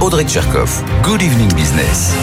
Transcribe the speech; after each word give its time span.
Audrey 0.00 0.24
Tcherkov. 0.24 0.84
Good 1.02 1.22
evening 1.22 1.52
business. 1.54 2.14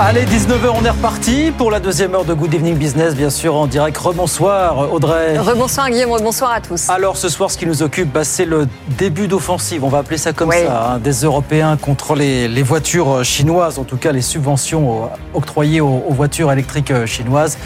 Allez, 0.00 0.24
19h, 0.24 0.68
on 0.74 0.84
est 0.84 0.90
reparti 0.90 1.52
pour 1.56 1.70
la 1.70 1.78
deuxième 1.78 2.12
heure 2.12 2.24
de 2.24 2.34
Good 2.34 2.54
Evening 2.54 2.74
Business, 2.74 3.14
bien 3.14 3.30
sûr, 3.30 3.54
en 3.54 3.68
direct. 3.68 3.96
Rebonsoir, 3.96 4.92
Audrey. 4.92 5.38
Rebonsoir, 5.38 5.90
Guillaume. 5.90 6.10
Rebonsoir 6.10 6.50
à 6.50 6.60
tous. 6.60 6.90
Alors, 6.90 7.16
ce 7.16 7.28
soir, 7.28 7.52
ce 7.52 7.58
qui 7.58 7.66
nous 7.66 7.84
occupe, 7.84 8.12
bah, 8.12 8.24
c'est 8.24 8.44
le 8.44 8.66
début 8.98 9.28
d'offensive, 9.28 9.84
on 9.84 9.88
va 9.88 9.98
appeler 9.98 10.18
ça 10.18 10.32
comme 10.32 10.50
ça, 10.50 10.94
hein, 10.94 10.98
des 10.98 11.22
Européens 11.22 11.76
contre 11.76 12.16
les, 12.16 12.48
les, 12.48 12.62
voitures 12.64 13.24
chinoises, 13.24 13.78
en 13.78 13.84
tout 13.84 13.96
cas 13.96 14.10
les 14.10 14.22
subventions 14.22 15.08
octroyées 15.34 15.80
aux, 15.80 16.02
aux 16.08 16.14
voitures 16.14 16.50
électriques 16.50 17.06
chinoises. 17.06 17.58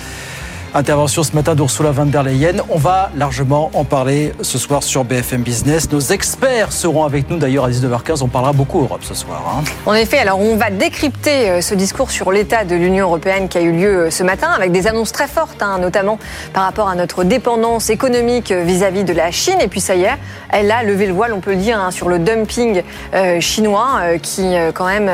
Intervention 0.75 1.23
ce 1.23 1.35
matin 1.35 1.55
d'Ursula 1.55 1.91
von 1.91 2.07
der 2.07 2.23
Leyen. 2.23 2.63
On 2.71 2.79
va 2.79 3.11
largement 3.15 3.71
en 3.75 3.85
parler 3.85 4.33
ce 4.41 4.57
soir 4.57 4.83
sur 4.83 5.05
BFM 5.05 5.43
Business. 5.43 5.93
Nos 5.93 6.01
experts 6.01 6.73
seront 6.73 7.05
avec 7.05 7.29
nous 7.29 7.37
d'ailleurs 7.37 7.67
à 7.67 7.71
19h15. 7.71 8.23
On 8.23 8.29
parlera 8.29 8.55
beaucoup 8.55 8.81
Europe 8.81 9.03
ce 9.03 9.13
soir. 9.13 9.43
Hein. 9.47 9.65
En 9.85 9.93
effet, 9.93 10.17
alors 10.17 10.41
on 10.41 10.57
va 10.57 10.71
décrypter 10.71 11.61
ce 11.61 11.75
discours 11.75 12.11
sur 12.11 12.33
l'état 12.33 12.65
de 12.65 12.75
l'Union 12.75 13.05
européenne 13.05 13.51
qui 13.51 13.59
a 13.59 13.61
eu 13.61 13.73
lieu 13.73 14.11
ce 14.11 14.23
matin 14.23 14.49
avec 14.49 14.73
des 14.73 14.87
annonces 14.87 15.13
très 15.13 15.29
fortes, 15.29 15.61
hein, 15.61 15.77
notamment 15.79 16.19
par 16.55 16.65
rapport 16.65 16.89
à 16.89 16.95
notre 16.95 17.23
dépendance 17.23 17.91
économique 17.91 18.51
vis-à-vis 18.51 19.03
-vis 19.03 19.05
de 19.05 19.13
la 19.13 19.31
Chine. 19.31 19.61
Et 19.61 19.69
puis 19.69 19.81
ça 19.81 19.95
y 19.95 20.05
est, 20.05 20.17
elle 20.49 20.71
a 20.71 20.83
levé 20.85 21.07
le 21.07 21.13
voile, 21.13 21.35
on 21.35 21.41
peut 21.41 21.53
le 21.53 21.57
dire, 21.57 21.79
hein, 21.79 21.91
sur 21.91 22.09
le 22.09 22.19
dumping 22.19 22.83
euh, 23.15 23.41
chinois 23.41 24.01
euh, 24.01 24.19
qui 24.19 24.57
euh, 24.57 24.73
quand 24.73 24.87
même 24.87 25.11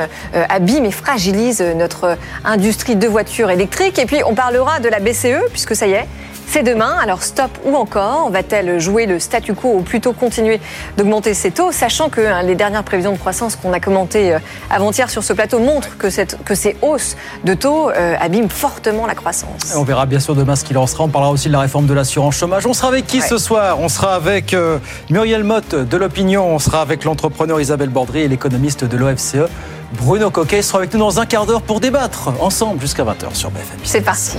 abîme 0.49 0.85
et 0.85 0.93
fragilise 0.93 1.61
notre 1.77 2.17
industrie 2.45 2.95
de 2.95 3.09
voitures 3.09 3.51
électriques. 3.51 3.99
Et 3.99 4.07
puis 4.07 4.21
on 4.25 4.35
parlera 4.35 4.79
de 4.79 4.89
la 4.89 5.01
BCE 5.01 5.48
puisque 5.51 5.75
ça 5.75 5.87
y 5.87 5.93
est, 5.93 6.07
c'est 6.49 6.63
demain. 6.63 6.97
Alors 7.01 7.23
stop 7.23 7.51
ou 7.65 7.77
encore 7.77 8.31
Va-t-elle 8.31 8.81
jouer 8.81 9.07
le 9.07 9.19
statu 9.19 9.55
quo 9.55 9.75
ou 9.75 9.83
plutôt 9.83 10.13
continuer 10.13 10.61
d'augmenter 10.97 11.35
ses 11.35 11.51
taux, 11.51 11.73
sachant 11.73 12.09
que 12.09 12.21
hein, 12.21 12.43
les 12.43 12.55
dernières 12.55 12.85
prévisions 12.85 13.13
de 13.13 13.19
croissance 13.19 13.57
qu'on 13.57 13.73
a 13.73 13.81
commentées 13.81 14.35
euh, 14.35 14.39
avant-hier 14.71 15.11
sur 15.11 15.23
ce 15.23 15.33
plateau 15.33 15.59
montrent 15.59 15.97
que, 15.99 16.11
cette, 16.11 16.43
que 16.45 16.55
ces 16.55 16.77
hausses 16.83 17.17
de 17.45 17.55
taux 17.55 17.91
euh, 17.91 18.17
abîment 18.21 18.49
fortement 18.49 19.07
la 19.07 19.15
croissance. 19.15 19.75
on 19.77 19.85
verra 19.85 20.07
bien 20.07 20.21
sûr 20.21 20.35
demain 20.35 20.57
ce 20.57 20.65
qu'il 20.65 20.79
en 20.79 20.87
sera. 20.87 21.05
On 21.05 21.09
parlera 21.09 21.33
aussi 21.33 21.49
de 21.49 21.53
la 21.53 21.61
réforme 21.61 21.87
de 21.87 21.95
l'assurance 21.95 22.37
chômage. 22.37 22.67
On 22.67 22.73
sera 22.73 22.89
avec 22.89 23.07
qui 23.07 23.21
ouais. 23.21 23.27
ce 23.27 23.39
soir? 23.39 23.79
On 23.81 23.89
sera 23.89 24.15
avec 24.15 24.55
euh, 24.55 24.79
Muriel 25.11 25.45
Motte 25.45 25.75
de 25.75 25.97
l'Opinion. 25.97 26.47
On 26.47 26.59
sera 26.59 26.81
avec 26.81 27.05
l'entrepreneur 27.05 27.61
Isabelle 27.61 27.91
Bordry 27.91 28.21
et 28.21 28.29
l'économiste 28.29 28.85
de 28.85 28.97
l'OFCE. 28.97 29.49
Bruno 29.93 30.31
Coquet 30.31 30.63
sera 30.63 30.79
avec 30.79 30.93
nous 30.93 31.01
dans 31.01 31.19
un 31.19 31.27
quart 31.27 31.47
d'heure 31.47 31.63
pour 31.63 31.81
débattre 31.81 32.31
ensemble 32.41 32.81
jusqu'à 32.81 33.05
20h 33.05 33.35
sur 33.35 33.51
BFM. 33.51 33.79
C'est 33.85 34.03
parti. 34.03 34.39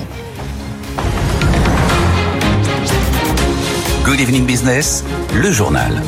Good 4.09 4.21
Evening 4.21 4.47
Business, 4.47 5.03
le 5.35 5.51
journal. 5.51 6.01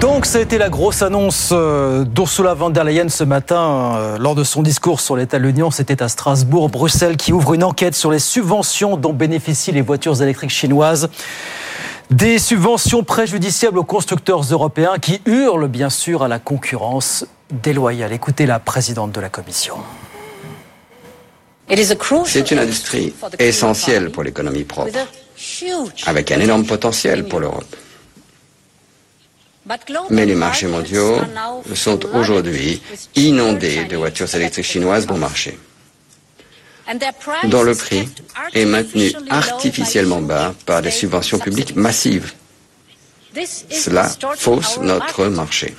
Donc, 0.00 0.24
ça 0.24 0.38
a 0.38 0.40
été 0.40 0.56
la 0.56 0.68
grosse 0.68 1.02
annonce 1.02 1.52
d'Ursula 1.52 2.54
von 2.54 2.70
der 2.70 2.84
Leyen 2.84 3.08
ce 3.08 3.24
matin 3.24 4.16
lors 4.20 4.36
de 4.36 4.44
son 4.44 4.62
discours 4.62 5.00
sur 5.00 5.16
l'état 5.16 5.40
de 5.40 5.42
l'Union. 5.42 5.72
C'était 5.72 6.00
à 6.00 6.06
Strasbourg, 6.06 6.68
Bruxelles, 6.68 7.16
qui 7.16 7.32
ouvre 7.32 7.54
une 7.54 7.64
enquête 7.64 7.96
sur 7.96 8.12
les 8.12 8.20
subventions 8.20 8.96
dont 8.96 9.12
bénéficient 9.12 9.72
les 9.72 9.82
voitures 9.82 10.22
électriques 10.22 10.50
chinoises. 10.50 11.08
Des 12.12 12.38
subventions 12.38 13.02
préjudiciables 13.02 13.78
aux 13.78 13.84
constructeurs 13.84 14.42
européens 14.42 14.98
qui 15.00 15.20
hurlent 15.26 15.66
bien 15.66 15.90
sûr 15.90 16.22
à 16.22 16.28
la 16.28 16.38
concurrence 16.38 17.26
déloyale. 17.50 18.12
Écoutez 18.12 18.46
la 18.46 18.60
présidente 18.60 19.10
de 19.10 19.20
la 19.20 19.28
Commission. 19.28 19.74
C'est 22.26 22.50
une 22.50 22.58
industrie 22.60 23.12
essentielle 23.38 24.10
pour 24.10 24.22
l'économie 24.22 24.64
propre, 24.64 24.92
avec 26.06 26.30
un 26.30 26.40
énorme 26.40 26.64
potentiel 26.64 27.26
pour 27.26 27.40
l'Europe. 27.40 27.76
Mais 30.10 30.26
les 30.26 30.36
marchés 30.36 30.68
mondiaux 30.68 31.18
sont 31.74 31.98
aujourd'hui 32.14 32.80
inondés 33.16 33.84
de 33.84 33.96
voitures 33.96 34.32
électriques 34.32 34.64
chinoises 34.66 35.06
bon 35.06 35.18
marché, 35.18 35.58
dont 37.44 37.64
le 37.64 37.74
prix 37.74 38.08
est 38.54 38.64
maintenu 38.64 39.12
artificiellement 39.28 40.20
bas 40.20 40.54
par 40.66 40.82
des 40.82 40.92
subventions 40.92 41.40
publiques 41.40 41.74
massives. 41.74 42.32
Cela 43.70 44.08
fausse 44.36 44.78
notre 44.78 45.26
marché. 45.26 45.74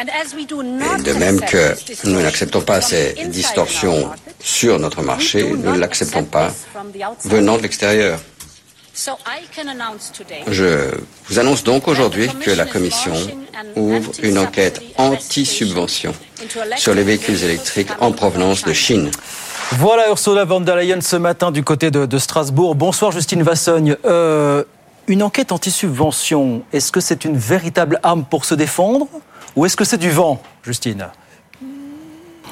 Et 0.00 1.02
de 1.02 1.12
même 1.12 1.40
que 1.40 1.74
nous 2.04 2.22
n'acceptons 2.22 2.62
pas 2.62 2.80
ces 2.80 3.14
distorsions 3.26 4.08
sur 4.42 4.78
notre 4.78 5.02
marché, 5.02 5.50
nous 5.50 5.72
ne 5.72 5.78
l'acceptons 5.78 6.24
pas 6.24 6.50
venant 7.24 7.58
de 7.58 7.62
l'extérieur. 7.62 8.18
Je 10.50 10.90
vous 11.28 11.38
annonce 11.38 11.64
donc 11.64 11.86
aujourd'hui 11.88 12.28
que 12.40 12.50
la 12.50 12.64
Commission 12.66 13.12
ouvre 13.76 14.10
une 14.22 14.38
enquête 14.38 14.80
anti-subvention 14.96 16.14
sur 16.76 16.94
les 16.94 17.02
véhicules 17.02 17.42
électriques 17.44 17.90
en 18.00 18.12
provenance 18.12 18.62
de 18.64 18.72
Chine. 18.72 19.10
Voilà 19.72 20.08
Ursula 20.08 20.44
von 20.44 20.60
der 20.60 20.76
Leyen 20.76 21.00
ce 21.00 21.16
matin 21.16 21.50
du 21.52 21.62
côté 21.62 21.90
de, 21.90 22.04
de 22.06 22.18
Strasbourg. 22.18 22.74
Bonsoir 22.74 23.12
Justine 23.12 23.42
Vassogne. 23.42 23.96
Euh, 24.04 24.64
une 25.06 25.22
enquête 25.22 25.52
anti-subvention, 25.52 26.62
est-ce 26.72 26.90
que 26.92 27.00
c'est 27.00 27.24
une 27.24 27.36
véritable 27.36 28.00
arme 28.02 28.24
pour 28.24 28.44
se 28.44 28.54
défendre? 28.54 29.06
Ou 29.56 29.66
est-ce 29.66 29.76
que 29.76 29.84
c'est 29.84 29.98
du 29.98 30.10
vent, 30.10 30.42
Justine? 30.62 31.08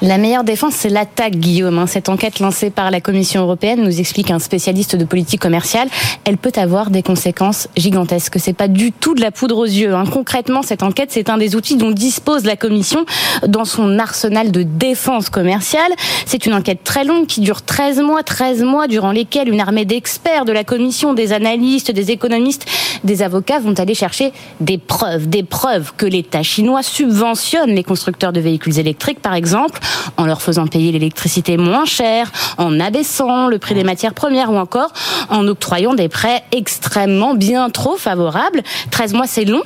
La 0.01 0.17
meilleure 0.17 0.45
défense, 0.45 0.75
c'est 0.75 0.91
l'attaque, 0.91 1.37
Guillaume. 1.37 1.85
Cette 1.89 2.09
enquête 2.09 2.39
lancée 2.39 2.71
par 2.71 2.91
la 2.93 3.01
Commission 3.01 3.43
européenne 3.43 3.83
nous 3.83 3.99
explique 3.99 4.31
un 4.31 4.39
spécialiste 4.39 4.95
de 4.95 5.05
politique 5.05 5.41
commerciale. 5.41 5.89
Elle 6.25 6.37
peut 6.37 6.53
avoir 6.55 6.91
des 6.91 7.03
conséquences 7.03 7.69
gigantesques. 7.77 8.39
C'est 8.39 8.53
pas 8.53 8.69
du 8.69 8.93
tout 8.93 9.17
de 9.17 9.21
la 9.21 9.33
poudre 9.33 9.59
aux 9.59 9.65
yeux. 9.65 9.95
Concrètement, 10.13 10.63
cette 10.63 10.85
enquête, 10.85 11.09
c'est 11.11 11.31
un 11.31 11.37
des 11.37 11.57
outils 11.57 11.77
dont 11.77 11.91
dispose 11.91 12.45
la 12.45 12.55
Commission 12.55 13.07
dans 13.47 13.65
son 13.65 13.99
arsenal 13.99 14.53
de 14.53 14.63
défense 14.63 15.31
commerciale. 15.31 15.91
C'est 16.27 16.47
une 16.47 16.55
enquête 16.55 16.85
très 16.85 17.05
longue 17.05 17.27
qui 17.27 17.41
dure 17.41 17.63
13 17.63 18.01
mois, 18.01 18.23
13 18.23 18.63
mois 18.63 18.87
durant 18.87 19.11
lesquels 19.11 19.49
une 19.49 19.61
armée 19.61 19.85
d'experts 19.85 20.45
de 20.45 20.53
la 20.53 20.63
Commission, 20.63 21.13
des 21.13 21.33
analystes, 21.33 21.91
des 21.91 22.13
économistes, 22.13 22.67
des 23.03 23.23
avocats 23.23 23.59
vont 23.59 23.75
aller 23.75 23.95
chercher 23.95 24.33
des 24.61 24.79
preuves, 24.79 25.29
des 25.29 25.43
preuves 25.43 25.93
que 25.97 26.07
l'État 26.07 26.45
chinois 26.45 26.85
subventionne 26.85 27.71
les 27.71 27.83
constructeurs 27.83 28.33
de 28.33 28.41
véhicules 28.41 28.79
électriques, 28.79 29.21
par 29.21 29.35
exemple, 29.35 29.81
en 30.17 30.27
leur 30.27 30.43
faisant 30.43 30.67
payer 30.67 30.93
l'électricité 30.93 31.57
moins 31.57 31.85
chère, 31.85 32.31
en 32.57 32.81
abaissant 32.81 33.49
le 33.49 33.59
prix 33.59 33.75
des 33.75 33.85
matières 33.85 34.15
premières 34.15 34.51
ou 34.51 34.57
encore 34.57 34.93
en 35.29 35.47
octroyant 35.47 35.95
des 35.95 36.09
prêts 36.09 36.45
extrêmement 36.53 37.35
bien 37.35 37.71
trop 37.71 37.97
favorables. 37.97 38.63
13 38.91 39.15
mois, 39.15 39.27
c'est 39.27 39.45
long. 39.45 39.63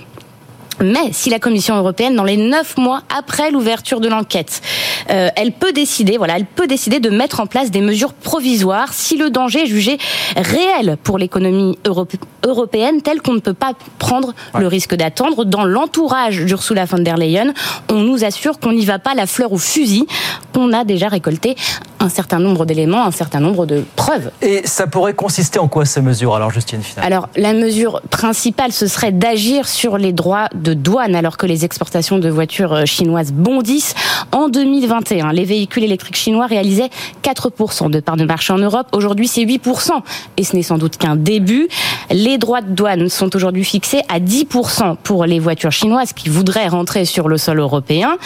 Mais 0.80 1.12
si 1.12 1.30
la 1.30 1.38
Commission 1.38 1.76
européenne, 1.76 2.16
dans 2.16 2.24
les 2.24 2.36
neuf 2.36 2.76
mois 2.76 3.02
après 3.16 3.50
l'ouverture 3.50 4.00
de 4.00 4.08
l'enquête, 4.08 4.60
euh, 5.10 5.28
elle 5.36 5.52
peut 5.52 5.72
décider, 5.72 6.16
voilà, 6.16 6.36
elle 6.36 6.46
peut 6.46 6.66
décider 6.66 7.00
de 7.00 7.10
mettre 7.10 7.40
en 7.40 7.46
place 7.46 7.70
des 7.70 7.80
mesures 7.80 8.12
provisoires 8.12 8.92
si 8.92 9.16
le 9.16 9.30
danger 9.30 9.62
est 9.62 9.66
jugé 9.66 9.98
réel 10.36 10.96
pour 11.02 11.18
l'économie 11.18 11.78
européenne, 12.44 13.02
tel 13.02 13.20
qu'on 13.20 13.34
ne 13.34 13.40
peut 13.40 13.54
pas 13.54 13.72
prendre 13.98 14.34
ouais. 14.54 14.60
le 14.60 14.66
risque 14.66 14.94
d'attendre. 14.94 15.44
Dans 15.44 15.64
l'entourage 15.64 16.44
d'Ursula 16.44 16.84
von 16.84 16.98
der 16.98 17.16
Leyen, 17.16 17.52
on 17.90 17.96
nous 17.96 18.24
assure 18.24 18.58
qu'on 18.58 18.72
n'y 18.72 18.84
va 18.84 18.98
pas 18.98 19.14
la 19.14 19.26
fleur 19.26 19.52
au 19.52 19.58
fusil, 19.58 20.06
qu'on 20.52 20.72
a 20.72 20.84
déjà 20.84 21.08
récolté 21.08 21.56
un 22.00 22.08
certain 22.08 22.38
nombre 22.38 22.66
d'éléments, 22.66 23.04
un 23.04 23.10
certain 23.10 23.40
nombre 23.40 23.66
de 23.66 23.84
preuves. 23.96 24.30
Et 24.40 24.66
ça 24.66 24.86
pourrait 24.86 25.14
consister 25.14 25.58
en 25.58 25.68
quoi 25.68 25.84
ces 25.84 26.00
mesures, 26.00 26.34
alors 26.34 26.50
Justine 26.50 26.82
Final 26.82 27.04
Alors 27.04 27.28
la 27.36 27.52
mesure 27.52 28.00
principale, 28.10 28.72
ce 28.72 28.86
serait 28.86 29.12
d'agir 29.12 29.68
sur 29.68 29.98
les 29.98 30.12
droits 30.12 30.48
de 30.54 30.61
douane 30.70 31.14
alors 31.14 31.36
que 31.36 31.46
les 31.46 31.64
exportations 31.64 32.18
de 32.18 32.28
voitures 32.28 32.86
chinoises 32.86 33.32
bondissent. 33.32 33.94
En 34.30 34.48
2021, 34.48 35.32
les 35.32 35.44
véhicules 35.44 35.84
électriques 35.84 36.16
chinois 36.16 36.46
réalisaient 36.46 36.90
4% 37.22 37.90
de 37.90 38.00
part 38.00 38.16
de 38.16 38.24
marché 38.24 38.52
en 38.52 38.58
Europe. 38.58 38.86
Aujourd'hui, 38.92 39.28
c'est 39.28 39.44
8%. 39.44 39.90
Et 40.36 40.44
ce 40.44 40.56
n'est 40.56 40.62
sans 40.62 40.78
doute 40.78 40.96
qu'un 40.96 41.16
début. 41.16 41.68
Les 42.10 42.38
droits 42.38 42.60
de 42.60 42.72
douane 42.72 43.08
sont 43.08 43.34
aujourd'hui 43.34 43.64
fixés 43.64 44.02
à 44.08 44.20
10% 44.20 44.96
pour 45.02 45.24
les 45.26 45.38
voitures 45.38 45.72
chinoises 45.72 46.12
qui 46.12 46.28
voudraient 46.28 46.68
rentrer 46.68 47.04
sur 47.04 47.28
le 47.28 47.38
sol 47.38 47.58
européen. 47.58 48.16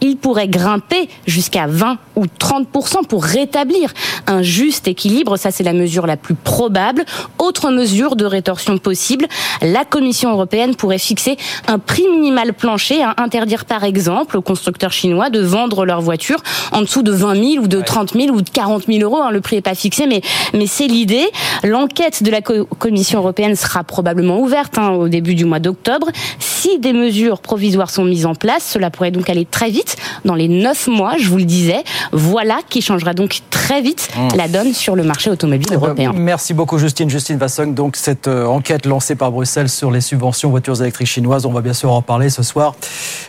Il 0.00 0.16
pourrait 0.16 0.48
grimper 0.48 1.08
jusqu'à 1.26 1.66
20 1.66 1.98
ou 2.16 2.24
30% 2.26 3.06
pour 3.06 3.24
rétablir 3.24 3.92
un 4.26 4.42
juste 4.42 4.88
équilibre. 4.88 5.36
Ça, 5.36 5.50
c'est 5.50 5.64
la 5.64 5.72
mesure 5.72 6.06
la 6.06 6.16
plus 6.16 6.34
probable. 6.34 7.04
Autre 7.38 7.70
mesure 7.70 8.16
de 8.16 8.24
rétorsion 8.24 8.78
possible, 8.78 9.26
la 9.62 9.84
Commission 9.84 10.30
européenne 10.30 10.74
pourrait 10.74 10.98
fixer 10.98 11.36
un 11.66 11.78
prix 11.78 12.06
minimal 12.08 12.52
plancher, 12.52 13.02
à 13.02 13.14
interdire 13.18 13.64
par 13.64 13.84
exemple 13.84 14.36
aux 14.36 14.42
constructeurs 14.42 14.92
chinois 14.92 15.30
de 15.30 15.40
vendre 15.40 15.84
leurs 15.84 16.00
voitures 16.00 16.42
en 16.72 16.82
dessous 16.82 17.02
de 17.02 17.12
20 17.12 17.34
000 17.34 17.64
ou 17.64 17.68
de 17.68 17.80
30 17.80 18.14
000 18.14 18.34
ou 18.34 18.42
de 18.42 18.50
40 18.50 18.86
000 18.86 19.02
euros. 19.02 19.22
Hein. 19.22 19.30
Le 19.30 19.40
prix 19.40 19.56
n'est 19.56 19.62
pas 19.62 19.74
fixé, 19.74 20.06
mais, 20.06 20.22
mais 20.54 20.66
c'est 20.66 20.86
l'idée. 20.86 21.28
L'enquête 21.62 22.22
de 22.22 22.30
la 22.30 22.40
Commission 22.40 23.18
européenne 23.18 23.56
sera 23.56 23.84
probablement 23.84 24.38
ouverte 24.40 24.78
hein, 24.78 24.90
au 24.90 25.08
début 25.08 25.34
du 25.34 25.44
mois 25.44 25.60
d'octobre. 25.60 26.08
Si 26.38 26.78
des 26.78 26.92
mesures 26.92 27.40
provisoires 27.40 27.90
sont 27.90 28.04
mises 28.04 28.26
en 28.26 28.34
place, 28.34 28.64
cela 28.64 28.90
pourrait 28.90 29.10
donc 29.10 29.30
aller 29.30 29.44
très 29.44 29.70
vite, 29.70 29.89
dans 30.24 30.34
les 30.34 30.48
neuf 30.48 30.86
mois, 30.86 31.14
je 31.18 31.28
vous 31.28 31.38
le 31.38 31.44
disais. 31.44 31.82
Voilà 32.12 32.60
qui 32.68 32.82
changera 32.82 33.14
donc 33.14 33.40
très 33.50 33.82
vite 33.82 34.08
mmh. 34.16 34.36
la 34.36 34.48
donne 34.48 34.72
sur 34.72 34.96
le 34.96 35.02
marché 35.02 35.30
automobile 35.30 35.68
eh 35.70 35.76
ben, 35.76 35.82
européen. 35.82 36.12
Merci 36.14 36.54
beaucoup 36.54 36.78
Justine. 36.78 37.10
Justine 37.10 37.38
Vassong, 37.38 37.74
donc 37.74 37.96
cette 37.96 38.28
euh, 38.28 38.46
enquête 38.46 38.86
lancée 38.86 39.14
par 39.14 39.32
Bruxelles 39.32 39.68
sur 39.68 39.90
les 39.90 40.00
subventions 40.00 40.50
voitures 40.50 40.80
électriques 40.80 41.08
chinoises, 41.08 41.46
on 41.46 41.52
va 41.52 41.60
bien 41.60 41.72
sûr 41.72 41.92
en 41.92 42.02
parler 42.02 42.30
ce 42.30 42.42
soir 42.42 42.74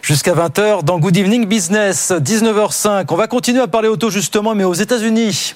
jusqu'à 0.01 0.33
20h 0.33 0.83
dans 0.83 0.99
Good 0.99 1.17
Evening 1.17 1.45
Business, 1.45 2.11
19h05. 2.11 3.05
On 3.09 3.15
va 3.15 3.27
continuer 3.27 3.61
à 3.61 3.67
parler 3.67 3.87
auto 3.87 4.09
justement, 4.09 4.55
mais 4.55 4.63
aux 4.63 4.73
États-Unis 4.73 5.55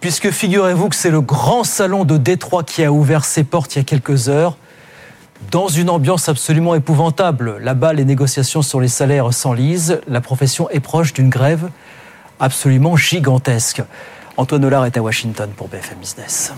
puisque 0.00 0.30
figurez-vous 0.30 0.88
que 0.88 0.96
c'est 0.96 1.10
le 1.10 1.20
grand 1.20 1.64
salon 1.64 2.04
de 2.04 2.16
Détroit 2.16 2.62
qui 2.62 2.84
a 2.84 2.92
ouvert 2.92 3.24
ses 3.24 3.44
portes 3.44 3.74
il 3.74 3.78
y 3.78 3.80
a 3.80 3.84
quelques 3.84 4.28
heures 4.28 4.56
dans 5.50 5.68
une 5.68 5.90
ambiance 5.90 6.28
absolument 6.28 6.74
épouvantable. 6.74 7.58
Là-bas, 7.58 7.92
les 7.92 8.04
négociations 8.04 8.62
sur 8.62 8.80
les 8.80 8.88
salaires 8.88 9.32
s'enlisent. 9.32 10.00
La 10.08 10.20
profession 10.20 10.68
est 10.70 10.80
proche 10.80 11.12
d'une 11.12 11.30
grève 11.30 11.70
absolument 12.40 12.96
gigantesque. 12.96 13.82
Antoine 14.36 14.64
Hollard 14.64 14.86
est 14.86 14.96
à 14.96 15.02
Washington 15.02 15.50
pour 15.56 15.68
BFM 15.68 15.98
Business. 15.98 16.52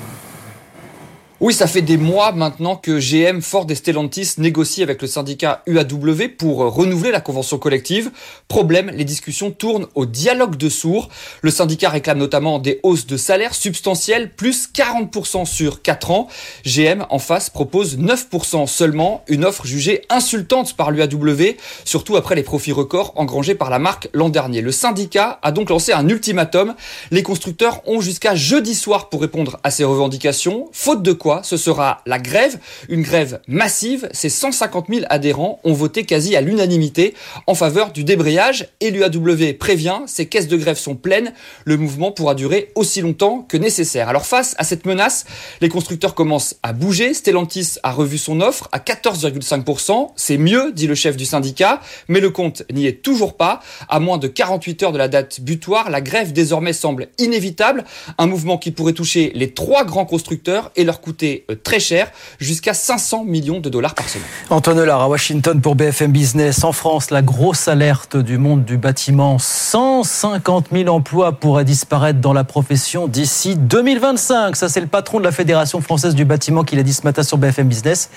Oui, 1.43 1.55
ça 1.55 1.67
fait 1.67 1.81
des 1.81 1.97
mois 1.97 2.33
maintenant 2.33 2.77
que 2.77 2.99
GM, 3.01 3.41
Ford 3.41 3.65
et 3.71 3.75
Stellantis 3.75 4.33
négocient 4.37 4.85
avec 4.85 5.01
le 5.01 5.09
syndicat 5.09 5.63
UAW 5.67 6.29
pour 6.37 6.59
renouveler 6.59 7.11
la 7.11 7.23
convention 7.23 7.57
collective. 7.57 8.11
Problème, 8.47 8.91
les 8.95 9.05
discussions 9.05 9.51
tournent 9.51 9.87
au 9.95 10.05
dialogue 10.05 10.57
de 10.57 10.69
sourds. 10.69 11.09
Le 11.41 11.51
syndicat 11.51 11.89
réclame 11.89 12.19
notamment 12.19 12.59
des 12.59 12.79
hausses 12.83 13.07
de 13.07 13.17
salaire 13.17 13.55
substantielles, 13.55 14.35
plus 14.35 14.69
40% 14.71 15.47
sur 15.47 15.81
4 15.81 16.11
ans. 16.11 16.29
GM, 16.67 17.07
en 17.09 17.19
face, 17.19 17.49
propose 17.49 17.97
9% 17.97 18.67
seulement, 18.67 19.25
une 19.27 19.47
offre 19.47 19.65
jugée 19.65 20.03
insultante 20.11 20.77
par 20.77 20.91
l'UAW, 20.91 21.57
surtout 21.87 22.17
après 22.17 22.35
les 22.35 22.43
profits 22.43 22.73
records 22.73 23.15
engrangés 23.17 23.55
par 23.55 23.71
la 23.71 23.79
marque 23.79 24.11
l'an 24.13 24.29
dernier. 24.29 24.61
Le 24.61 24.73
syndicat 24.73 25.39
a 25.41 25.53
donc 25.53 25.71
lancé 25.71 25.95
un 25.95 26.07
ultimatum. 26.07 26.75
Les 27.11 27.23
constructeurs 27.23 27.81
ont 27.87 28.03
jusqu'à 28.03 28.35
jeudi 28.35 28.75
soir 28.75 29.09
pour 29.09 29.23
répondre 29.23 29.59
à 29.63 29.71
ces 29.71 29.85
revendications, 29.85 30.69
faute 30.73 31.03
de 31.03 31.13
quoi 31.15 31.30
ce 31.43 31.57
sera 31.57 32.03
la 32.07 32.19
grève, 32.19 32.59
une 32.89 33.03
grève 33.03 33.41
massive. 33.47 34.09
Ces 34.13 34.29
150 34.29 34.87
000 34.89 35.07
adhérents 35.09 35.61
ont 35.65 35.73
voté 35.73 36.05
quasi 36.05 36.37
à 36.37 36.41
l'unanimité 36.41 37.15
en 37.47 37.55
faveur 37.55 37.93
du 37.93 38.05
débrayage 38.05 38.69
et 38.81 38.91
l'UAW 38.91 39.55
prévient, 39.59 40.01
ces 40.07 40.27
caisses 40.27 40.49
de 40.49 40.57
grève 40.57 40.79
sont 40.79 40.97
pleines, 40.97 41.33
le 41.65 41.77
mouvement 41.77 42.13
pourra 42.13 42.35
durer 42.35 42.71
aussi 42.75 43.01
longtemps 43.01 43.45
que 43.49 43.57
nécessaire. 43.57 44.09
Alors 44.09 44.27
face 44.27 44.55
à 44.59 44.65
cette 44.65 44.87
menace, 44.87 45.25
les 45.61 45.69
constructeurs 45.69 46.15
commencent 46.15 46.57
à 46.63 46.73
bouger. 46.73 47.15
Stellantis 47.15 47.77
a 47.83 47.93
revu 47.93 48.19
son 48.19 48.41
offre 48.41 48.69
à 48.73 48.79
14,5%. 48.79 50.11
C'est 50.17 50.39
mieux, 50.39 50.73
dit 50.73 50.87
le 50.87 50.95
chef 50.95 51.17
du 51.17 51.25
syndicat, 51.25 51.81
mais 52.09 52.21
le 52.21 52.31
compte 52.31 52.63
n'y 52.73 52.87
est 52.87 53.03
toujours 53.03 53.37
pas. 53.37 53.61
À 53.89 54.01
moins 54.01 54.19
de 54.19 54.29
48 54.29 54.83
heures 54.83 54.93
de 54.93 54.99
la 54.99 55.09
date 55.09 55.41
butoir, 55.41 55.91
la 55.91 56.01
grève 56.01 56.33
désormais 56.33 56.73
semble 56.73 57.09
inévitable. 57.19 57.85
Un 58.19 58.27
mouvement 58.27 58.59
qui 58.59 58.71
pourrait 58.71 58.93
toucher 58.93 59.33
les 59.35 59.53
trois 59.53 59.85
grands 59.85 60.07
constructeurs 60.07 60.71
et 60.77 60.85
leur 60.85 61.01
coûter 61.01 61.20
euh, 61.23 61.55
très 61.63 61.81
cher, 61.81 62.11
jusqu'à 62.39 62.75
500 62.75 63.25
millions 63.25 63.61
de 63.61 63.69
dollars 63.69 63.95
par 63.95 64.09
semaine. 64.09 64.27
Antoine 64.51 64.79
Hollard 64.79 65.01
à 65.01 65.09
Washington 65.09 65.61
pour 65.61 65.75
BFM 65.75 66.13
Business. 66.13 66.65
En 66.65 66.73
France, 66.73 67.11
la 67.11 67.23
grosse 67.23 67.69
alerte 67.69 68.17
du 68.17 68.39
monde 68.39 68.65
du 68.65 68.77
bâtiment. 68.77 69.39
150 69.39 70.67
000 70.73 70.89
emplois 70.89 71.33
pourraient 71.33 71.65
disparaître 71.65 72.21
dans 72.21 72.33
la 72.33 72.45
profession 72.45 73.09
d'ici 73.09 73.57
2025. 73.57 74.57
Ça, 74.57 74.69
c'est 74.69 74.81
le 74.81 74.87
patron 74.87 75.19
de 75.19 75.25
la 75.25 75.33
Fédération 75.33 75.81
française 75.81 76.15
du 76.15 76.25
bâtiment 76.25 76.65
qui 76.65 76.77
l'a 76.77 76.83
dit 76.83 76.95
ce 76.95 77.03
matin 77.03 77.23
sur 77.23 77.39
BFM 77.39 77.69
Business. 77.69 78.11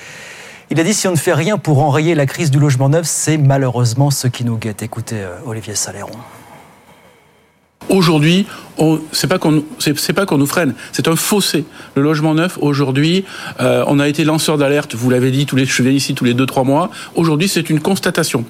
Il 0.70 0.80
a 0.80 0.84
dit 0.84 0.94
si 0.94 1.08
on 1.08 1.12
ne 1.12 1.18
fait 1.18 1.34
rien 1.34 1.58
pour 1.58 1.84
enrayer 1.84 2.16
la 2.16 2.26
crise 2.26 2.50
du 2.50 2.60
logement 2.60 2.90
neuf, 2.90 3.06
c'est 3.06 3.38
malheureusement 3.38 4.10
ce 4.12 4.28
qui 4.28 4.44
nous 4.44 4.58
guette. 4.58 4.82
Écoutez, 4.82 5.22
euh, 5.22 5.36
Olivier 5.46 5.76
Saléron. 5.76 6.18
Aujourd'hui, 7.90 8.46
c'est 9.12 9.28
pas 9.28 9.38
qu'on 9.38 9.64
c'est 9.80 10.14
pas 10.14 10.26
qu'on 10.26 10.38
nous 10.38 10.48
freine, 10.48 10.74
c'est 10.92 11.08
un 11.08 11.16
fossé. 11.16 11.66
Le 11.96 12.02
logement 12.02 12.34
neuf 12.34 12.58
aujourd'hui, 12.62 13.24
euh, 13.60 13.84
on 13.88 14.00
a 14.00 14.08
été 14.08 14.24
lanceur 14.24 14.58
d'alerte, 14.58 14.96
vous 14.96 15.10
l'avez 15.10 15.32
dit, 15.32 15.46
tous 15.46 15.56
les 15.56 15.66
je 15.66 15.84
ici 15.84 16.16
tous 16.16 16.26
les 16.26 16.34
deux 16.34 16.46
trois 16.46 16.64
mois. 16.64 16.90
Aujourd'hui, 17.16 17.48
c'est 17.48 17.70
une 17.70 17.80
constatation. 17.80 18.46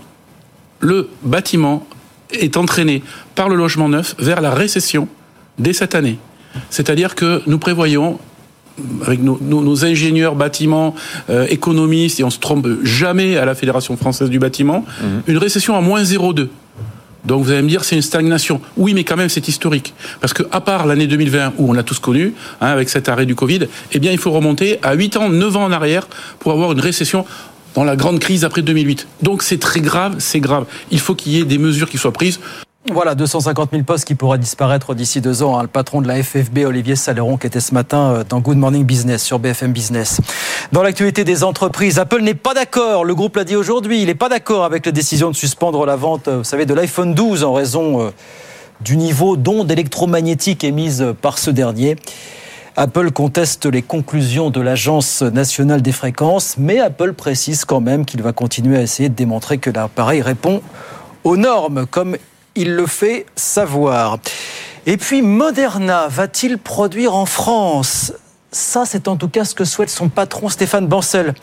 Le 0.80 1.10
bâtiment 1.24 1.86
est 2.32 2.58
entraîné 2.58 3.04
par 3.36 3.50
le 3.50 3.56
logement 3.56 3.90
neuf 3.90 4.16
vers 4.18 4.42
la 4.42 4.52
récession 4.52 5.08
dès 5.60 5.74
cette 5.74 5.96
année. 5.96 6.18
C'est-à-dire 6.70 7.16
que 7.16 7.42
nous 7.48 7.58
prévoyons 7.58 8.20
avec 9.06 9.22
nos, 9.22 9.40
nos, 9.40 9.86
ingénieurs 9.86 10.36
bâtiments, 10.36 10.96
euh, 11.30 11.46
économistes, 11.50 12.20
et 12.20 12.24
on 12.24 12.32
se 12.32 12.40
trompe 12.40 12.68
jamais 12.84 13.38
à 13.38 13.46
la 13.46 13.54
Fédération 13.54 13.96
française 13.98 14.32
du 14.32 14.40
bâtiment, 14.40 14.84
mmh. 14.84 15.06
une 15.28 15.38
récession 15.38 15.76
à 15.76 15.82
moins 15.82 16.02
0,2. 16.02 16.48
Donc 17.26 17.44
vous 17.44 17.52
allez 17.52 17.62
me 17.62 17.70
dire 17.70 17.84
c'est 17.84 17.96
une 17.96 18.02
stagnation. 18.02 18.62
Oui, 18.78 18.94
mais 18.94 19.04
quand 19.04 19.16
même 19.16 19.30
c'est 19.30 19.48
historique 19.48 19.94
parce 20.20 20.34
que 20.34 20.44
à 20.52 20.62
part 20.62 20.86
l'année 20.86 21.08
2020 21.08 21.54
où 21.58 21.70
on 21.70 21.74
l'a 21.74 21.84
tous 21.84 22.00
connu 22.00 22.34
hein, 22.62 22.68
avec 22.68 22.90
cet 22.90 23.10
arrêt 23.10 23.26
du 23.26 23.36
Covid, 23.36 23.68
eh 23.92 24.00
bien 24.00 24.12
il 24.12 24.18
faut 24.18 24.32
remonter 24.32 24.80
à 24.84 24.94
8 24.94 25.18
ans, 25.18 25.30
9 25.30 25.58
ans 25.58 25.64
en 25.64 25.72
arrière 25.72 26.08
pour 26.40 26.52
avoir 26.52 26.72
une 26.72 26.80
récession 26.80 27.26
dans 27.76 27.84
la 27.84 27.96
grande 27.96 28.20
crise 28.20 28.46
après 28.46 28.62
2008. 28.62 29.08
Donc 29.22 29.44
c'est 29.44 29.60
très 29.60 29.80
grave, 29.80 30.16
c'est 30.20 30.40
grave. 30.40 30.66
Il 30.92 31.00
faut 31.00 31.16
qu'il 31.16 31.34
y 31.34 31.40
ait 31.40 31.46
des 31.46 31.58
mesures 31.58 31.90
qui 31.90 31.98
soient 31.98 32.14
prises. 32.14 32.40
Voilà, 32.94 33.16
250 33.16 33.72
000 33.72 33.84
postes 33.84 34.06
qui 34.06 34.14
pourraient 34.14 34.38
disparaître 34.38 34.94
d'ici 34.94 35.20
deux 35.20 35.42
ans. 35.42 35.58
Hein. 35.58 35.64
Le 35.64 35.68
patron 35.68 36.00
de 36.00 36.08
la 36.08 36.22
FFB, 36.22 36.60
Olivier 36.60 36.96
Saleron, 36.96 37.38
qui 37.38 37.48
était 37.48 37.60
ce 37.60 37.74
matin 37.74 38.12
euh, 38.12 38.24
dans 38.24 38.40
Good 38.40 38.58
Morning 38.58 38.86
Business 38.86 39.24
sur 39.24 39.40
BFM 39.40 39.72
Business. 39.72 40.22
Dans 40.72 40.84
l'actualité 40.84 41.24
des 41.24 41.44
entreprises, 41.44 41.98
Apple 41.98 42.22
n'est 42.22 42.36
pas 42.36 42.54
d'accord. 42.54 43.04
Le 43.04 43.16
groupe 43.16 43.36
l'a 43.36 43.46
dit 43.46 43.56
aujourd'hui. 43.56 44.02
Il 44.02 44.06
n'est 44.06 44.14
pas 44.14 44.30
d'accord 44.30 44.64
avec 44.64 44.86
la 44.86 44.92
décision 44.92 45.32
de 45.32 45.36
suspendre 45.36 45.88
la 45.88 45.96
vente, 45.96 46.28
euh, 46.28 46.38
vous 46.38 46.44
savez, 46.44 46.68
de 46.68 46.74
l'iPhone 46.76 47.16
12 47.16 47.44
en 47.44 47.54
raison 47.54 48.00
euh, 48.00 48.10
du 48.82 48.96
niveau 48.96 49.38
d'ondes 49.38 49.72
électromagnétiques 49.72 50.64
émises 50.64 51.04
par 51.20 51.40
ce 51.40 51.50
dernier. 51.50 51.96
Apple 52.76 53.10
conteste 53.10 53.66
les 53.66 53.82
conclusions 53.82 54.52
de 54.52 54.62
l'Agence 54.62 55.24
nationale 55.24 55.82
des 55.82 55.94
fréquences, 55.94 56.58
mais 56.60 56.80
Apple 56.80 57.14
précise 57.14 57.66
quand 57.66 57.82
même 57.82 58.06
qu'il 58.06 58.22
va 58.22 58.34
continuer 58.34 58.78
à 58.78 58.84
essayer 58.84 59.10
de 59.10 59.16
démontrer 59.16 59.58
que 59.58 59.72
l'appareil 59.72 60.22
répond 60.22 60.62
aux 61.24 61.38
normes, 61.38 61.88
comme 61.88 62.18
il 62.56 62.76
le 62.76 62.86
fait 62.86 63.26
savoir. 63.36 64.20
Et 64.86 64.98
puis 64.98 65.22
Moderna 65.22 66.08
va-t-il 66.10 66.58
produire 66.58 67.16
en 67.16 67.26
France? 67.26 68.14
Ça, 68.52 68.84
c'est 68.86 69.08
en 69.08 69.16
tout 69.16 69.30
cas 69.30 69.46
ce 69.46 69.56
que 69.56 69.66
souhaite 69.66 69.90
son 69.90 70.10
patron 70.10 70.50
Stéphane 70.50 70.88
Bancel. 70.88 71.28
Le 71.28 71.34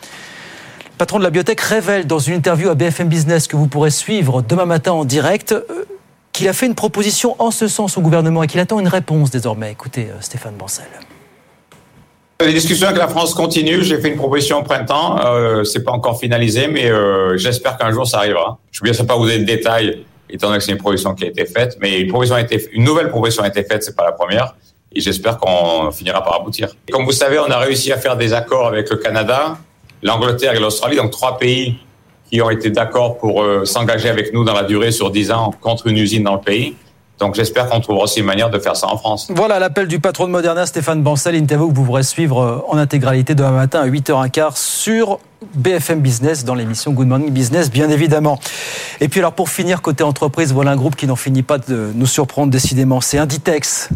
patron 0.99 1.19
de 1.19 1.25
la 1.25 1.31
biotech 1.31 1.61
révèle 1.61 2.07
dans 2.07 2.19
une 2.19 2.35
interview 2.35 2.69
à 2.69 2.75
BFM 2.75 3.09
Business 3.09 3.47
que 3.47 3.57
vous 3.57 3.67
pourrez 3.67 3.90
suivre 3.90 4.43
demain 4.43 4.67
matin 4.67 4.93
en 4.93 5.05
direct 5.05 5.52
euh, 5.52 5.64
qu'il 6.33 6.49
a 6.49 6.52
fait 6.52 6.67
une 6.67 6.75
proposition 6.75 7.37
en 7.38 7.50
ce 7.50 7.69
sens 7.69 7.97
au 7.97 8.00
gouvernement 8.00 8.43
et 8.43 8.47
qu'il 8.47 8.61
attend 8.61 8.79
une 8.79 8.88
réponse 8.88 9.31
désormais. 9.31 9.73
Écoutez 9.73 10.09
euh, 10.11 10.21
Stéphane 10.21 10.55
Bancel. 10.55 10.87
Les 12.45 12.55
discussions 12.55 12.87
avec 12.87 12.99
la 12.99 13.09
France 13.09 13.35
continuent. 13.35 13.83
J'ai 13.83 14.00
fait 14.00 14.09
une 14.09 14.17
proposition 14.17 14.61
au 14.61 14.62
printemps. 14.62 15.19
Euh, 15.25 15.62
c'est 15.64 15.85
pas 15.85 15.93
encore 15.93 16.19
finalisé, 16.19 16.69
mais 16.69 16.90
euh, 16.90 17.37
j'espère 17.37 17.76
qu'un 17.76 17.90
jour 17.90 18.07
ça 18.07 18.19
arrivera. 18.19 18.59
Je 18.71 18.83
ne 18.83 18.90
vais 18.90 19.05
pas 19.05 19.17
vous 19.17 19.26
donner 19.26 19.40
de 19.40 19.45
détails 19.45 20.05
étant 20.33 20.49
donné 20.49 20.59
que 20.59 20.65
c'est 20.65 20.73
une 20.73 20.79
proposition 20.79 21.15
qui 21.15 21.25
a 21.25 21.29
été 21.29 21.45
faite. 21.47 21.77
Mais 21.81 22.01
une, 22.01 22.33
a 22.33 22.41
été, 22.41 22.69
une 22.73 22.85
nouvelle 22.85 23.09
proposition 23.09 23.43
a 23.43 23.49
été 23.49 23.63
faite, 23.65 23.83
c'est 23.83 23.97
pas 23.97 24.05
la 24.05 24.13
première. 24.13 24.55
Et 24.93 25.01
j'espère 25.01 25.39
qu'on 25.39 25.91
finira 25.93 26.23
par 26.23 26.41
aboutir. 26.41 26.75
Comme 26.91 27.05
vous 27.05 27.13
savez, 27.13 27.39
on 27.39 27.51
a 27.51 27.59
réussi 27.59 27.93
à 27.93 27.99
faire 27.99 28.17
des 28.17 28.33
accords 28.33 28.67
avec 28.67 28.91
le 28.91 28.97
Canada, 28.97 29.59
l'Angleterre 30.03 30.55
et 30.55 30.61
l'Australie, 30.61 30.97
donc 30.97 31.13
trois 31.13 31.39
pays 31.39 31.79
qui 32.31 32.41
ont 32.43 32.51
été 32.51 32.71
d'accord 32.71 33.19
pour 33.19 33.43
euh, 33.43 33.65
s'engager 33.65 34.09
avec 34.09 34.33
nous 34.33 34.45
dans 34.45 34.55
la 34.55 34.63
durée 34.63 34.93
sur 34.93 35.11
10 35.11 35.33
ans 35.33 35.55
contre 35.61 35.89
une 35.89 35.99
usine 35.99 36.25
dans 36.25 36.35
le 36.35 36.41
pays. 36.41 36.77
Donc 37.21 37.35
j'espère 37.35 37.69
qu'on 37.69 37.81
trouvera 37.81 38.05
aussi 38.05 38.21
une 38.21 38.27
manière 38.27 38.49
de 38.49 38.59
faire 38.59 38.75
ça 38.75 38.89
en 38.89 38.97
France. 38.97 39.29
Voilà 39.35 39.59
l'appel 39.59 39.87
du 39.87 40.00
patron 40.00 40.27
de 40.27 40.31
Moderna, 40.31 40.65
Stéphane 40.65 41.03
Bancel, 41.03 41.35
interview 41.37 41.69
que 41.69 41.75
vous 41.75 41.85
pourrez 41.85 42.03
suivre 42.03 42.41
euh, 42.41 42.59
en 42.69 42.79
intégralité 42.79 43.35
demain 43.35 43.50
matin 43.50 43.81
à 43.81 43.87
8h15 43.87 44.57
sur 44.57 45.19
BFM 45.55 46.00
Business 46.00 46.45
dans 46.45 46.55
l'émission 46.55 46.93
Good 46.93 47.09
Morning 47.09 47.31
Business, 47.31 47.71
bien 47.71 47.91
évidemment. 47.91 48.41
Et 49.00 49.09
puis 49.09 49.21
alors 49.21 49.35
pour 49.35 49.50
finir, 49.50 49.83
côté 49.83 50.03
entreprise, 50.03 50.53
voilà 50.53 50.71
un 50.71 50.77
groupe 50.77 50.97
qui 50.97 51.07
n'en 51.07 51.17
finit 51.17 51.43
pas 51.43 51.59
de 51.59 51.93
nous 51.95 52.07
surprendre 52.07 52.50
décidément, 52.50 53.03
c'est 53.03 53.19
Inditex. 53.19 53.91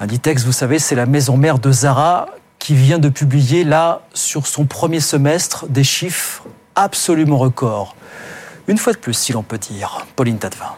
Inditex, 0.00 0.44
vous 0.44 0.52
savez, 0.52 0.80
c'est 0.80 0.96
la 0.96 1.06
maison 1.06 1.36
mère 1.36 1.60
de 1.60 1.70
Zara 1.70 2.26
qui 2.58 2.74
vient 2.74 2.98
de 2.98 3.08
publier 3.08 3.62
là, 3.62 4.00
sur 4.12 4.46
son 4.46 4.64
premier 4.64 5.00
semestre, 5.00 5.66
des 5.68 5.84
chiffres 5.84 6.44
absolument 6.74 7.38
records. 7.38 7.94
Une 8.66 8.78
fois 8.78 8.92
de 8.92 8.98
plus, 8.98 9.14
si 9.14 9.32
l'on 9.32 9.42
peut 9.42 9.58
dire, 9.58 10.06
Pauline 10.16 10.38
Tadevin. 10.38 10.74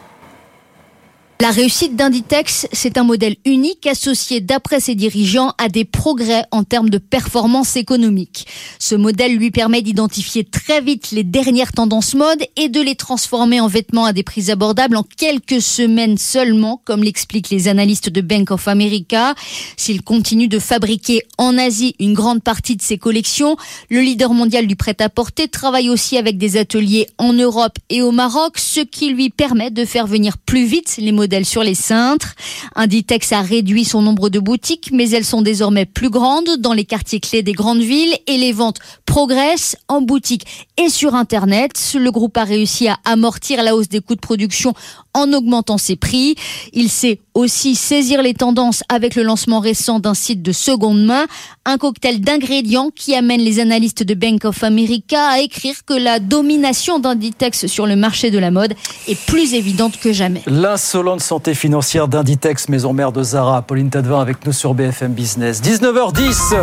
La 1.39 1.51
réussite 1.51 1.97
d'Inditex, 1.97 2.67
c'est 2.73 2.97
un 2.97 3.05
modèle 3.05 3.37
unique 3.45 3.87
associé, 3.87 4.41
d'après 4.41 4.81
ses 4.81 4.95
dirigeants, 4.95 5.53
à 5.59 5.69
des 5.69 5.85
progrès 5.85 6.45
en 6.51 6.65
termes 6.65 6.89
de 6.89 6.97
performance 6.97 7.77
économique. 7.77 8.47
Ce 8.79 8.95
modèle 8.95 9.37
lui 9.37 9.51
permet 9.51 9.83
d'identifier 9.83 10.45
très 10.45 10.81
vite 10.81 11.11
les 11.11 11.25
dernières 11.25 11.73
tendances 11.73 12.15
mode 12.15 12.43
et 12.57 12.71
de 12.71 12.81
les 12.81 12.95
transformer 12.95 13.61
en 13.61 13.67
vêtements 13.67 14.07
à 14.07 14.15
des 14.15 14.23
prix 14.23 14.51
abordables 14.51 14.97
en 14.97 15.03
quelques 15.03 15.61
semaines 15.61 16.17
seulement, 16.17 16.81
comme 16.87 17.05
l'expliquent 17.05 17.51
les 17.51 17.69
analystes 17.69 18.09
de 18.09 18.23
Bank 18.23 18.51
of 18.51 18.67
America. 18.67 19.35
S'il 19.77 20.01
continue 20.01 20.49
de 20.49 20.59
fabriquer 20.59 21.21
en 21.37 21.59
Asie 21.59 21.97
une 22.01 22.15
grande 22.15 22.43
partie 22.43 22.77
de 22.77 22.83
ses 22.83 22.97
collections, 22.97 23.59
le 23.91 24.01
leader 24.01 24.33
mondial 24.33 24.67
du 24.67 24.75
prêt-à-porter 24.75 25.49
travaille 25.49 25.91
aussi 25.91 26.17
avec 26.17 26.39
des 26.39 26.57
ateliers 26.57 27.09
en 27.19 27.35
Europe 27.35 27.77
et 27.91 28.01
au 28.01 28.11
Maroc, 28.11 28.57
ce 28.57 28.81
qui 28.81 29.11
lui 29.11 29.29
permet 29.29 29.71
de 29.71 29.85
faire 29.85 30.07
venir 30.07 30.39
plus 30.39 30.65
vite 30.65 30.97
les 30.97 31.13
modèles 31.13 31.26
sur 31.45 31.63
les 31.63 31.75
cintres. 31.75 32.35
Inditex 32.75 33.33
a 33.33 33.43
réduit 33.43 33.85
son 33.85 34.03
nombre 34.03 34.29
de 34.29 34.39
boutiques, 34.39 34.91
mais 34.93 35.11
elles 35.11 35.25
sont 35.25 35.43
désormais 35.43 35.85
plus 35.87 36.11
grandes 36.11 36.57
dans 36.59 36.73
les 36.73 36.85
quartiers 36.85 37.21
clés 37.21 37.43
des 37.43 37.53
grandes 37.53 37.81
villes 37.81 38.17
et 38.27 38.37
les 38.37 38.53
ventes 38.53 38.79
progressent 39.05 39.77
en 39.89 40.01
boutique 40.01 40.47
et 40.77 40.89
sur 40.89 41.15
Internet. 41.15 41.73
Le 41.99 42.11
groupe 42.11 42.37
a 42.37 42.45
réussi 42.45 42.89
à 42.89 42.99
amortir 43.05 43.63
la 43.63 43.75
hausse 43.77 43.89
des 43.89 44.01
coûts 44.01 44.15
de 44.15 44.21
production 44.21 44.75
en 45.15 45.33
augmentant 45.33 45.79
ses 45.79 45.97
prix. 45.97 46.37
Il 46.73 46.91
sait 46.91 47.21
aussi 47.35 47.75
saisir 47.75 48.23
les 48.23 48.35
tendances 48.35 48.83
avec 48.89 49.15
le 49.15 49.23
lancement 49.23 49.61
récent 49.61 49.99
d'un 49.99 50.15
site 50.15 50.43
de 50.43 50.53
seconde 50.53 51.05
main, 51.05 51.27
un 51.67 51.79
cocktail 51.79 52.21
d'ingrédients 52.21 52.91
qui 52.95 53.15
amène 53.15 53.41
les 53.41 53.59
analystes 53.59 54.05
de 54.05 54.15
Bank 54.15 54.45
of 54.45 54.63
America 54.63 55.21
à 55.21 55.41
écrire 55.41 55.75
que 55.85 55.95
la 55.95 56.21
domination 56.21 57.01
d'Inditex 57.01 57.67
sur 57.67 57.87
le 57.87 57.97
marché 57.97 58.31
de 58.31 58.39
la 58.39 58.53
mode 58.53 58.75
est 59.09 59.21
plus 59.27 59.53
évidente 59.53 59.99
que 59.99 60.13
jamais. 60.13 60.43
L'insolente 60.47 61.21
santé 61.21 61.55
financière 61.55 62.07
d'Inditex, 62.07 62.69
maison 62.69 62.93
mère 62.93 63.11
de 63.11 63.23
Zara. 63.23 63.63
Pauline 63.63 63.91
Tadevin 63.91 64.21
avec 64.21 64.47
nous 64.47 64.53
sur 64.53 64.75
BFM 64.75 65.13
Business. 65.13 65.61
19h10. 65.61 66.55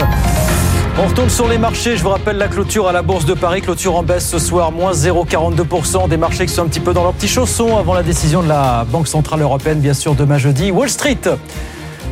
On 1.02 1.08
retourne 1.08 1.30
sur 1.30 1.50
les 1.50 1.58
marchés. 1.58 1.98
Je 1.98 2.04
vous 2.04 2.10
rappelle 2.10 2.38
la 2.38 2.48
clôture 2.48 2.88
à 2.88 2.94
la 2.94 3.02
Bourse 3.02 3.26
de 3.26 3.34
Paris. 3.34 3.62
Clôture 3.62 3.96
en 3.96 4.04
baisse 4.04 4.30
ce 4.30 4.40
soir, 4.40 4.72
moins 4.72 4.94
0,42%. 4.94 6.08
Des 6.08 6.18
marchés 6.18 6.46
qui 6.46 6.54
sont 6.54 6.62
un 6.62 6.68
petit 6.68 6.80
peu 6.80 6.94
dans 6.94 7.04
leurs 7.04 7.14
petits 7.14 7.28
chaussons 7.28 7.78
avant 7.78 7.94
la 7.94 8.04
décision 8.04 8.42
de 8.42 8.48
la 8.48 8.86
Banque 8.90 9.08
Centrale 9.08 9.42
Européenne, 9.42 9.80
bien 9.80 9.94
sûr, 9.96 10.16
demain 10.16 10.38
jeudi. 10.38 10.72
Wall 10.72 10.90
Street. 10.90 11.18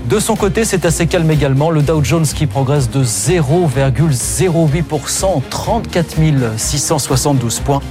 De 0.06 0.20
son 0.20 0.36
côté, 0.36 0.66
c'est 0.66 0.86
assez 0.86 1.08
calme 1.08 1.30
également. 1.32 1.70
Le 1.70 1.82
Dow 1.82 2.04
Jones 2.04 2.26
qui 2.26 2.48
progresse 2.48 2.90
de 2.90 3.04
0,08%, 3.04 5.42
34 5.50 6.16
672 6.58 7.60
points. 7.60 7.82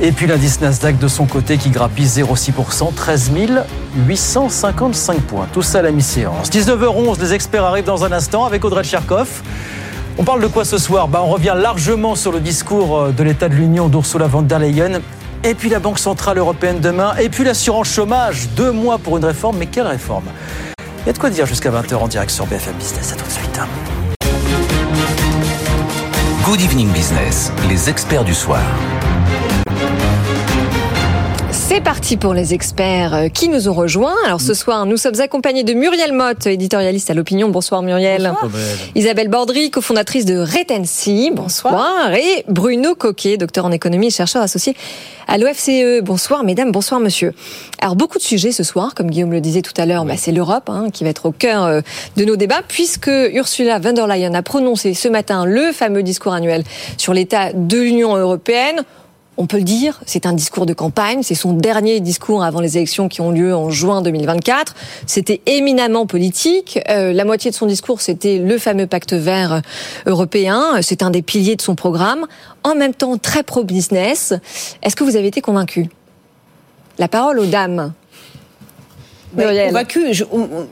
Et 0.00 0.12
puis 0.12 0.26
l'indice 0.26 0.60
Nasdaq 0.60 0.98
de 0.98 1.08
son 1.08 1.26
côté 1.26 1.56
qui 1.56 1.70
grappille 1.70 2.06
0,6%, 2.06 2.94
13 2.94 3.32
855 4.06 5.20
points. 5.20 5.46
Tout 5.52 5.62
ça 5.62 5.80
à 5.80 5.82
la 5.82 5.92
mi-séance. 5.92 6.50
19h11, 6.50 7.20
les 7.20 7.34
experts 7.34 7.64
arrivent 7.64 7.84
dans 7.84 8.04
un 8.04 8.12
instant 8.12 8.44
avec 8.44 8.64
Audrey 8.64 8.82
Tcherkov. 8.82 9.42
On 10.18 10.24
parle 10.24 10.40
de 10.40 10.46
quoi 10.46 10.64
ce 10.64 10.78
soir? 10.78 11.08
Bah, 11.08 11.22
On 11.24 11.30
revient 11.30 11.54
largement 11.56 12.14
sur 12.14 12.32
le 12.32 12.40
discours 12.40 12.98
euh, 12.98 13.10
de 13.10 13.22
l'état 13.24 13.48
de 13.48 13.54
l'Union 13.54 13.88
d'Ursula 13.88 14.26
von 14.26 14.42
der 14.42 14.60
Leyen. 14.60 15.00
Et 15.42 15.54
puis 15.54 15.68
la 15.68 15.80
Banque 15.80 15.98
Centrale 15.98 16.38
Européenne 16.38 16.80
demain. 16.80 17.14
Et 17.20 17.28
puis 17.28 17.44
l'assurance 17.44 17.88
chômage. 17.88 18.48
Deux 18.56 18.72
mois 18.72 18.98
pour 18.98 19.16
une 19.16 19.24
réforme. 19.24 19.56
Mais 19.58 19.66
quelle 19.66 19.86
réforme? 19.86 20.24
Il 21.04 21.08
y 21.08 21.10
a 21.10 21.12
de 21.12 21.18
quoi 21.18 21.28
dire 21.28 21.44
jusqu'à 21.44 21.70
20h 21.70 21.96
en 21.96 22.08
direct 22.08 22.30
sur 22.30 22.46
BFM 22.46 22.76
Business. 22.76 23.12
À 23.12 23.16
tout 23.16 23.26
de 23.26 23.30
suite. 23.30 23.60
Good 26.46 26.62
Evening 26.62 26.90
Business, 26.92 27.52
les 27.68 27.90
experts 27.90 28.24
du 28.24 28.32
soir. 28.32 28.62
C'est 31.66 31.80
parti 31.80 32.18
pour 32.18 32.34
les 32.34 32.52
experts 32.52 33.14
euh, 33.14 33.28
qui 33.28 33.48
nous 33.48 33.70
ont 33.70 33.72
rejoints. 33.72 34.14
Alors 34.26 34.42
ce 34.42 34.52
soir, 34.52 34.84
nous 34.84 34.98
sommes 34.98 35.18
accompagnés 35.22 35.64
de 35.64 35.72
Muriel 35.72 36.12
Motte, 36.12 36.46
éditorialiste 36.46 37.08
à 37.08 37.14
l'opinion. 37.14 37.48
Bonsoir 37.48 37.80
Muriel. 37.80 38.34
Bonsoir. 38.42 38.52
Isabelle 38.94 39.28
Bordry, 39.28 39.70
cofondatrice 39.70 40.26
de 40.26 40.38
Retency. 40.38 41.30
Bonsoir. 41.32 42.12
Et 42.12 42.44
Bruno 42.48 42.94
Coquet, 42.94 43.38
docteur 43.38 43.64
en 43.64 43.72
économie 43.72 44.08
et 44.08 44.10
chercheur 44.10 44.42
associé 44.42 44.76
à 45.26 45.38
l'OFCE. 45.38 46.02
Bonsoir 46.02 46.44
mesdames, 46.44 46.70
bonsoir 46.70 47.00
monsieur. 47.00 47.32
Alors 47.80 47.96
beaucoup 47.96 48.18
de 48.18 48.22
sujets 48.22 48.52
ce 48.52 48.62
soir, 48.62 48.94
comme 48.94 49.10
Guillaume 49.10 49.32
le 49.32 49.40
disait 49.40 49.62
tout 49.62 49.72
à 49.78 49.86
l'heure, 49.86 50.04
bah, 50.04 50.18
c'est 50.18 50.32
l'Europe 50.32 50.68
hein, 50.68 50.88
qui 50.92 51.02
va 51.02 51.10
être 51.10 51.24
au 51.24 51.32
cœur 51.32 51.64
euh, 51.64 51.80
de 52.18 52.26
nos 52.26 52.36
débats, 52.36 52.62
puisque 52.68 53.10
Ursula 53.32 53.78
von 53.78 53.94
der 53.94 54.06
Leyen 54.06 54.34
a 54.34 54.42
prononcé 54.42 54.92
ce 54.92 55.08
matin 55.08 55.46
le 55.46 55.72
fameux 55.72 56.02
discours 56.02 56.34
annuel 56.34 56.62
sur 56.98 57.14
l'état 57.14 57.54
de 57.54 57.78
l'Union 57.78 58.16
européenne 58.16 58.84
on 59.36 59.46
peut 59.46 59.56
le 59.56 59.64
dire, 59.64 60.00
c'est 60.06 60.26
un 60.26 60.32
discours 60.32 60.66
de 60.66 60.72
campagne, 60.72 61.22
c'est 61.22 61.34
son 61.34 61.52
dernier 61.52 62.00
discours 62.00 62.44
avant 62.44 62.60
les 62.60 62.76
élections 62.76 63.08
qui 63.08 63.20
ont 63.20 63.30
lieu 63.30 63.54
en 63.54 63.70
juin 63.70 64.02
2024. 64.02 64.74
C'était 65.06 65.40
éminemment 65.46 66.06
politique. 66.06 66.78
Euh, 66.88 67.12
la 67.12 67.24
moitié 67.24 67.50
de 67.50 67.56
son 67.56 67.66
discours, 67.66 68.00
c'était 68.00 68.38
le 68.38 68.58
fameux 68.58 68.86
pacte 68.86 69.12
vert 69.12 69.62
européen. 70.06 70.80
C'est 70.82 71.02
un 71.02 71.10
des 71.10 71.22
piliers 71.22 71.56
de 71.56 71.62
son 71.62 71.74
programme. 71.74 72.26
En 72.62 72.74
même 72.74 72.94
temps, 72.94 73.18
très 73.18 73.42
pro-business. 73.42 74.34
Est-ce 74.82 74.96
que 74.96 75.04
vous 75.04 75.16
avez 75.16 75.26
été 75.26 75.40
convaincu? 75.40 75.88
La 76.98 77.08
parole 77.08 77.40
aux 77.40 77.46
dames. 77.46 77.92
Ben, 79.36 79.68
convaincu, 79.68 80.12
je, 80.12 80.24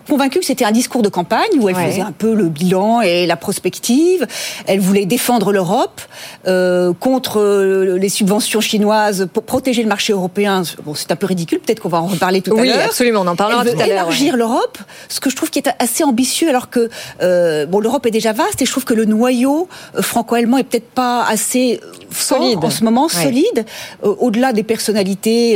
convaincu 0.08 0.38
que 0.40 0.44
c'était 0.44 0.64
un 0.64 0.72
discours 0.72 1.02
de 1.02 1.08
campagne 1.08 1.50
où 1.58 1.68
elle 1.68 1.76
faisait 1.76 2.00
un 2.00 2.12
peu 2.12 2.34
le 2.34 2.48
bilan 2.48 3.00
et 3.00 3.26
la 3.26 3.36
prospective. 3.36 4.26
Elle 4.66 4.80
voulait 4.80 5.06
défendre 5.06 5.52
l'Europe 5.52 6.00
euh, 6.46 6.92
contre 6.98 7.40
euh, 7.40 7.98
les 7.98 8.08
subventions 8.08 8.60
chinoises 8.60 9.28
pour 9.32 9.42
protéger 9.42 9.82
le 9.82 9.88
marché 9.88 10.12
européen. 10.12 10.62
Bon, 10.84 10.94
c'est 10.94 11.10
un 11.12 11.16
peu 11.16 11.26
ridicule. 11.26 11.60
Peut-être 11.60 11.80
qu'on 11.80 11.88
va 11.88 12.00
en 12.00 12.06
reparler 12.06 12.40
tout 12.40 12.52
à 12.52 12.64
l'heure. 12.64 12.76
Oui, 12.76 12.82
absolument. 12.82 13.20
On 13.22 13.26
en 13.26 13.36
parlera 13.36 13.64
tout 13.64 13.70
à 13.70 13.74
l'heure. 13.74 13.86
Élargir 13.86 14.36
l'Europe, 14.36 14.78
ce 15.08 15.20
que 15.20 15.30
je 15.30 15.36
trouve 15.36 15.50
qui 15.50 15.58
est 15.58 15.68
assez 15.78 16.04
ambitieux, 16.04 16.48
alors 16.48 16.70
que 16.70 16.88
euh, 17.22 17.66
bon, 17.66 17.80
l'Europe 17.80 18.06
est 18.06 18.10
déjà 18.10 18.32
vaste 18.32 18.62
et 18.62 18.66
je 18.66 18.70
trouve 18.70 18.84
que 18.84 18.94
le 18.94 19.04
noyau 19.04 19.68
euh, 19.96 20.02
franco-allemand 20.02 20.58
est 20.58 20.64
peut-être 20.64 20.90
pas 20.90 21.24
assez 21.24 21.80
solide 22.10 22.58
en 22.62 22.70
ce 22.70 22.84
moment, 22.84 23.08
solide. 23.08 23.64
Euh, 24.04 24.14
au-delà 24.18 24.52
des 24.52 24.62
personnalités, 24.62 25.52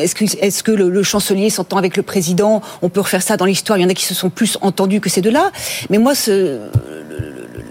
est-ce 0.00 0.14
que, 0.14 0.24
est-ce 0.24 0.62
que 0.62 0.72
le, 0.72 0.88
le 0.88 1.02
chancelier 1.02 1.50
s'entend 1.50 1.76
avec 1.76 1.96
le 1.96 2.02
président 2.02 2.15
président, 2.16 2.62
on 2.80 2.88
peut 2.88 3.00
refaire 3.00 3.20
ça 3.20 3.36
dans 3.36 3.44
l'histoire, 3.44 3.78
il 3.78 3.82
y 3.82 3.84
en 3.84 3.90
a 3.90 3.94
qui 3.94 4.06
se 4.06 4.14
sont 4.14 4.30
plus 4.30 4.56
entendus 4.62 5.02
que 5.02 5.10
ces 5.10 5.20
deux-là. 5.20 5.50
Mais 5.90 5.98
moi, 5.98 6.14
ce, 6.14 6.60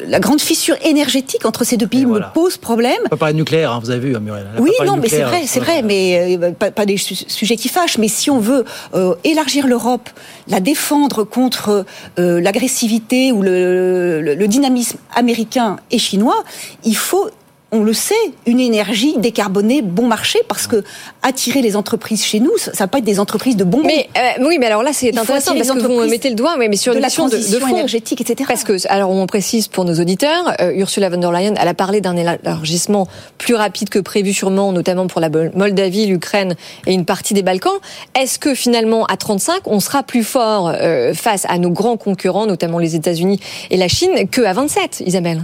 la 0.08 0.20
grande 0.20 0.40
fissure 0.40 0.76
énergétique 0.84 1.48
entre 1.48 1.64
ces 1.64 1.78
deux 1.78 1.88
pays 1.88 2.06
me 2.06 2.20
pose 2.32 2.58
problème. 2.58 3.02
On 3.06 3.10
peut 3.10 3.18
parler 3.18 3.34
de 3.34 3.40
nucléaire, 3.40 3.72
hein, 3.72 3.80
vous 3.82 3.90
avez 3.90 4.00
vu, 4.00 4.16
hein, 4.16 4.20
Muriel. 4.20 4.46
Oui, 4.60 4.70
non, 4.86 4.98
mais 4.98 5.10
c'est 5.10 5.24
vrai, 5.24 5.42
c'est 5.48 5.60
vrai, 5.60 5.82
mais 5.82 6.38
euh, 6.38 6.52
pas, 6.52 6.86
des 6.86 6.98
sujets 6.98 7.56
qui 7.56 7.70
fâchent. 7.70 7.98
Mais 7.98 8.08
si 8.08 8.30
on 8.30 8.40
veut 8.40 8.66
euh, 8.94 9.16
élargir 9.24 9.66
l'Europe, 9.66 10.08
la 10.48 10.60
défendre 10.60 11.24
contre 11.24 11.88
euh, 12.20 12.40
l'agressivité 12.40 13.32
ou 13.32 13.42
le, 13.42 14.46
dynamisme 14.46 15.00
américain 15.16 15.78
et 15.90 15.98
chinois, 15.98 16.44
il 16.84 16.96
faut 16.96 17.32
on 17.76 17.84
le 17.84 17.94
sait, 17.94 18.16
une 18.46 18.60
énergie 18.60 19.16
décarbonée 19.18 19.82
bon 19.82 20.08
marché 20.08 20.40
parce 20.48 20.66
que 20.66 20.84
attirer 21.22 21.62
les 21.62 21.76
entreprises 21.76 22.24
chez 22.24 22.40
nous, 22.40 22.58
ça, 22.58 22.72
ne 22.72 22.78
va 22.78 22.88
pas 22.88 23.00
être 23.00 23.04
des 23.04 23.20
entreprises 23.20 23.58
de 23.58 23.66
bon 23.66 23.82
Mais 23.84 24.10
euh, 24.18 24.46
oui, 24.46 24.58
mais 24.60 24.68
alors 24.68 24.82
là 24.82 24.92
c'est 24.94 25.16
intéressant 25.18 25.54
parce 25.54 25.70
que 25.70 25.80
vous 25.80 26.10
mettez 26.10 26.30
le 26.30 26.36
doigt, 26.36 26.56
mais, 26.58 26.74
sur 26.78 26.96
de 26.96 27.00
la 27.00 27.10
transition 27.10 27.60
de, 27.60 27.72
énergétique, 27.72 28.22
etc. 28.22 28.46
Parce 28.48 28.64
que 28.64 28.76
alors 28.88 29.12
on 29.12 29.28
précise 29.28 29.68
pour 29.68 29.84
nos 29.84 30.00
auditeurs, 30.00 30.54
euh, 30.62 30.72
Ursula 30.74 31.10
von 31.10 31.18
der 31.18 31.32
Leyen, 31.32 31.54
elle 31.60 31.68
a 31.68 31.74
parlé 31.74 32.00
d'un 32.00 32.16
élargissement 32.16 33.08
plus 33.38 33.56
rapide 33.56 33.90
que 33.90 34.00
prévu 34.00 34.34
sûrement, 34.34 34.72
notamment 34.72 35.08
pour 35.08 35.20
la 35.20 35.30
Moldavie, 35.30 36.06
l'Ukraine 36.06 36.56
et 36.88 36.94
une 36.94 37.06
partie 37.06 37.34
des 37.34 37.44
Balkans. 37.44 37.80
Est-ce 38.20 38.40
que 38.40 38.56
finalement 38.56 39.06
à 39.06 39.18
35, 39.18 39.62
on 39.66 39.82
sera 39.82 40.04
plus 40.04 40.24
fort 40.24 40.72
euh, 40.74 41.14
face 41.14 41.46
à 41.50 41.58
nos 41.58 41.72
grands 41.72 41.98
concurrents, 41.98 42.46
notamment 42.46 42.80
les 42.80 42.96
États-Unis 42.96 43.40
et 43.70 43.78
la 43.78 43.90
Chine, 43.90 44.30
que 44.32 44.42
à 44.42 44.54
27, 44.54 45.04
Isabelle? 45.06 45.44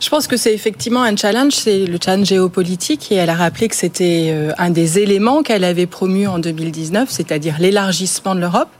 Je 0.00 0.08
pense 0.08 0.26
que 0.26 0.38
c'est 0.38 0.54
effectivement 0.54 1.02
un 1.02 1.14
challenge, 1.14 1.52
c'est 1.52 1.84
le 1.84 1.98
challenge 2.02 2.26
géopolitique, 2.26 3.12
et 3.12 3.16
elle 3.16 3.28
a 3.28 3.34
rappelé 3.34 3.68
que 3.68 3.76
c'était 3.76 4.30
euh, 4.32 4.50
un 4.56 4.70
des 4.70 4.98
éléments 4.98 5.42
qu'elle 5.42 5.62
avait 5.62 5.86
promu 5.86 6.26
en 6.26 6.38
2019, 6.38 7.10
c'est-à-dire 7.10 7.56
l'élargissement 7.58 8.34
de 8.34 8.40
l'Europe. 8.40 8.70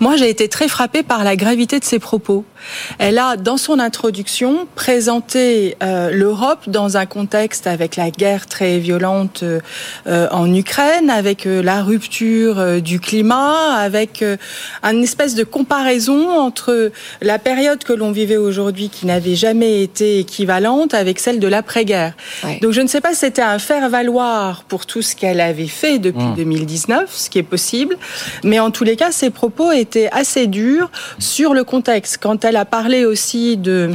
Moi, 0.00 0.16
j'ai 0.16 0.30
été 0.30 0.48
très 0.48 0.68
frappée 0.68 1.02
par 1.02 1.22
la 1.22 1.36
gravité 1.36 1.78
de 1.80 1.84
ses 1.84 1.98
propos. 1.98 2.46
Elle 2.98 3.18
a, 3.18 3.36
dans 3.36 3.58
son 3.58 3.78
introduction, 3.78 4.66
présenté 4.74 5.76
euh, 5.82 6.10
l'Europe 6.10 6.60
dans 6.66 6.96
un 6.96 7.04
contexte 7.04 7.66
avec 7.66 7.96
la 7.96 8.10
guerre 8.10 8.46
très 8.46 8.78
violente 8.78 9.42
euh, 9.42 10.28
en 10.30 10.52
Ukraine, 10.52 11.10
avec 11.10 11.44
la 11.44 11.82
rupture 11.82 12.80
du 12.80 13.00
climat, 13.00 13.74
avec 13.74 14.24
une 14.82 15.02
espèce 15.02 15.34
de 15.34 15.44
comparaison 15.44 16.30
entre 16.30 16.90
la 17.20 17.38
période 17.38 17.84
que 17.84 17.92
l'on 17.92 18.12
vivait 18.12 18.38
aujourd'hui, 18.38 18.88
qui 18.88 19.04
n'avait 19.04 19.34
jamais 19.34 19.82
été 19.82 20.24
équivalente 20.54 20.94
avec 20.94 21.18
celle 21.18 21.40
de 21.40 21.48
l'après-guerre. 21.48 22.14
Donc 22.62 22.72
je 22.72 22.80
ne 22.80 22.86
sais 22.86 23.00
pas 23.00 23.10
si 23.10 23.20
c'était 23.20 23.42
un 23.42 23.58
faire-valoir 23.58 24.64
pour 24.64 24.86
tout 24.86 25.02
ce 25.02 25.16
qu'elle 25.16 25.40
avait 25.40 25.66
fait 25.66 25.98
depuis 25.98 26.26
2019, 26.36 27.02
mmh. 27.02 27.06
ce 27.10 27.30
qui 27.30 27.38
est 27.38 27.42
possible, 27.42 27.96
mais 28.42 28.60
en 28.60 28.70
tous 28.70 28.84
les 28.84 28.96
cas, 28.96 29.10
ses 29.10 29.30
propos 29.30 29.72
étaient 29.72 30.08
assez 30.12 30.46
durs 30.46 30.90
sur 31.18 31.54
le 31.54 31.64
contexte. 31.64 32.18
Quand 32.20 32.44
elle 32.44 32.56
a 32.56 32.64
parlé 32.64 33.04
aussi 33.04 33.56
de 33.56 33.90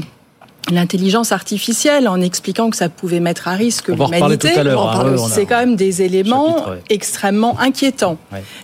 l'intelligence 0.71 1.31
artificielle 1.31 2.07
en 2.07 2.21
expliquant 2.21 2.69
que 2.69 2.77
ça 2.77 2.89
pouvait 2.89 3.19
mettre 3.19 3.47
à 3.47 3.53
risque 3.53 3.87
l'humanité. 3.87 4.51
Hein, 4.57 5.15
c'est 5.29 5.45
quand 5.45 5.57
même 5.57 5.75
des 5.75 6.03
éléments 6.03 6.65
extrêmement 6.89 7.59
inquiétants. 7.59 8.17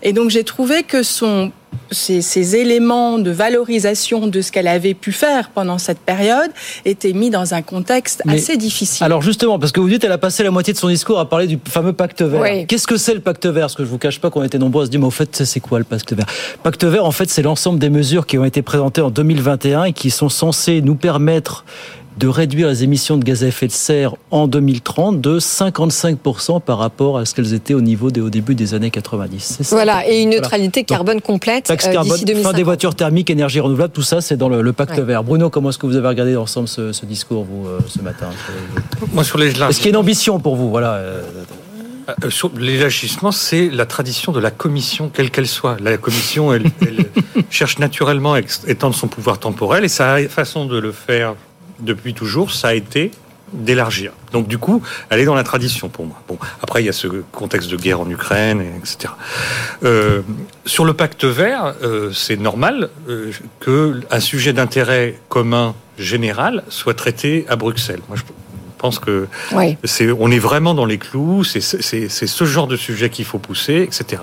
Et 0.03 0.13
donc 0.13 0.29
j'ai 0.29 0.43
trouvé 0.43 0.83
que 0.83 1.01
son 1.01 1.51
ces, 1.91 2.55
éléments 2.55 3.17
de 3.17 3.31
valorisation 3.31 4.27
de 4.27 4.41
ce 4.41 4.51
qu'elle 4.51 4.67
avait 4.67 4.93
pu 4.93 5.11
faire 5.11 5.49
pendant 5.49 5.77
cette 5.77 5.99
période 5.99 6.51
étaient 6.85 7.13
mis 7.13 7.29
dans 7.29 7.53
un 7.53 7.61
contexte 7.61 8.21
assez 8.27 8.57
difficile. 8.57 9.03
Alors 9.03 9.21
justement, 9.21 9.59
parce 9.59 9.71
que 9.71 9.79
vous 9.79 9.89
dites 9.89 10.01
qu'elle 10.01 10.11
a 10.11 10.17
passé 10.17 10.43
la 10.43 10.51
moitié 10.51 10.73
de 10.73 10.77
son 10.77 10.89
discours 10.89 11.19
à 11.19 11.29
parler 11.29 11.47
du 11.47 11.59
fameux 11.67 11.93
pacte 11.93 12.21
vert. 12.21 12.65
Qu'est-ce 12.67 12.87
que 12.87 12.97
c'est 12.97 13.13
le 13.13 13.19
pacte 13.19 13.45
vert? 13.45 13.63
Parce 13.63 13.75
que 13.75 13.83
je 13.83 13.89
vous 13.89 13.97
cache 13.97 14.19
pas 14.19 14.29
qu'on 14.29 14.43
était 14.43 14.59
nombreux 14.59 14.83
à 14.83 14.85
se 14.85 14.91
dire, 14.91 14.99
mais 14.99 15.07
au 15.07 15.11
fait, 15.11 15.43
c'est 15.43 15.59
quoi 15.59 15.79
le 15.79 15.85
pacte 15.85 16.13
vert? 16.13 16.25
Pacte 16.63 16.83
vert, 16.83 17.05
en 17.05 17.11
fait, 17.11 17.29
c'est 17.29 17.41
l'ensemble 17.41 17.79
des 17.79 17.89
mesures 17.89 18.25
qui 18.25 18.37
ont 18.37 18.45
été 18.45 18.61
présentées 18.61 19.01
en 19.01 19.09
2021 19.09 19.85
et 19.85 19.93
qui 19.93 20.11
sont 20.11 20.29
censées 20.29 20.81
nous 20.81 20.95
permettre 20.95 21.65
de 22.17 22.27
réduire 22.27 22.69
les 22.69 22.83
émissions 22.83 23.17
de 23.17 23.23
gaz 23.23 23.43
à 23.43 23.47
effet 23.47 23.67
de 23.67 23.71
serre 23.71 24.15
en 24.31 24.47
2030 24.47 25.19
de 25.19 25.39
55% 25.39 26.61
par 26.61 26.77
rapport 26.77 27.17
à 27.17 27.25
ce 27.25 27.35
qu'elles 27.35 27.53
étaient 27.53 27.73
au 27.73 27.81
niveau 27.81 28.11
des, 28.11 28.21
au 28.21 28.29
début 28.29 28.55
des 28.55 28.73
années 28.73 28.91
90. 28.91 29.59
Voilà, 29.71 30.07
et 30.09 30.21
une 30.21 30.29
neutralité 30.29 30.83
carbone 30.83 31.21
complète 31.21 31.69
euh, 31.69 31.75
carbone, 31.75 32.19
Fin 32.43 32.53
des 32.53 32.63
voitures 32.63 32.95
thermiques, 32.95 33.29
énergie 33.29 33.59
renouvelable, 33.59 33.93
tout 33.93 34.01
ça, 34.01 34.21
c'est 34.21 34.37
dans 34.37 34.49
le, 34.49 34.73
pacte 34.73 34.99
vert. 34.99 35.23
Bruno, 35.23 35.49
comment 35.49 35.69
est-ce 35.69 35.77
que 35.77 35.85
vous 35.85 35.95
avez 35.95 36.07
regardé 36.07 36.35
ensemble 36.35 36.67
ce, 36.67 36.91
ce 36.91 37.05
discours, 37.05 37.43
vous, 37.43 37.67
euh, 37.67 37.79
ce 37.87 38.01
matin 38.01 38.27
Moi, 39.13 39.23
sur 39.23 39.37
les 39.37 39.49
Est-ce 39.49 39.77
qu'il 39.77 39.85
y 39.85 39.87
a 39.87 39.91
une 39.91 39.97
ambition 39.97 40.39
pour 40.39 40.55
vous 40.55 40.69
voilà, 40.69 40.93
euh, 40.93 41.21
sur 42.29 42.51
l'élargissement, 42.57 43.31
c'est 43.31 43.69
la 43.69 43.85
tradition 43.85 44.31
de 44.31 44.39
la 44.39 44.51
commission, 44.51 45.09
quelle 45.13 45.31
qu'elle 45.31 45.47
soit. 45.47 45.77
La 45.81 45.97
commission, 45.97 46.53
elle, 46.53 46.65
elle 46.81 47.05
cherche 47.49 47.79
naturellement 47.79 48.33
à 48.33 48.39
étendre 48.67 48.95
son 48.95 49.07
pouvoir 49.07 49.39
temporel 49.39 49.83
et 49.83 49.87
sa 49.87 50.17
façon 50.29 50.65
de 50.65 50.77
le 50.77 50.91
faire 50.91 51.35
depuis 51.79 52.13
toujours, 52.13 52.51
ça 52.51 52.69
a 52.69 52.73
été 52.73 53.11
d'élargir. 53.53 54.11
Donc 54.31 54.47
du 54.47 54.57
coup, 54.57 54.81
elle 55.09 55.19
est 55.19 55.25
dans 55.25 55.35
la 55.35 55.43
tradition 55.43 55.89
pour 55.89 56.05
moi. 56.05 56.21
Bon, 56.27 56.37
après 56.61 56.81
il 56.81 56.85
y 56.85 56.89
a 56.89 56.93
ce 56.93 57.07
contexte 57.31 57.69
de 57.69 57.77
guerre 57.77 58.01
en 58.01 58.09
Ukraine, 58.09 58.61
etc. 58.77 59.13
Euh, 59.83 60.21
sur 60.65 60.85
le 60.85 60.93
pacte 60.93 61.25
vert, 61.25 61.75
euh, 61.83 62.11
c'est 62.11 62.37
normal 62.37 62.89
euh, 63.07 63.31
que 63.59 64.01
un 64.11 64.19
sujet 64.19 64.53
d'intérêt 64.53 65.19
commun 65.29 65.75
général 65.97 66.63
soit 66.69 66.95
traité 66.95 67.45
à 67.47 67.55
Bruxelles. 67.55 68.01
Moi, 68.09 68.17
je 68.17 68.23
pense 68.77 68.99
que 68.99 69.27
c'est, 69.83 70.11
on 70.11 70.29
est 70.31 70.39
vraiment 70.39 70.73
dans 70.73 70.85
les 70.85 70.97
clous. 70.97 71.43
C'est, 71.43 71.61
c'est 71.61 72.09
ce 72.09 72.43
genre 72.43 72.67
de 72.67 72.75
sujet 72.75 73.09
qu'il 73.09 73.25
faut 73.25 73.39
pousser, 73.39 73.81
etc. 73.81 74.21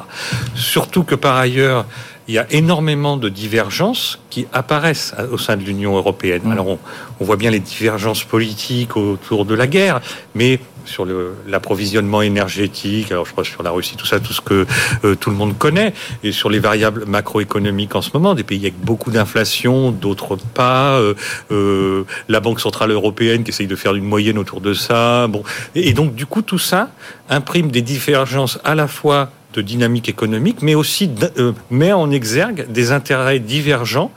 Surtout 0.55 1.05
que 1.05 1.15
par 1.15 1.37
ailleurs, 1.37 1.87
il 2.29 2.35
y 2.35 2.39
a 2.39 2.47
énormément 2.51 3.17
de 3.17 3.29
divergences 3.29 4.19
qui 4.31 4.47
apparaissent 4.53 5.15
au 5.31 5.39
sein 5.39 5.57
de 5.57 5.63
l'Union 5.63 5.97
européenne. 5.97 6.43
Mm. 6.45 6.53
Alors 6.53 6.69
on, 6.69 6.79
voit 7.21 7.37
bien 7.37 7.51
les 7.51 7.61
divergences 7.61 8.25
politiques 8.25 8.97
autour 8.97 9.45
de 9.45 9.55
la 9.55 9.69
guerre, 9.69 10.01
mais 10.35 10.59
sur 10.85 11.07
l'approvisionnement 11.47 12.21
énergétique, 12.21 13.13
alors 13.13 13.27
je 13.27 13.31
crois 13.31 13.45
sur 13.45 13.63
la 13.63 13.71
Russie, 13.71 13.97
tout 13.97 14.07
ça, 14.07 14.19
tout 14.19 14.33
ce 14.33 14.41
que 14.41 14.67
euh, 15.05 15.15
tout 15.15 15.31
le 15.31 15.37
monde 15.37 15.57
connaît, 15.57 15.95
et 16.25 16.33
sur 16.33 16.51
les 16.51 16.59
variables 16.59 17.05
macroéconomiques 17.07 17.95
en 17.95 18.03
ce 18.03 18.11
moment, 18.13 18.35
des 18.35 18.43
pays 18.43 18.61
avec 18.61 18.81
beaucoup 18.81 19.13
d'inflation, 19.13 19.93
d'autres 19.93 20.37
pas, 20.37 20.99
euh, 20.99 21.15
euh, 21.53 22.05
la 22.29 22.41
Banque 22.41 22.61
centrale 22.61 22.91
européenne 22.91 23.45
qui 23.45 23.51
essaye 23.51 23.69
de 23.69 23.77
faire 23.77 23.95
une 23.95 24.05
moyenne 24.05 24.39
autour 24.39 24.61
de 24.61 24.75
ça, 24.75 25.29
bon, 25.29 25.45
et 25.77 25.93
donc 25.93 26.17
du 26.17 26.27
coup 26.27 26.43
tout 26.43 26.59
ça 26.59 26.91
imprime 27.29 27.71
des 27.71 27.83
divergences 27.83 28.59
à 28.65 28.75
la 28.75 28.89
fois 28.89 29.31
de 29.53 29.63
dynamique 29.63 30.09
économique, 30.09 30.63
mais 30.63 30.75
aussi 30.75 31.11
euh, 31.39 31.53
met 31.71 31.93
en 31.93 32.11
exergue 32.11 32.67
des 32.71 32.93
intérêts 32.93 33.39
divergents 33.39 34.11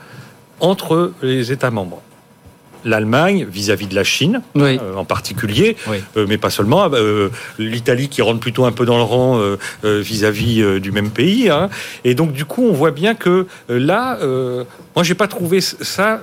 entre 0.60 1.12
les 1.22 1.52
États 1.52 1.70
membres. 1.70 2.02
L'Allemagne 2.84 3.46
vis-à-vis 3.50 3.88
de 3.88 3.96
la 3.96 4.04
Chine, 4.04 4.42
euh, 4.56 4.94
en 4.94 5.04
particulier, 5.04 5.76
euh, 6.16 6.26
mais 6.28 6.38
pas 6.38 6.50
seulement. 6.50 6.88
L'Italie 7.58 8.08
qui 8.08 8.22
rentre 8.22 8.38
plutôt 8.38 8.64
un 8.64 8.70
peu 8.70 8.86
dans 8.86 8.96
le 8.96 9.02
rang 9.02 9.40
vis-à-vis 9.82 10.80
du 10.80 10.92
même 10.92 11.10
pays. 11.10 11.50
Hein. 11.50 11.68
Et 12.04 12.14
donc, 12.14 12.32
du 12.32 12.44
coup, 12.44 12.62
on 12.62 12.72
voit 12.72 12.92
bien 12.92 13.16
que 13.16 13.48
là, 13.68 14.18
moi, 14.94 15.02
j'ai 15.02 15.14
pas 15.14 15.26
trouvé 15.26 15.60
ça 15.60 16.20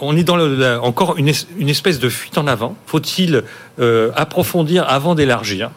on 0.00 0.16
est 0.16 0.24
dans 0.24 0.36
le, 0.36 0.78
encore 0.80 1.16
une, 1.16 1.28
espèce 1.28 1.98
de 1.98 2.08
fuite 2.08 2.38
en 2.38 2.46
avant. 2.46 2.76
Faut-il 2.86 3.44
euh, 3.78 4.10
approfondir 4.14 4.88
avant 4.88 5.14
d'élargir? 5.14 5.70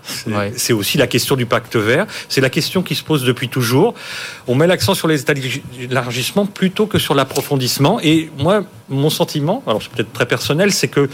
C'est 0.56 0.74
aussi 0.74 0.98
la 0.98 1.08
question 1.08 1.36
du 1.36 1.46
pacte 1.46 1.76
vert. 1.76 2.06
C'est 2.28 2.42
la 2.42 2.50
question 2.50 2.82
qui 2.82 2.96
se 2.96 3.04
pose 3.04 3.24
depuis 3.24 3.50
toujours. 3.50 3.94
On 4.48 4.56
met 4.56 4.68
l'accent 4.68 4.94
sur 4.94 5.08
les 5.08 5.22
états 5.22 5.34
d'élargissement 5.34 6.46
plutôt 6.46 6.86
que 6.86 7.00
sur 7.00 7.14
l'approfondissement. 7.16 8.00
Et 8.02 8.30
moi, 8.38 8.64
mon 8.90 9.10
sentiment, 9.10 9.64
alors 9.68 9.82
c'est 9.82 9.92
peut-être 9.92 10.14
très 10.14 10.26
personnel, 10.26 10.72
c'est 10.72 10.88
que 10.88 11.10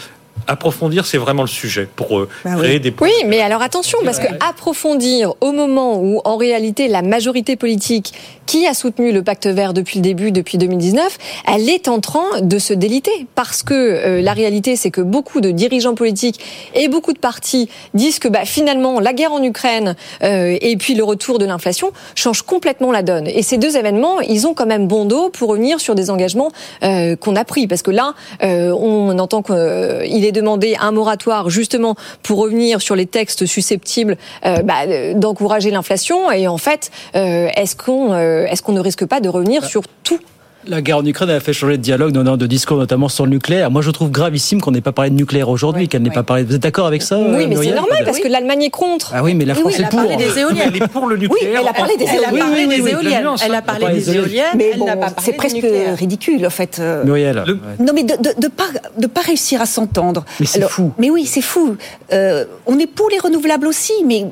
approfondir, 0.47 1.05
c'est 1.05 1.17
vraiment 1.17 1.41
le 1.41 1.47
sujet 1.47 1.87
pour 1.95 2.19
euh, 2.19 2.29
bah 2.43 2.55
créer 2.55 2.79
des. 2.79 2.93
Oui, 3.01 3.11
mais 3.25 3.41
alors 3.41 3.61
attention, 3.61 3.99
parce 4.03 4.19
que 4.19 4.27
approfondir 4.47 5.33
au 5.41 5.51
moment 5.51 5.99
où, 5.99 6.21
en 6.23 6.37
réalité, 6.37 6.87
la 6.87 7.01
majorité 7.01 7.55
politique 7.55 8.13
qui 8.45 8.67
a 8.67 8.73
soutenu 8.73 9.11
le 9.11 9.23
pacte 9.23 9.47
vert 9.47 9.73
depuis 9.73 9.99
le 9.99 10.03
début, 10.03 10.31
depuis 10.31 10.57
2019, 10.57 11.17
elle 11.47 11.69
est 11.69 11.87
en 11.87 11.99
train 11.99 12.41
de 12.41 12.59
se 12.59 12.73
déliter. 12.73 13.27
Parce 13.35 13.63
que 13.63 13.73
euh, 13.73 14.21
la 14.21 14.33
réalité, 14.33 14.75
c'est 14.75 14.91
que 14.91 15.01
beaucoup 15.01 15.41
de 15.41 15.51
dirigeants 15.51 15.95
politiques 15.95 16.39
et 16.73 16.87
beaucoup 16.87 17.13
de 17.13 17.19
partis 17.19 17.69
disent 17.93 18.19
que 18.19 18.27
bah, 18.27 18.45
finalement, 18.45 18.99
la 18.99 19.13
guerre 19.13 19.33
en 19.33 19.43
Ukraine 19.43 19.95
euh, 20.23 20.57
et 20.61 20.77
puis 20.77 20.95
le 20.95 21.03
retour 21.03 21.39
de 21.39 21.45
l'inflation 21.45 21.91
changent 22.15 22.43
complètement 22.43 22.91
la 22.91 23.03
donne. 23.03 23.27
Et 23.27 23.41
ces 23.41 23.57
deux 23.57 23.77
événements, 23.77 24.21
ils 24.21 24.47
ont 24.47 24.53
quand 24.53 24.65
même 24.65 24.87
bon 24.87 25.05
dos 25.05 25.29
pour 25.29 25.49
revenir 25.49 25.79
sur 25.79 25.95
des 25.95 26.09
engagements 26.09 26.51
qu'on 26.81 27.35
a 27.35 27.43
pris. 27.45 27.67
Parce 27.67 27.81
que 27.81 27.91
là, 27.91 28.13
on 28.41 29.17
entend 29.17 29.41
qu'il 29.41 30.25
est 30.25 30.31
demandé 30.31 30.75
un 30.79 30.91
moratoire 30.91 31.49
justement 31.49 31.95
pour 32.23 32.39
revenir 32.39 32.81
sur 32.81 32.95
les 32.95 33.05
textes 33.05 33.45
susceptibles 33.45 34.17
euh, 34.45 34.61
bah, 34.61 35.13
d'encourager 35.13 35.71
l'inflation. 35.71 36.31
Et 36.31 36.47
en 36.47 36.57
fait, 36.57 36.91
euh, 37.15 37.47
est-ce 37.55 37.75
qu'on 37.75 38.13
euh, 38.13 38.34
est-ce 38.49 38.61
qu'on 38.61 38.73
ne 38.73 38.79
risque 38.79 39.05
pas 39.05 39.19
de 39.19 39.29
revenir 39.29 39.65
sur 39.65 39.83
tout 40.03 40.19
la 40.67 40.81
guerre 40.81 40.97
en 40.97 41.05
Ukraine 41.05 41.29
a 41.29 41.39
fait 41.39 41.53
changer 41.53 41.77
de 41.77 41.81
dialogue, 41.81 42.11
de 42.11 42.47
discours 42.47 42.77
notamment 42.77 43.07
sur 43.07 43.25
le 43.25 43.31
nucléaire. 43.31 43.69
Moi, 43.69 43.81
je 43.81 43.91
trouve 43.91 44.09
gravissime 44.09 44.61
qu'on 44.61 44.71
n'ait 44.71 44.81
pas 44.81 44.91
parlé 44.91 45.11
de 45.11 45.15
nucléaire 45.15 45.49
aujourd'hui, 45.49 45.87
qu'elle 45.87 46.01
n'ait 46.01 46.09
pas 46.09 46.23
parlé. 46.23 46.43
Vous 46.43 46.55
êtes 46.55 46.61
d'accord 46.61 46.87
avec 46.87 47.01
ça 47.01 47.17
Oui, 47.19 47.47
mais 47.47 47.55
c'est 47.55 47.75
normal 47.75 48.03
parce 48.05 48.19
que 48.19 48.27
l'Allemagne 48.27 48.63
est 48.63 48.69
contre. 48.69 49.11
Ah 49.13 49.23
oui, 49.23 49.35
mais 49.35 49.45
la 49.45 49.55
France 49.55 49.79
est 49.79 49.89
pour. 49.89 49.99
Elle 50.01 50.05
a 50.05 50.09
parlé 50.09 50.25
des 50.25 50.39
éoliennes. 50.39 50.71
Elle 50.73 50.83
est 50.83 50.87
pour 50.87 51.07
le 51.07 51.17
nucléaire. 51.17 51.51
Oui, 51.53 51.59
elle 51.61 51.67
a 51.67 51.73
parlé 51.73 51.97
des 51.97 52.05
éoliennes. 52.05 53.27
Elle 53.45 53.55
a 53.55 53.61
parlé 53.61 53.93
des 53.93 54.15
éoliennes. 54.15 54.45
Mais 54.55 54.73
bon, 54.75 54.87
c'est 55.21 55.33
presque 55.33 55.65
ridicule 55.97 56.45
en 56.45 56.49
fait. 56.49 56.81
Muriel. 57.03 57.43
Non, 57.79 57.93
mais 57.93 58.03
de 58.03 58.15
de 58.15 58.47
pas 58.47 58.65
de 58.97 59.07
pas 59.07 59.21
réussir 59.21 59.61
à 59.61 59.65
s'entendre. 59.65 60.25
Mais 60.39 60.45
c'est 60.45 60.67
fou. 60.67 60.91
Mais 60.97 61.09
oui, 61.09 61.25
c'est 61.25 61.41
fou. 61.41 61.77
Euh, 62.11 62.45
on 62.65 62.79
est 62.79 62.87
pour 62.87 63.09
les 63.09 63.19
renouvelables 63.19 63.67
aussi, 63.67 63.93
mais 64.05 64.25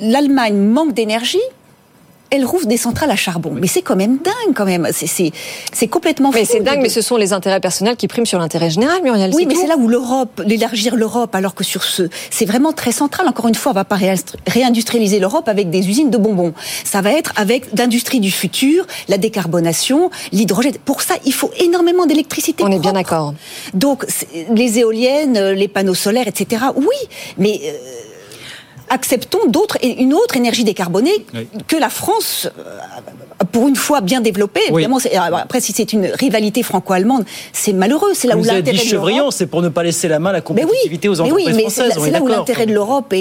l'Allemagne 0.00 0.56
manque 0.56 0.92
d'énergie 0.92 1.40
elle 2.30 2.44
rouvre 2.44 2.66
des 2.66 2.76
centrales 2.76 3.10
à 3.10 3.16
charbon. 3.16 3.52
Mais 3.54 3.66
c'est 3.66 3.82
quand 3.82 3.96
même 3.96 4.18
dingue, 4.18 4.54
quand 4.54 4.64
même. 4.64 4.88
C'est 4.92 5.88
complètement 5.88 6.32
fou. 6.32 6.38
Mais 6.38 6.44
c'est 6.44 6.60
dingue, 6.60 6.80
mais 6.82 6.88
ce 6.88 7.00
sont 7.00 7.16
les 7.16 7.32
intérêts 7.32 7.60
personnels 7.60 7.96
qui 7.96 8.08
priment 8.08 8.26
sur 8.26 8.38
l'intérêt 8.38 8.70
général, 8.70 9.02
Muriel. 9.02 9.30
Oui, 9.34 9.46
mais 9.46 9.54
c'est 9.54 9.66
là 9.66 9.76
où 9.76 9.88
l'Europe, 9.88 10.42
l'élargir 10.44 10.96
l'Europe, 10.96 11.34
alors 11.34 11.54
que 11.54 11.64
sur 11.64 11.84
ce, 11.84 12.08
c'est 12.30 12.44
vraiment 12.44 12.72
très 12.72 12.92
central. 12.92 13.28
Encore 13.28 13.48
une 13.48 13.54
fois, 13.54 13.72
on 13.72 13.74
va 13.74 13.84
pas 13.84 13.98
réindustrialiser 14.46 15.18
l'Europe 15.18 15.48
avec 15.48 15.70
des 15.70 15.88
usines 15.88 16.10
de 16.10 16.18
bonbons. 16.18 16.52
Ça 16.84 17.00
va 17.00 17.12
être 17.12 17.32
avec 17.36 17.74
d'industrie 17.74 18.20
du 18.20 18.30
futur, 18.30 18.86
la 19.08 19.18
décarbonation, 19.18 20.10
l'hydrogène. 20.32 20.76
Pour 20.84 21.02
ça, 21.02 21.14
il 21.24 21.32
faut 21.32 21.50
énormément 21.58 22.06
d'électricité. 22.06 22.64
On 22.64 22.72
est 22.72 22.78
bien 22.78 22.92
d'accord. 22.92 23.34
Donc, 23.74 24.04
les 24.54 24.78
éoliennes, 24.78 25.50
les 25.50 25.68
panneaux 25.68 25.94
solaires, 25.94 26.28
etc. 26.28 26.64
Oui, 26.76 26.96
mais 27.38 27.60
euh, 27.64 27.72
acceptons 28.88 29.46
d'autres 29.48 29.76
et 29.82 30.00
une 30.00 30.14
autre 30.14 30.36
énergie 30.36 30.64
décarbonée 30.64 31.26
que 31.66 31.76
la 31.76 31.88
France, 31.88 32.48
euh, 32.58 33.44
pour 33.52 33.68
une 33.68 33.76
fois 33.76 34.00
bien 34.00 34.20
développée. 34.20 34.60
Évidemment, 34.68 34.98
après, 35.34 35.60
si 35.60 35.72
c'est 35.72 35.92
une 35.92 36.06
rivalité 36.06 36.62
franco-allemande, 36.62 37.24
c'est 37.52 37.72
malheureux. 37.72 38.10
C'est 38.14 38.28
là 38.28 38.36
où 38.36 38.44
l'intérêt 38.44 38.78
de 38.78 38.82
Chevrillon, 38.82 39.30
c'est 39.30 39.46
pour 39.46 39.62
ne 39.62 39.68
pas 39.68 39.82
laisser 39.82 40.08
la 40.08 40.18
main 40.18 40.30
à 40.30 40.34
la 40.34 40.40
compétitivité 40.40 41.08
aux 41.08 41.20
entreprises 41.20 41.46
oui, 41.46 41.64
mais 41.64 41.70
C'est 41.70 42.10
là, 42.10 42.22
où 42.22 42.26
l'intérêt 42.26 42.66
de 42.66 42.72
l'Europe 42.72 43.12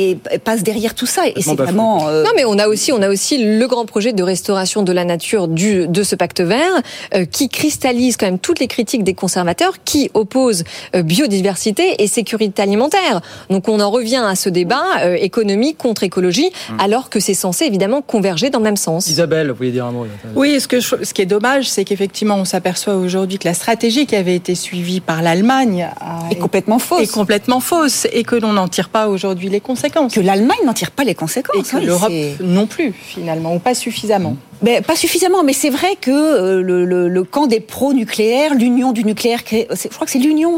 passe 0.43 0.63
derrière 0.63 0.93
tout 0.93 1.05
ça. 1.05 1.27
Et 1.27 1.41
c'est 1.41 1.55
vraiment. 1.55 2.07
Euh, 2.07 2.23
non, 2.23 2.31
mais 2.35 2.45
on 2.45 2.57
a 2.59 2.67
aussi, 2.67 2.91
on 2.91 3.01
a 3.01 3.09
aussi 3.09 3.37
le 3.37 3.67
grand 3.67 3.85
projet 3.85 4.13
de 4.13 4.23
restauration 4.23 4.83
de 4.83 4.91
la 4.91 5.05
nature 5.05 5.47
du, 5.47 5.87
de 5.87 6.03
ce 6.03 6.15
pacte 6.15 6.41
vert, 6.41 6.81
euh, 7.13 7.25
qui 7.25 7.49
cristallise 7.49 8.17
quand 8.17 8.25
même 8.25 8.39
toutes 8.39 8.59
les 8.59 8.67
critiques 8.67 9.03
des 9.03 9.13
conservateurs, 9.13 9.73
qui 9.83 10.11
opposent 10.13 10.63
biodiversité 10.93 12.01
et 12.03 12.07
sécurité 12.07 12.61
alimentaire. 12.61 13.21
Donc 13.49 13.67
on 13.67 13.79
en 13.79 13.89
revient 13.89 14.23
à 14.25 14.35
ce 14.35 14.49
débat 14.49 15.15
économique 15.17 15.54
contre 15.73 16.03
écologie, 16.03 16.49
hum. 16.69 16.79
alors 16.79 17.09
que 17.09 17.19
c'est 17.19 17.33
censé 17.33 17.65
évidemment 17.65 18.01
converger 18.01 18.49
dans 18.49 18.59
le 18.59 18.65
même 18.65 18.77
sens. 18.77 19.07
Isabelle, 19.07 19.49
vous 19.49 19.55
voulez 19.55 19.71
dire 19.71 19.85
un 19.85 19.91
mot 19.91 20.05
Oui, 20.35 20.59
ce, 20.59 20.67
que 20.67 20.79
ce 20.79 21.13
qui 21.13 21.21
est 21.21 21.25
dommage, 21.25 21.69
c'est 21.69 21.83
qu'effectivement, 21.83 22.35
on 22.35 22.45
s'aperçoit 22.45 22.95
aujourd'hui 22.95 23.39
que 23.39 23.47
la 23.47 23.53
stratégie 23.53 24.05
qui 24.05 24.15
avait 24.15 24.35
été 24.35 24.55
suivie 24.55 24.99
par 24.99 25.21
l'Allemagne 25.21 25.89
est 26.31 26.35
complètement 26.35 26.79
fausse. 26.79 27.01
Est 27.01 27.11
complètement 27.11 27.59
fausse 27.59 28.07
et 28.11 28.23
que 28.23 28.35
l'on 28.35 28.53
n'en 28.53 28.67
tire 28.67 28.89
pas 28.89 29.07
aujourd'hui 29.07 29.49
les 29.49 29.59
conséquences. 29.59 30.13
Que 30.13 30.21
l'Allemagne 30.21 30.57
n'en 30.65 30.73
tire 30.73 30.91
pas 30.91 31.03
les 31.03 31.15
conséquences. 31.15 31.73
Et 31.73 31.79
que 31.79 31.83
l'Europe 31.83 32.11
non 32.41 32.67
plus, 32.67 32.93
finalement, 32.93 33.55
ou 33.55 33.59
pas 33.59 33.75
suffisamment. 33.75 34.37
Ben, 34.61 34.81
pas 34.81 34.95
suffisamment, 34.95 35.43
mais 35.43 35.53
c'est 35.53 35.69
vrai 35.69 35.97
que 35.99 36.11
euh, 36.11 36.61
le, 36.61 36.85
le, 36.85 37.09
le, 37.09 37.23
camp 37.23 37.45
des 37.45 37.59
pro-nucléaires, 37.59 38.53
l'union 38.53 38.93
du 38.93 39.03
nucléaire, 39.03 39.39
je 39.49 39.87
crois 39.89 40.05
que 40.05 40.11
c'est 40.11 40.19
l'union, 40.19 40.57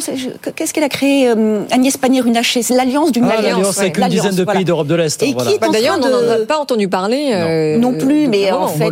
qu'est-ce 0.55 0.73
qu'elle 0.73 0.83
a 0.83 0.89
créé 0.89 1.29
euh, 1.29 1.63
Agnès 1.71 1.97
Pannier-Runacher? 1.97 2.61
C'est 2.61 2.75
l'alliance 2.75 3.11
du 3.11 3.21
ah, 3.23 3.41
L'alliance 3.41 3.79
avec 3.79 3.97
une 3.97 4.07
dizaine 4.07 4.35
de 4.35 4.43
pays 4.43 4.65
d'Europe 4.65 4.87
de 4.87 4.95
l'Est. 4.95 5.23
Et 5.23 5.33
voilà. 5.33 5.51
qui 5.51 5.57
bah, 5.59 5.67
D'ailleurs, 5.71 5.99
on 5.99 6.09
n'en 6.09 6.31
a 6.31 6.45
pas 6.45 6.59
entendu 6.59 6.87
parler. 6.87 7.31
Euh, 7.33 7.77
non, 7.77 7.93
plus, 7.93 8.27
mais 8.27 8.51
en 8.51 8.67
fait, 8.67 8.91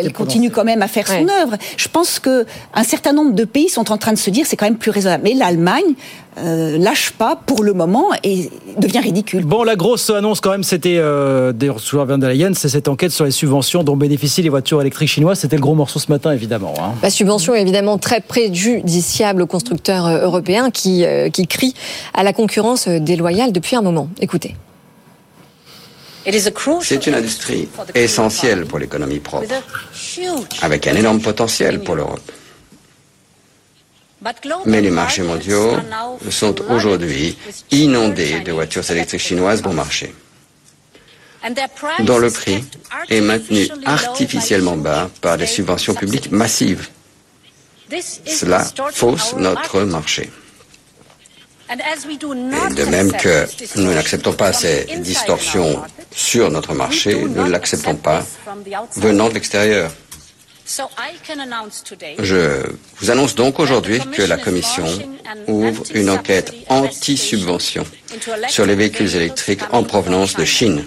elle 0.00 0.12
continue 0.12 0.50
quand 0.50 0.64
même 0.64 0.82
à 0.82 0.88
faire 0.88 1.06
son 1.06 1.28
œuvre. 1.28 1.56
Je 1.76 1.88
pense 1.88 2.18
que 2.18 2.46
un 2.74 2.84
certain 2.84 3.12
nombre 3.12 3.32
de 3.32 3.44
pays 3.44 3.68
sont 3.68 3.92
en 3.92 3.98
train 3.98 4.12
de 4.12 4.18
se 4.18 4.30
dire 4.30 4.46
c'est 4.46 4.56
quand 4.56 4.66
même 4.66 4.76
plus 4.76 4.90
raisonnable. 4.90 5.24
Mais 5.24 5.34
l'Allemagne, 5.34 5.94
euh, 6.38 6.76
lâche 6.76 7.12
pas 7.12 7.34
pour 7.34 7.64
le 7.64 7.72
moment 7.72 8.10
et 8.22 8.50
devient 8.78 8.98
ridicule. 8.98 9.46
Bon, 9.46 9.62
la 9.62 9.74
grosse 9.74 10.10
annonce 10.10 10.42
quand 10.42 10.50
même, 10.50 10.64
c'était 10.64 10.98
euh, 10.98 11.50
von 11.92 12.18
der 12.18 12.28
Leyen, 12.28 12.52
c'est 12.52 12.68
cette 12.68 12.88
enquête 12.88 13.10
sur 13.10 13.24
les 13.24 13.30
subventions 13.30 13.82
dont 13.84 13.96
bénéficient 13.96 14.42
les 14.42 14.50
voitures 14.56 14.80
électriques 14.80 15.10
chinoises. 15.10 15.40
C'était 15.40 15.56
le 15.56 15.62
gros 15.62 15.74
morceau 15.74 15.98
ce 15.98 16.10
matin, 16.10 16.32
évidemment. 16.32 16.74
Hein. 16.80 16.94
La 17.02 17.10
subvention 17.10 17.54
est 17.54 17.60
évidemment 17.60 17.98
très 17.98 18.20
préjudiciable 18.20 19.42
aux 19.42 19.46
constructeurs 19.46 20.06
euh, 20.06 20.22
européens 20.22 20.70
qui, 20.70 21.04
euh, 21.04 21.28
qui 21.28 21.46
crient 21.46 21.74
à 22.14 22.22
la 22.22 22.32
concurrence 22.32 22.88
déloyale 22.88 23.52
depuis 23.52 23.76
un 23.76 23.82
moment. 23.82 24.08
Écoutez. 24.20 24.56
C'est 26.82 27.06
une 27.06 27.14
industrie 27.14 27.68
essentielle 27.94 28.64
pour 28.66 28.80
l'économie 28.80 29.20
propre, 29.20 29.46
avec 30.60 30.88
un 30.88 30.96
énorme 30.96 31.20
potentiel 31.20 31.80
pour 31.80 31.94
l'Europe. 31.94 32.32
Mais 34.64 34.80
les 34.80 34.90
marchés 34.90 35.22
mondiaux 35.22 35.76
sont 36.30 36.56
aujourd'hui 36.68 37.36
inondés 37.70 38.40
de 38.40 38.50
voitures 38.50 38.90
électriques 38.90 39.20
chinoises 39.20 39.62
bon 39.62 39.72
marché, 39.72 40.12
dont 42.00 42.18
le 42.18 42.30
prix 42.30 42.64
est 43.08 43.20
maintenu 43.20 43.68
artificiellement 43.84 44.76
bas 44.76 45.10
par 45.20 45.36
des 45.36 45.46
subventions 45.46 45.94
publiques 45.94 46.30
massives. 46.30 46.88
Cela 48.26 48.64
fausse 48.92 49.34
notre 49.36 49.80
marché. 49.82 50.30
Et 51.68 52.74
de 52.74 52.84
même 52.84 53.12
que 53.12 53.46
nous 53.76 53.92
n'acceptons 53.92 54.32
pas 54.32 54.52
ces 54.52 54.86
distorsions 54.98 55.82
sur 56.12 56.50
notre 56.50 56.74
marché, 56.74 57.14
nous 57.14 57.44
ne 57.44 57.50
l'acceptons 57.50 57.96
pas 57.96 58.24
venant 58.96 59.28
de 59.28 59.34
l'extérieur. 59.34 59.90
Je 62.18 62.62
vous 62.98 63.10
annonce 63.10 63.34
donc 63.34 63.60
aujourd'hui 63.60 64.00
que 64.12 64.22
la 64.22 64.36
Commission 64.36 64.84
ouvre 65.46 65.84
une 65.94 66.10
enquête 66.10 66.52
anti-subvention 66.68 67.84
sur 68.48 68.66
les 68.66 68.74
véhicules 68.74 69.14
électriques 69.14 69.62
en 69.72 69.84
provenance 69.84 70.34
de 70.34 70.44
Chine. 70.44 70.84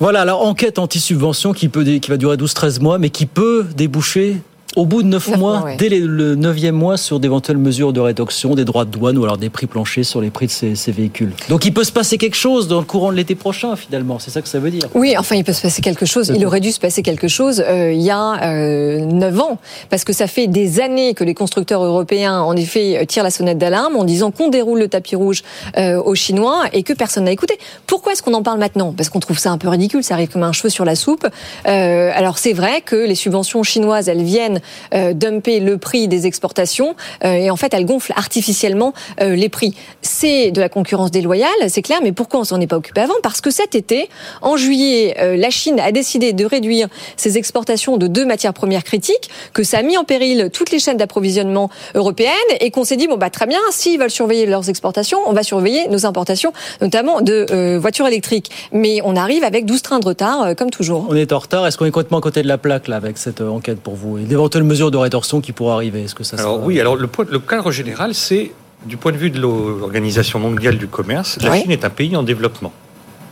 Voilà, 0.00 0.22
alors 0.22 0.42
enquête 0.46 0.78
anti-subvention 0.78 1.52
qui, 1.52 1.68
peut, 1.68 1.84
qui 1.84 2.10
va 2.10 2.16
durer 2.16 2.36
12-13 2.36 2.80
mois, 2.80 2.98
mais 2.98 3.10
qui 3.10 3.26
peut 3.26 3.66
déboucher 3.76 4.36
au 4.76 4.86
bout 4.86 5.02
de 5.02 5.08
9 5.08 5.38
mois, 5.38 5.64
dès 5.78 5.88
le 5.88 6.36
9e 6.36 6.72
mois, 6.72 6.96
sur 6.96 7.18
d'éventuelles 7.18 7.56
mesures 7.56 7.92
de 7.92 8.00
réduction 8.00 8.54
des 8.54 8.64
droits 8.64 8.84
de 8.84 8.90
douane 8.90 9.18
ou 9.18 9.24
alors 9.24 9.38
des 9.38 9.50
prix 9.50 9.66
planchers 9.66 10.04
sur 10.04 10.20
les 10.20 10.30
prix 10.30 10.46
de 10.46 10.52
ces, 10.52 10.74
ces, 10.74 10.92
véhicules. 10.92 11.32
Donc 11.48 11.64
il 11.64 11.72
peut 11.72 11.84
se 11.84 11.92
passer 11.92 12.18
quelque 12.18 12.36
chose 12.36 12.68
dans 12.68 12.78
le 12.78 12.84
courant 12.84 13.10
de 13.10 13.16
l'été 13.16 13.34
prochain, 13.34 13.74
finalement. 13.74 14.18
C'est 14.18 14.30
ça 14.30 14.42
que 14.42 14.48
ça 14.48 14.58
veut 14.58 14.70
dire. 14.70 14.88
Oui, 14.94 15.14
enfin, 15.18 15.36
il 15.36 15.44
peut 15.44 15.52
se 15.52 15.62
passer 15.62 15.82
quelque 15.82 16.06
chose. 16.06 16.32
Il 16.34 16.44
aurait 16.46 16.60
dû 16.60 16.72
se 16.72 16.80
passer 16.80 17.02
quelque 17.02 17.28
chose 17.28 17.64
euh, 17.66 17.92
il 17.92 18.02
y 18.02 18.10
a 18.10 18.42
euh, 18.44 19.04
9 19.04 19.40
ans. 19.40 19.58
Parce 19.90 20.04
que 20.04 20.12
ça 20.12 20.26
fait 20.26 20.46
des 20.46 20.80
années 20.80 21.14
que 21.14 21.24
les 21.24 21.34
constructeurs 21.34 21.82
européens, 21.82 22.40
en 22.40 22.54
effet, 22.54 23.04
tirent 23.06 23.24
la 23.24 23.30
sonnette 23.30 23.58
d'alarme 23.58 23.96
en 23.96 24.04
disant 24.04 24.30
qu'on 24.30 24.48
déroule 24.48 24.78
le 24.78 24.88
tapis 24.88 25.16
rouge 25.16 25.42
euh, 25.78 26.00
aux 26.02 26.14
Chinois 26.14 26.64
et 26.72 26.82
que 26.82 26.92
personne 26.92 27.24
n'a 27.24 27.32
écouté. 27.32 27.58
Pourquoi 27.86 28.12
est-ce 28.12 28.22
qu'on 28.22 28.34
en 28.34 28.42
parle 28.42 28.58
maintenant? 28.58 28.92
Parce 28.96 29.08
qu'on 29.08 29.20
trouve 29.20 29.38
ça 29.38 29.50
un 29.50 29.58
peu 29.58 29.68
ridicule. 29.68 30.02
Ça 30.04 30.14
arrive 30.14 30.28
comme 30.28 30.42
un 30.42 30.52
cheveu 30.52 30.68
sur 30.68 30.84
la 30.84 30.94
soupe. 30.94 31.26
Euh, 31.66 32.10
alors 32.14 32.38
c'est 32.38 32.52
vrai 32.52 32.80
que 32.80 32.96
les 32.96 33.14
subventions 33.14 33.62
chinoises, 33.62 34.08
elles 34.08 34.22
viennent 34.22 34.60
euh, 34.94 35.12
dumper 35.12 35.60
le 35.60 35.78
prix 35.78 36.08
des 36.08 36.26
exportations 36.26 36.94
euh, 37.24 37.32
et 37.32 37.50
en 37.50 37.56
fait 37.56 37.72
elle 37.74 37.84
gonfle 37.84 38.12
artificiellement 38.16 38.92
euh, 39.20 39.34
les 39.34 39.48
prix. 39.48 39.74
C'est 40.02 40.50
de 40.50 40.60
la 40.60 40.68
concurrence 40.68 41.10
déloyale, 41.10 41.50
c'est 41.68 41.82
clair, 41.82 41.98
mais 42.02 42.12
pourquoi 42.12 42.40
on 42.40 42.44
s'en 42.44 42.60
est 42.60 42.66
pas 42.66 42.76
occupé 42.76 43.00
avant? 43.00 43.14
Parce 43.22 43.40
que 43.40 43.50
cet 43.50 43.74
été, 43.74 44.08
en 44.42 44.56
juillet, 44.56 45.36
la 45.36 45.50
Chine 45.50 45.80
a 45.80 45.92
décidé 45.92 46.32
de 46.32 46.44
réduire 46.44 46.88
ses 47.16 47.38
exportations 47.38 47.96
de 47.96 48.06
deux 48.06 48.24
matières 48.24 48.54
premières 48.54 48.84
critiques, 48.84 49.30
que 49.52 49.62
ça 49.62 49.78
a 49.78 49.82
mis 49.82 49.96
en 49.96 50.04
péril 50.04 50.50
toutes 50.52 50.70
les 50.70 50.78
chaînes 50.78 50.96
d'approvisionnement 50.96 51.70
européennes 51.94 52.32
et 52.60 52.70
qu'on 52.70 52.84
s'est 52.84 52.96
dit 52.96 53.08
bon 53.08 53.16
bah 53.16 53.30
très 53.30 53.46
bien, 53.46 53.58
s'ils 53.70 53.98
veulent 53.98 54.10
surveiller 54.10 54.46
leurs 54.46 54.68
exportations, 54.68 55.18
on 55.26 55.32
va 55.32 55.42
surveiller 55.42 55.88
nos 55.88 56.06
importations, 56.06 56.52
notamment 56.80 57.20
de 57.20 57.76
voitures 57.76 58.06
électriques. 58.06 58.50
Mais 58.72 59.00
on 59.04 59.16
arrive 59.16 59.44
avec 59.44 59.66
12 59.66 59.82
trains 59.82 59.98
de 59.98 60.06
retard, 60.06 60.54
comme 60.56 60.70
toujours. 60.70 61.06
On 61.08 61.16
est 61.16 61.32
en 61.32 61.38
retard. 61.38 61.66
Est-ce 61.66 61.76
qu'on 61.76 61.86
est 61.86 61.90
complètement 61.90 62.18
à 62.18 62.22
côté 62.22 62.42
de 62.42 62.48
la 62.48 62.58
plaque 62.58 62.88
là 62.88 62.96
avec 62.96 63.18
cette 63.18 63.40
enquête 63.40 63.80
pour 63.80 63.94
vous? 63.94 64.18
D'éventuelles 64.46 64.64
mesures 64.64 64.90
de 64.90 64.96
rétorsion 64.96 65.40
qui 65.40 65.52
pourrait 65.52 65.74
arriver 65.74 66.04
Est-ce 66.04 66.14
que 66.14 66.24
ça 66.24 66.36
Alors 66.38 66.62
oui, 66.62 66.80
alors 66.80 66.96
le, 66.96 67.08
le 67.28 67.38
cadre 67.38 67.70
général, 67.70 68.14
c'est 68.14 68.52
du 68.84 68.96
point 68.96 69.12
de 69.12 69.16
vue 69.16 69.30
de 69.30 69.40
l'Organisation 69.40 70.38
mondiale 70.38 70.78
du 70.78 70.86
commerce, 70.86 71.38
la 71.42 71.56
Chine 71.56 71.70
est 71.70 71.84
un 71.84 71.90
pays 71.90 72.14
en 72.16 72.22
développement 72.22 72.72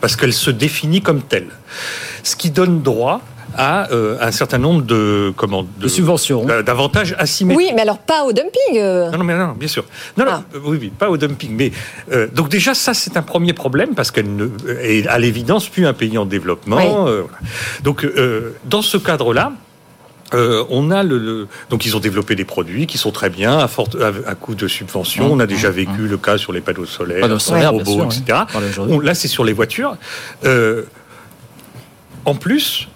parce 0.01 0.15
qu'elle 0.15 0.33
se 0.33 0.51
définit 0.51 1.01
comme 1.01 1.21
telle, 1.21 1.47
ce 2.23 2.35
qui 2.35 2.51
donne 2.51 2.81
droit 2.81 3.21
à 3.57 3.89
euh, 3.91 4.17
un 4.19 4.31
certain 4.31 4.57
nombre 4.57 4.81
de 4.81 5.31
comment 5.37 5.65
de, 5.79 5.87
subventions, 5.87 6.45
d'avantages 6.45 7.15
asymétriques. 7.17 7.69
Oui, 7.69 7.73
mais 7.73 7.83
alors 7.83 7.99
pas 7.99 8.25
au 8.25 8.33
dumping. 8.33 8.75
Euh. 8.75 9.09
Non, 9.11 9.19
non, 9.19 9.23
mais 9.23 9.37
non, 9.37 9.53
bien 9.53 9.69
sûr. 9.69 9.85
Non, 10.17 10.25
non, 10.25 10.31
ah. 10.33 10.43
oui, 10.65 10.77
oui, 10.81 10.89
pas 10.89 11.09
au 11.09 11.15
dumping. 11.15 11.55
Mais 11.55 11.71
euh, 12.11 12.27
donc 12.33 12.49
déjà 12.49 12.73
ça 12.73 12.93
c'est 12.93 13.15
un 13.15 13.21
premier 13.21 13.53
problème 13.53 13.95
parce 13.95 14.11
qu'elle 14.11 14.35
ne 14.35 14.49
est 14.81 15.07
à 15.07 15.17
l'évidence 15.19 15.69
plus 15.69 15.87
un 15.87 15.93
pays 15.93 16.17
en 16.17 16.25
développement. 16.25 17.07
donc 17.83 18.05
dans 18.65 18.81
ce 18.81 18.97
cadre-là, 18.97 19.53
euh, 20.35 20.65
on 20.69 20.91
a 20.91 21.03
le, 21.03 21.47
donc 21.69 21.85
ils 21.85 21.95
ont 21.95 21.99
développé 21.99 22.35
des 22.35 22.45
produits 22.45 22.87
qui 22.87 22.97
sont 22.97 23.11
très 23.11 23.29
bien 23.29 23.57
à, 23.57 23.67
fort, 23.67 23.89
à, 24.25 24.35
coût 24.35 24.55
de 24.55 24.67
subvention. 24.67 25.31
on 25.31 25.39
a 25.39 25.47
déjà 25.47 25.69
vécu 25.69 26.07
le 26.07 26.17
cas 26.17 26.37
sur 26.37 26.51
les 26.51 26.61
panneaux 26.61 26.85
solaires, 26.85 27.27
les 27.27 27.65
robots, 27.67 28.05
etc. 28.05 28.39
là, 29.01 29.15
c'est 29.15 29.27
sur 29.27 29.43
les 29.43 29.53
voitures. 29.53 29.97
Euh, 30.43 30.83
en 32.25 32.35
plus, 32.35 32.87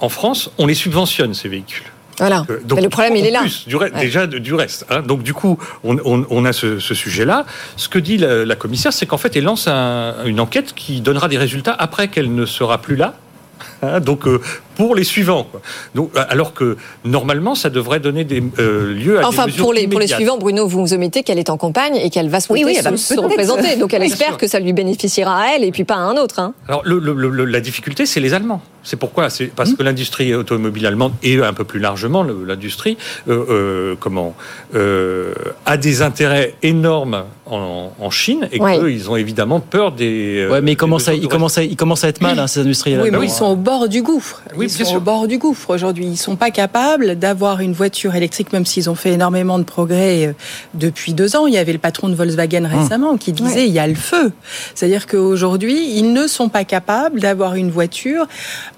en 0.00 0.08
France, 0.08 0.50
on 0.58 0.66
les 0.66 0.74
subventionne 0.74 1.34
ces 1.34 1.48
véhicules. 1.48 1.86
Voilà. 2.18 2.44
Euh, 2.50 2.60
donc, 2.64 2.82
le 2.82 2.88
problème, 2.88 3.16
il 3.16 3.24
est 3.24 3.30
là. 3.30 3.44
du 3.66 3.76
Déjà 3.98 4.26
du 4.26 4.54
reste. 4.54 4.86
Hein. 4.90 5.00
Donc 5.02 5.22
du 5.22 5.32
coup, 5.32 5.58
on, 5.84 6.44
a 6.44 6.52
ce, 6.52 6.78
sujet-là. 6.78 7.46
Ce 7.76 7.88
que 7.88 7.98
dit 7.98 8.18
la, 8.18 8.56
commissaire, 8.56 8.92
c'est 8.92 9.06
qu'en 9.06 9.18
fait, 9.18 9.36
elle 9.36 9.44
lance 9.44 9.68
une 9.68 10.40
enquête 10.40 10.74
qui 10.74 11.00
donnera 11.00 11.28
des 11.28 11.38
résultats 11.38 11.74
après 11.78 12.08
qu'elle 12.08 12.34
ne 12.34 12.46
sera 12.46 12.78
plus 12.78 12.96
là. 12.96 13.14
Hein. 13.82 14.00
donc 14.00 14.26
pour 14.76 14.94
les 14.94 15.04
suivants. 15.04 15.46
Donc, 15.94 16.10
alors 16.16 16.54
que 16.54 16.76
normalement, 17.04 17.54
ça 17.54 17.68
devrait 17.68 18.00
donner 18.00 18.24
des 18.24 18.42
euh, 18.58 18.94
lieux 18.94 19.20
à 19.20 19.28
enfin, 19.28 19.46
des 19.46 19.52
pour 19.52 19.72
les 19.72 19.86
pour 19.86 20.00
les 20.00 20.06
suivants, 20.06 20.38
Bruno, 20.38 20.66
vous 20.66 20.80
vous 20.80 20.94
omettez 20.94 21.22
qu'elle 21.22 21.38
est 21.38 21.50
en 21.50 21.58
campagne 21.58 21.96
et 21.96 22.08
qu'elle 22.08 22.30
va 22.30 22.40
se, 22.40 22.48
représenter. 22.48 23.76
Donc 23.76 23.92
elle 23.92 24.02
espère 24.02 24.38
que 24.38 24.46
ça 24.46 24.58
lui 24.58 24.72
bénéficiera 24.72 25.42
à 25.42 25.46
elle 25.54 25.64
et 25.64 25.70
puis 25.70 25.84
pas 25.84 25.96
à 25.96 25.98
un 25.98 26.16
autre. 26.16 26.38
Hein. 26.38 26.54
Alors 26.66 26.82
le, 26.84 27.44
la 27.44 27.60
difficulté, 27.60 28.06
c'est 28.06 28.20
les 28.20 28.32
Allemands. 28.32 28.62
C'est 28.82 28.96
pourquoi 28.96 29.30
C'est 29.30 29.46
parce 29.46 29.70
hmm. 29.70 29.76
que 29.76 29.82
l'industrie 29.82 30.34
automobile 30.34 30.86
allemande 30.86 31.12
et 31.22 31.40
un 31.40 31.52
peu 31.52 31.64
plus 31.64 31.80
largement 31.80 32.22
l'industrie, 32.22 32.96
euh, 33.28 33.44
euh, 33.50 33.94
comment, 33.98 34.34
a 35.66 35.76
des 35.76 36.02
intérêts 36.02 36.54
énormes 36.62 37.24
en, 37.46 38.10
Chine 38.10 38.48
et 38.50 38.58
qu'ils 38.58 39.08
ont 39.08 39.14
évidemment 39.16 39.60
peur 39.60 39.92
des. 39.92 40.48
ouais, 40.50 40.60
mais 40.60 40.72
ils 40.72 40.76
commencent, 40.76 41.08
à, 41.08 41.14
ils, 41.14 41.28
commencent 41.28 41.58
à, 41.58 41.62
ils 41.62 41.76
commencent 41.76 42.02
à 42.02 42.08
être 42.08 42.20
mal, 42.20 42.38
hein, 42.38 42.48
ces 42.48 42.60
industries. 42.60 42.98
Oui, 42.98 43.10
mais 43.10 43.24
ils 43.24 43.30
sont 43.30 43.46
au 43.46 43.56
bord 43.56 43.88
du 43.88 44.02
gouffre. 44.02 44.42
Oui, 44.56 44.66
ils 44.66 44.86
sont 44.86 44.96
au 44.96 45.00
bord 45.00 45.28
du 45.28 45.38
gouffre 45.38 45.70
aujourd'hui. 45.70 46.06
Ils 46.06 46.16
sont 46.16 46.36
pas 46.36 46.50
capables 46.50 47.16
d'avoir 47.16 47.60
une 47.60 47.72
voiture 47.72 48.14
électrique, 48.16 48.52
même 48.52 48.66
s'ils 48.66 48.90
ont 48.90 48.94
fait 48.94 49.12
énormément 49.12 49.58
de 49.58 49.64
progrès 49.64 50.26
euh, 50.26 50.32
depuis 50.74 51.14
deux 51.14 51.36
ans. 51.36 51.46
Il 51.46 51.54
y 51.54 51.58
avait 51.58 51.72
le 51.72 51.78
patron 51.78 52.08
de 52.08 52.14
Volkswagen 52.14 52.64
hum. 52.64 52.80
récemment 52.80 53.16
qui 53.16 53.32
disait 53.32 53.66
il 53.66 53.72
y 53.72 53.78
a 53.78 53.86
le 53.86 53.94
feu. 53.94 54.32
C'est-à-dire 54.74 55.06
qu'aujourd'hui, 55.06 55.96
ils 55.96 56.12
ne 56.12 56.26
sont 56.26 56.48
pas 56.48 56.64
capables 56.64 57.20
d'avoir 57.20 57.54
une 57.54 57.70
voiture 57.70 58.26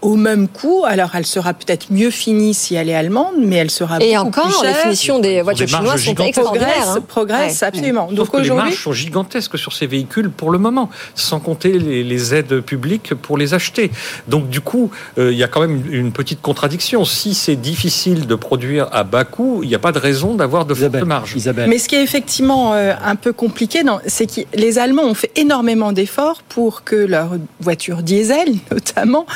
au 0.02 0.16
même 0.16 0.48
coût. 0.48 0.84
Alors, 0.86 1.10
elle 1.14 1.26
sera 1.26 1.54
peut-être 1.54 1.86
mieux 1.90 2.10
finie 2.10 2.54
si 2.54 2.74
elle 2.74 2.88
est 2.88 2.94
allemande, 2.94 3.34
mais 3.38 3.56
elle 3.56 3.70
sera 3.70 3.98
Et 4.00 4.14
beaucoup 4.16 4.28
encore, 4.28 4.44
plus 4.44 4.60
chère. 4.60 4.76
les 4.76 4.82
finitions 4.82 5.18
des 5.20 5.42
voitures 5.42 5.68
chinoises 5.68 6.04
sont 6.04 6.14
extraordinaires. 6.16 6.90
Hein. 6.96 7.04
Progresse, 7.06 7.62
absolument. 7.62 8.08
Donc 8.12 8.36
les 8.38 8.50
marges 8.50 8.82
sont 8.82 8.92
gigantesques 8.92 9.58
sur 9.58 9.72
ces 9.72 9.86
véhicules 9.86 10.30
pour 10.30 10.50
le 10.50 10.58
moment, 10.58 10.90
sans 11.14 11.40
compter 11.40 11.78
les, 11.78 12.34
aides 12.34 12.60
publiques 12.60 13.14
pour 13.14 13.36
les 13.36 13.54
acheter. 13.54 13.90
Donc 14.28 14.48
du 14.48 14.60
coup, 14.60 14.90
euh, 15.18 15.32
il 15.32 15.38
y 15.38 15.42
a 15.42 15.48
quand 15.48 15.60
même 15.60 15.82
une 15.90 16.12
petite 16.12 16.40
contradiction. 16.40 17.04
Si 17.04 17.34
c'est 17.34 17.56
difficile 17.56 18.26
de 18.26 18.34
produire 18.34 18.88
à 18.92 19.02
bas 19.02 19.24
coût, 19.24 19.60
il 19.62 19.68
n'y 19.68 19.74
a 19.74 19.78
pas 19.78 19.92
de 19.92 19.98
raison 19.98 20.34
d'avoir 20.34 20.66
de 20.66 20.74
fortes 20.74 20.94
marges. 21.04 21.36
Mais 21.66 21.78
ce 21.78 21.88
qui 21.88 21.96
est 21.96 22.02
effectivement 22.02 22.74
euh, 22.74 22.92
un 23.02 23.16
peu 23.16 23.32
compliqué, 23.32 23.82
c'est 24.06 24.26
que 24.26 24.42
les 24.54 24.78
Allemands 24.78 25.04
ont 25.04 25.14
fait 25.14 25.32
énormément 25.36 25.92
d'efforts 25.92 26.42
pour 26.48 26.84
que 26.84 26.96
leurs 26.96 27.36
voitures 27.60 28.02
diesel, 28.02 28.54
notamment, 28.70 29.26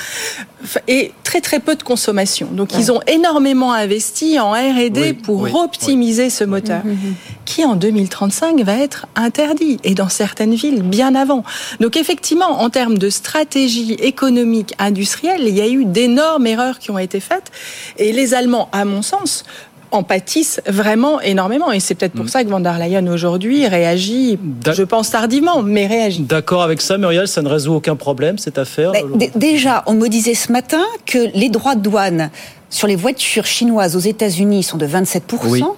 et 0.88 1.12
très 1.22 1.40
très 1.40 1.60
peu 1.60 1.74
de 1.74 1.82
consommation. 1.82 2.48
Donc 2.50 2.70
ils 2.78 2.90
ont 2.90 3.00
énormément 3.06 3.72
investi 3.72 4.38
en 4.40 4.52
R&D 4.52 5.14
pour 5.14 5.54
optimiser 5.54 6.30
ce 6.30 6.44
moteur, 6.44 6.84
mmh, 6.84 6.90
mmh, 6.90 6.92
mmh. 6.92 7.14
qui 7.44 7.64
en 7.64 7.76
2035 7.76 8.60
va 8.62 8.76
être 8.76 9.06
interdit 9.16 9.78
et 9.84 9.94
dans 9.94 10.08
certaines 10.08 10.54
villes 10.54 10.82
bien 10.82 11.14
avant. 11.14 11.44
Donc 11.80 11.96
effectivement, 11.96 12.62
en 12.62 12.70
termes 12.70 12.98
de 12.98 13.10
stratégie 13.10 13.94
économique 13.94 14.74
industrielle, 14.78 15.42
il 15.46 15.54
y 15.54 15.60
a 15.60 15.68
eu 15.68 15.84
d'énormes 15.84 16.46
erreurs 16.46 16.78
qui 16.78 16.90
ont 16.90 16.98
été 16.98 17.20
faites 17.20 17.52
et 17.98 18.12
les 18.12 18.34
Allemands, 18.34 18.68
à 18.72 18.84
mon 18.84 19.02
sens, 19.02 19.44
en 19.90 20.02
pâtissent 20.02 20.60
vraiment 20.66 21.20
énormément. 21.20 21.72
Et 21.72 21.80
c'est 21.80 21.94
peut-être 21.94 22.12
pour 22.12 22.24
mm. 22.24 22.28
ça 22.28 22.44
que 22.44 22.48
Van 22.48 22.60
der 22.60 22.78
Leyen 22.78 23.06
aujourd'hui 23.08 23.66
réagit, 23.66 24.38
je 24.66 24.82
pense 24.82 25.10
tardivement, 25.10 25.62
mais 25.62 25.86
réagit. 25.86 26.22
D'accord 26.22 26.62
avec 26.62 26.80
ça, 26.80 26.98
Muriel, 26.98 27.28
ça 27.28 27.42
ne 27.42 27.48
résout 27.48 27.74
aucun 27.74 27.96
problème, 27.96 28.38
cette 28.38 28.58
affaire 28.58 28.92
Déjà, 29.34 29.82
on 29.86 29.94
me 29.94 30.08
disait 30.08 30.34
ce 30.34 30.52
matin 30.52 30.82
que 31.04 31.18
les 31.34 31.48
droits 31.48 31.74
de 31.74 31.80
douane 31.80 32.30
sur 32.70 32.88
les 32.88 32.96
voitures 32.96 33.46
chinoises 33.46 33.96
aux 33.96 34.00
États-Unis 34.00 34.62
sont 34.62 34.76
de 34.76 34.86
27% 34.86 35.74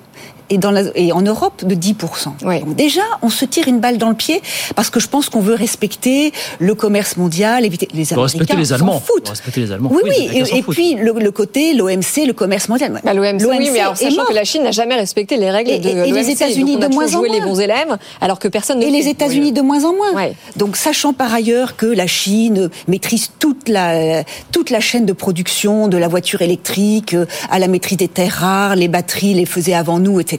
et, 0.51 0.59
dans 0.59 0.71
la, 0.71 0.83
et 0.95 1.13
en 1.13 1.23
Europe 1.23 1.65
de 1.65 1.75
10%. 1.75 1.95
Donc 2.43 2.77
déjà, 2.77 3.03
on 3.23 3.31
se 3.31 3.45
tire 3.45 3.69
une 3.69 3.81
balle 3.81 3.99
dans 3.99 4.09
le 4.09 4.15
pied 4.15 4.43
parce 4.75 4.91
que 4.91 5.01
je 5.01 5.09
pense 5.09 5.29
qu'on 5.29 5.41
veut 5.41 5.55
respecter 5.55 6.33
le 6.59 6.75
commerce 6.75 7.17
mondial, 7.17 7.65
éviter 7.65 7.89
les 7.93 8.13
Américains 8.13 8.23
respecter 8.23 8.57
les 8.57 8.73
Allemands. 8.73 9.01
Foutent. 9.01 9.29
Respecter 9.29 9.61
les 9.61 9.73
Allemands. 9.73 9.91
Oui, 9.93 10.01
oui, 10.05 10.45
et, 10.53 10.63
puis 10.63 10.95
le, 10.95 11.31
côté 11.31 11.75
l'OMC, 11.75 12.27
le 12.27 12.33
commerce 12.33 12.69
mondial. 12.69 13.01
Bah, 13.05 13.15
L'OMC, 13.15 13.43
oui, 13.49 13.71
mais 13.73 13.81
alors, 13.81 13.97
sachant 13.97 14.25
que 14.25 14.33
la 14.33 14.45
Chine 14.45 14.63
n'a 14.63 14.71
jamais 14.71 14.95
respecté 14.95 15.37
les 15.37 15.51
règles 15.51 15.81
de 15.81 15.89
l'OMC. 15.91 16.09
Et 16.09 16.13
les 16.13 16.31
États-Unis 16.31 16.77
de 16.77 16.87
moins 16.89 17.15
en 17.15 17.19
moins. 17.19 17.29
les 17.29 17.41
bons 17.41 17.61
élèves, 17.61 17.97
alors 18.21 18.39
que 18.39 18.49
personne 18.49 18.79
ne 18.79 18.87
Et 18.87 18.91
les 18.91 19.09
États-Unis 19.09 19.53
de 19.53 19.61
moins 19.61 19.85
en 19.85 19.95
moins. 19.95 20.09
Donc 20.57 20.77
sachant 20.77 21.13
par 21.13 21.33
ailleurs 21.33 21.77
que 21.77 21.87
la 21.87 22.07
Chine 22.07 22.71
maîtrise 22.87 23.31
toute 23.39 23.69
la 23.69 24.25
toute 24.53 24.71
la 24.71 24.81
chaîne 24.81 25.07
de 25.07 25.13
production 25.13 25.89
de 25.89 25.97
la 25.97 26.09
voiture 26.09 26.43
électrique, 26.43 27.15
euh, 27.15 27.27
à 27.51 27.59
la 27.59 27.69
maîtrise 27.69 27.99
des 27.99 28.09
terres 28.09 28.33
rares, 28.33 28.77
les 28.77 28.89
batteries 28.89 29.35
les 29.35 29.47
faisaient 29.47 29.75
avant 29.75 29.99
nous, 29.99 30.21
etc 30.21 30.38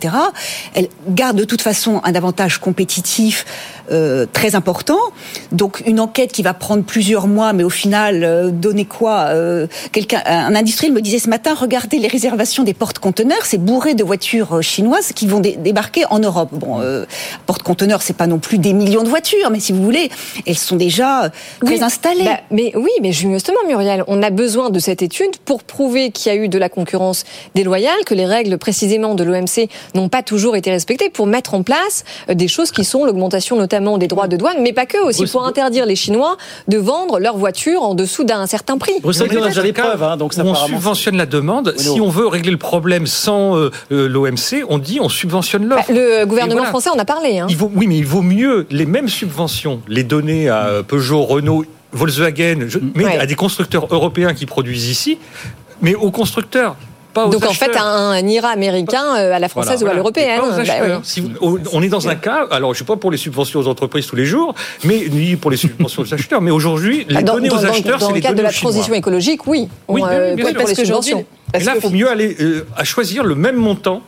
elle 0.74 0.88
garde 1.08 1.38
de 1.38 1.44
toute 1.44 1.62
façon 1.62 2.02
un 2.04 2.16
avantage 2.16 2.60
compétitif 2.60 3.46
euh, 3.92 4.28
très 4.32 4.56
important. 4.56 5.00
Donc 5.52 5.82
une 5.88 6.00
enquête 6.00 6.32
qui 6.32 6.44
va 6.44 6.54
prendre 6.54 6.84
plusieurs 6.84 7.28
mois, 7.28 7.54
mais 7.54 7.64
au 7.64 7.70
final 7.70 8.24
euh, 8.24 8.52
donner 8.52 8.86
quoi 8.86 9.30
euh, 9.30 9.66
Quelqu'un, 9.92 10.22
un 10.26 10.56
industriel 10.56 10.94
me 10.94 11.02
disait 11.02 11.18
ce 11.18 11.30
matin, 11.30 11.56
regardez 11.56 11.98
les 11.98 12.08
réservations 12.08 12.64
des 12.64 12.76
portes-conteneurs, 12.76 13.46
c'est 13.46 13.58
bourré 13.58 13.96
de 13.96 14.04
voitures 14.04 14.62
chinoises 14.62 15.12
qui 15.14 15.26
vont 15.26 15.40
débarquer 15.40 16.04
en 16.10 16.20
Europe. 16.20 16.50
Bon, 16.52 16.82
porte-conteneurs, 17.46 18.02
c'est 18.02 18.16
pas 18.16 18.28
non 18.28 18.40
plus 18.40 18.58
des 18.58 18.74
millions 18.74 19.04
de 19.04 19.10
voitures, 19.10 19.50
mais 19.52 19.60
si 19.60 19.72
vous 19.72 19.84
voulez, 19.84 20.10
elles 20.46 20.58
sont 20.58 20.76
déjà 20.76 21.32
très 21.66 21.82
installées. 21.82 22.26
Bah, 22.26 22.40
mais 22.52 22.72
oui, 22.76 22.92
mais 23.02 23.12
justement, 23.12 23.60
Muriel, 23.68 24.04
on 24.08 24.22
a 24.22 24.30
besoin 24.30 24.70
de 24.70 24.80
cette 24.80 25.02
étude 25.02 25.38
pour 25.46 25.64
prouver 25.64 26.12
qu'il 26.12 26.32
y 26.32 26.36
a 26.36 26.38
eu 26.38 26.48
de 26.48 26.58
la 26.58 26.70
concurrence 26.70 27.24
déloyale, 27.56 28.04
que 28.06 28.14
les 28.14 28.26
règles 28.26 28.58
précisément 28.58 29.16
de 29.16 29.24
l'OMC 29.24 29.70
n'ont 29.96 30.10
pas 30.10 30.24
toujours 30.24 30.56
été 30.56 30.72
respectées, 30.72 31.10
pour 31.10 31.28
mettre 31.28 31.54
en 31.54 31.64
place 31.64 32.04
des 32.32 32.48
choses 32.48 32.72
qui 32.72 32.84
sont 32.84 33.06
l'augmentation 33.06 33.58
notamment 33.58 33.98
des 33.98 34.08
droits 34.08 34.28
de 34.28 34.38
douane, 34.38 34.58
mais 34.62 34.74
pas 34.74 34.86
que, 34.86 34.98
aussi 35.04 35.26
pour 35.26 35.46
interdire 35.46 35.86
les 35.86 35.96
Chinois 35.96 36.38
de 36.68 36.78
vendre 36.78 37.20
leurs 37.20 37.38
voitures 37.38 37.84
en 37.84 37.96
dessous 37.96 38.24
d'un 38.24 38.46
certain 38.48 38.78
prix. 38.78 38.94
Bruxelles 39.02 39.38
a 39.38 39.48
déjà 39.48 39.62
les 39.62 39.74
preuves, 39.74 40.04
hein, 40.04 40.18
donc 40.18 40.34
ça 40.34 40.44
On 40.46 40.56
subventionne 40.56 41.18
la 41.18 41.26
demande. 41.26 41.74
Si 41.78 42.02
on 42.02 42.10
veut 42.10 42.28
régler 42.28 42.52
le 42.52 42.58
problème 42.58 43.08
sans 43.08 43.58
euh, 43.58 43.72
euh, 43.92 44.08
l'OMC, 44.08 44.66
on 44.70 44.78
dit 44.78 45.00
on 45.00 45.10
subventionne 45.10 45.66
l'offre. 45.66 45.86
Bah, 45.88 45.94
le 45.94 46.26
gouvernement 46.26 46.66
français 46.66 46.90
en 46.90 47.00
a 47.00 47.06
parlé. 47.06 47.40
Hein. 47.40 47.48
Il 47.50 47.58
vaut, 47.58 47.72
oui, 47.74 47.88
mais 47.88 47.98
il 47.98 48.06
vaut 48.06 48.22
mieux 48.22 48.68
les 48.70 48.86
mêmes 48.86 49.10
subventions 49.10 49.82
les 49.88 50.04
donner 50.04 50.50
à 50.50 50.68
euh, 50.68 50.84
Peugeot, 50.84 51.24
Renault, 51.24 51.66
Volkswagen, 51.92 52.68
mais 52.96 53.18
à 53.18 53.26
des 53.26 53.36
constructeurs 53.36 53.88
européens 53.90 54.34
qui 54.34 54.46
produisent 54.46 54.90
ici, 54.90 55.18
mais 55.82 55.96
aux 55.96 56.12
constructeurs. 56.12 56.76
Donc 57.16 57.46
en 57.46 57.54
fait, 57.54 57.76
un, 57.76 58.12
un 58.12 58.28
IRA 58.28 58.50
américain 58.50 59.16
euh, 59.18 59.34
à 59.34 59.40
la 59.40 59.50
française 59.50 59.84
ou 59.84 59.88
à 59.88 59.94
l'européenne. 59.94 60.42
Bah 60.42 61.02
on 61.72 61.82
est 61.82 61.90
dans 61.90 62.08
un 62.08 62.16
cas, 62.16 62.48
alors 62.52 62.70
je 62.70 62.74
ne 62.74 62.76
suis 62.76 62.86
pas 62.86 62.96
pour 62.96 63.12
les 63.12 63.18
subventions 63.18 63.60
aux 63.60 63.68
entreprises 63.68 64.08
tous 64.08 64.16
les 64.16 64.26
jours, 64.26 64.54
mais 64.84 65.06
ni 65.10 65.36
pour 65.36 65.52
les 65.52 65.58
subventions 65.58 66.04
aux 66.04 66.14
acheteurs, 66.14 66.42
mais 66.42 66.52
aujourd'hui, 66.52 67.06
les 67.10 67.24
données 67.24 67.50
aux 67.50 67.66
acheteurs, 67.66 67.72
c'est 67.74 67.82
les 67.82 67.84
données 67.84 68.00
Dans 68.00 68.12
le 68.12 68.22
cadre 68.22 68.38
de 68.38 68.44
la 68.44 68.52
transition 68.52 68.94
écologique, 68.94 69.48
oui. 69.48 69.70
oui, 69.88 70.02
euh, 70.06 70.36
pour 70.38 70.68
les 70.68 70.76
subventions. 70.76 71.26
Et 71.54 71.60
là, 71.60 71.74
il 71.76 71.82
faut 71.82 71.90
mieux 71.90 72.10
aller 72.10 72.36
euh, 72.40 72.68
à 72.78 72.84
choisir 72.84 73.24
le 73.24 73.36
même 73.36 73.56
montant 73.56 74.02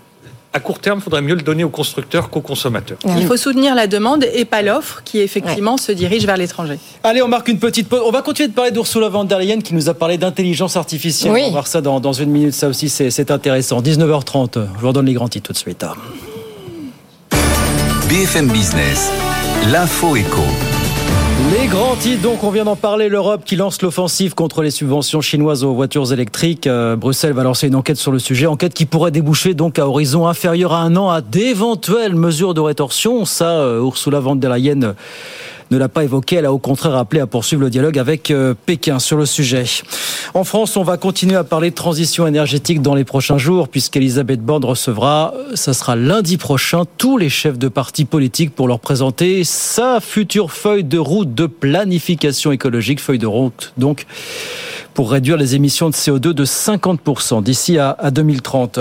à 0.54 0.60
court 0.60 0.80
terme, 0.80 1.00
il 1.00 1.02
faudrait 1.02 1.22
mieux 1.22 1.36
le 1.36 1.42
donner 1.42 1.64
aux 1.64 1.70
constructeurs 1.70 2.30
qu'aux 2.30 2.42
consommateurs. 2.42 2.98
Il 3.18 3.26
faut 3.26 3.38
soutenir 3.38 3.74
la 3.74 3.88
demande 3.88 4.26
et 4.34 4.44
pas 4.44 4.62
l'offre 4.62 5.02
qui 5.06 5.20
effectivement 5.20 5.78
se 5.78 5.92
dirige 5.92 6.26
vers 6.26 6.38
l'étranger. 6.38 6.78
Allez, 7.04 7.22
on 7.22 7.28
marque 7.28 7.48
une 7.48 7.60
petite 7.60 7.88
pause. 7.88 8.02
On 8.06 8.12
va 8.12 8.22
continuer 8.22 8.50
de 8.50 8.54
parler 8.54 8.72
d'Ursula 8.72 9.08
von 9.10 9.24
der 9.24 9.40
Leyen 9.40 9.62
qui 9.62 9.74
nous 9.74 9.88
a 9.88 9.94
parlé 9.94 10.18
d'intelligence 10.18 10.76
artificielle. 10.76 11.32
On 11.32 11.46
va 11.46 11.50
voir 11.50 11.68
ça 11.68 11.82
dans, 11.82 12.00
dans, 12.00 12.14
une 12.14 12.32
minute. 12.32 12.54
Ça 12.54 12.68
aussi, 12.68 12.90
c'est 12.90 13.32
intéressant. 13.32 13.82
19h30. 13.82 14.66
Je 14.76 14.82
vous 14.82 14.88
redonne 14.88 15.06
les 15.06 15.14
grands 15.14 15.30
titres 15.30 15.48
tout 15.48 15.54
de 15.54 15.58
suite. 15.58 15.86
BFM 18.10 18.50
Business, 18.50 19.10
l'info 19.72 20.18
éco. 20.18 20.42
Les 21.50 21.66
grands 21.68 21.96
titres, 21.96 22.22
donc 22.22 22.44
on 22.44 22.52
vient 22.52 22.66
d'en 22.66 22.76
parler, 22.76 23.10
l'Europe 23.10 23.42
qui 23.44 23.56
lance 23.56 23.82
l'offensive 23.82 24.36
contre 24.36 24.62
les 24.62 24.70
subventions 24.70 25.22
chinoises 25.22 25.64
aux 25.64 25.74
voitures 25.74 26.14
électriques. 26.14 26.68
Euh, 26.68 26.96
Bruxelles 26.96 27.34
va 27.34 27.44
lancer 27.44 27.68
une 27.68 27.76
enquête 27.76 27.98
sur 27.98 28.12
le 28.12 28.20
sujet, 28.20 28.46
enquête 28.46 28.76
qui 28.76 28.86
pourrait 28.86 29.10
déboucher 29.10 29.56
donc 29.56 29.80
à 29.80 29.88
horizon 29.88 30.28
inférieur 30.28 30.72
à 30.72 30.82
un 30.82 30.96
an 30.96 31.10
à 31.10 31.22
d'éventuelles 31.22 32.16
mesures 32.16 32.54
de 32.54 32.62
rétorsion. 32.62 33.26
Ça, 33.26 33.62
euh, 33.62 33.82
Ursula 33.82 34.20
von 34.20 34.36
der 34.36 34.56
Leyen 34.56 34.94
ne 35.72 35.78
l'a 35.78 35.90
pas 35.90 36.04
évoqué. 36.04 36.36
Elle 36.36 36.46
a 36.46 36.54
au 36.54 36.60
contraire 36.60 36.96
appelé 36.96 37.22
à 37.22 37.28
poursuivre 37.28 37.62
le 37.62 37.70
dialogue 37.70 37.98
avec 37.98 38.30
euh, 38.30 38.54
Pékin 38.66 39.00
sur 39.00 39.18
le 39.18 39.26
sujet. 39.26 39.64
En 40.34 40.44
France, 40.44 40.78
on 40.78 40.84
va 40.84 40.98
continuer 40.98 41.36
à 41.36 41.44
parler 41.44 41.72
de 41.72 41.76
transition 41.76 42.28
énergétique 42.28 42.82
dans 42.82 42.96
les 42.96 43.04
prochains 43.04 43.38
jours, 43.38 43.70
puisqu'Elisabeth 43.70 44.42
Borne 44.42 44.66
recevra, 44.66 45.34
ça 45.56 45.74
sera 45.74 45.96
lundi 45.96 46.38
prochain, 46.38 46.84
tous 46.98 47.18
les 47.18 47.30
chefs 47.30 47.58
de 47.58 47.68
partis 47.68 48.06
politiques 48.06 48.54
pour 48.54 48.68
leur 48.68 48.80
présenter 48.80 49.44
sa 49.44 50.00
future 50.00 50.52
feuille 50.52 50.84
de 50.84 50.98
route 50.98 51.34
de 51.34 51.46
planification 51.48 52.52
écologique, 52.52 53.00
feuille 53.00 53.20
de 53.20 53.28
route 53.28 53.74
donc 53.78 54.06
pour 54.94 55.12
réduire 55.12 55.38
les 55.38 55.56
émissions 55.56 55.90
de 55.90 55.96
CO2 55.96 56.34
de 56.34 56.46
50% 56.46 57.44
d'ici 57.44 57.78
à, 57.78 57.96
2030. 58.12 58.80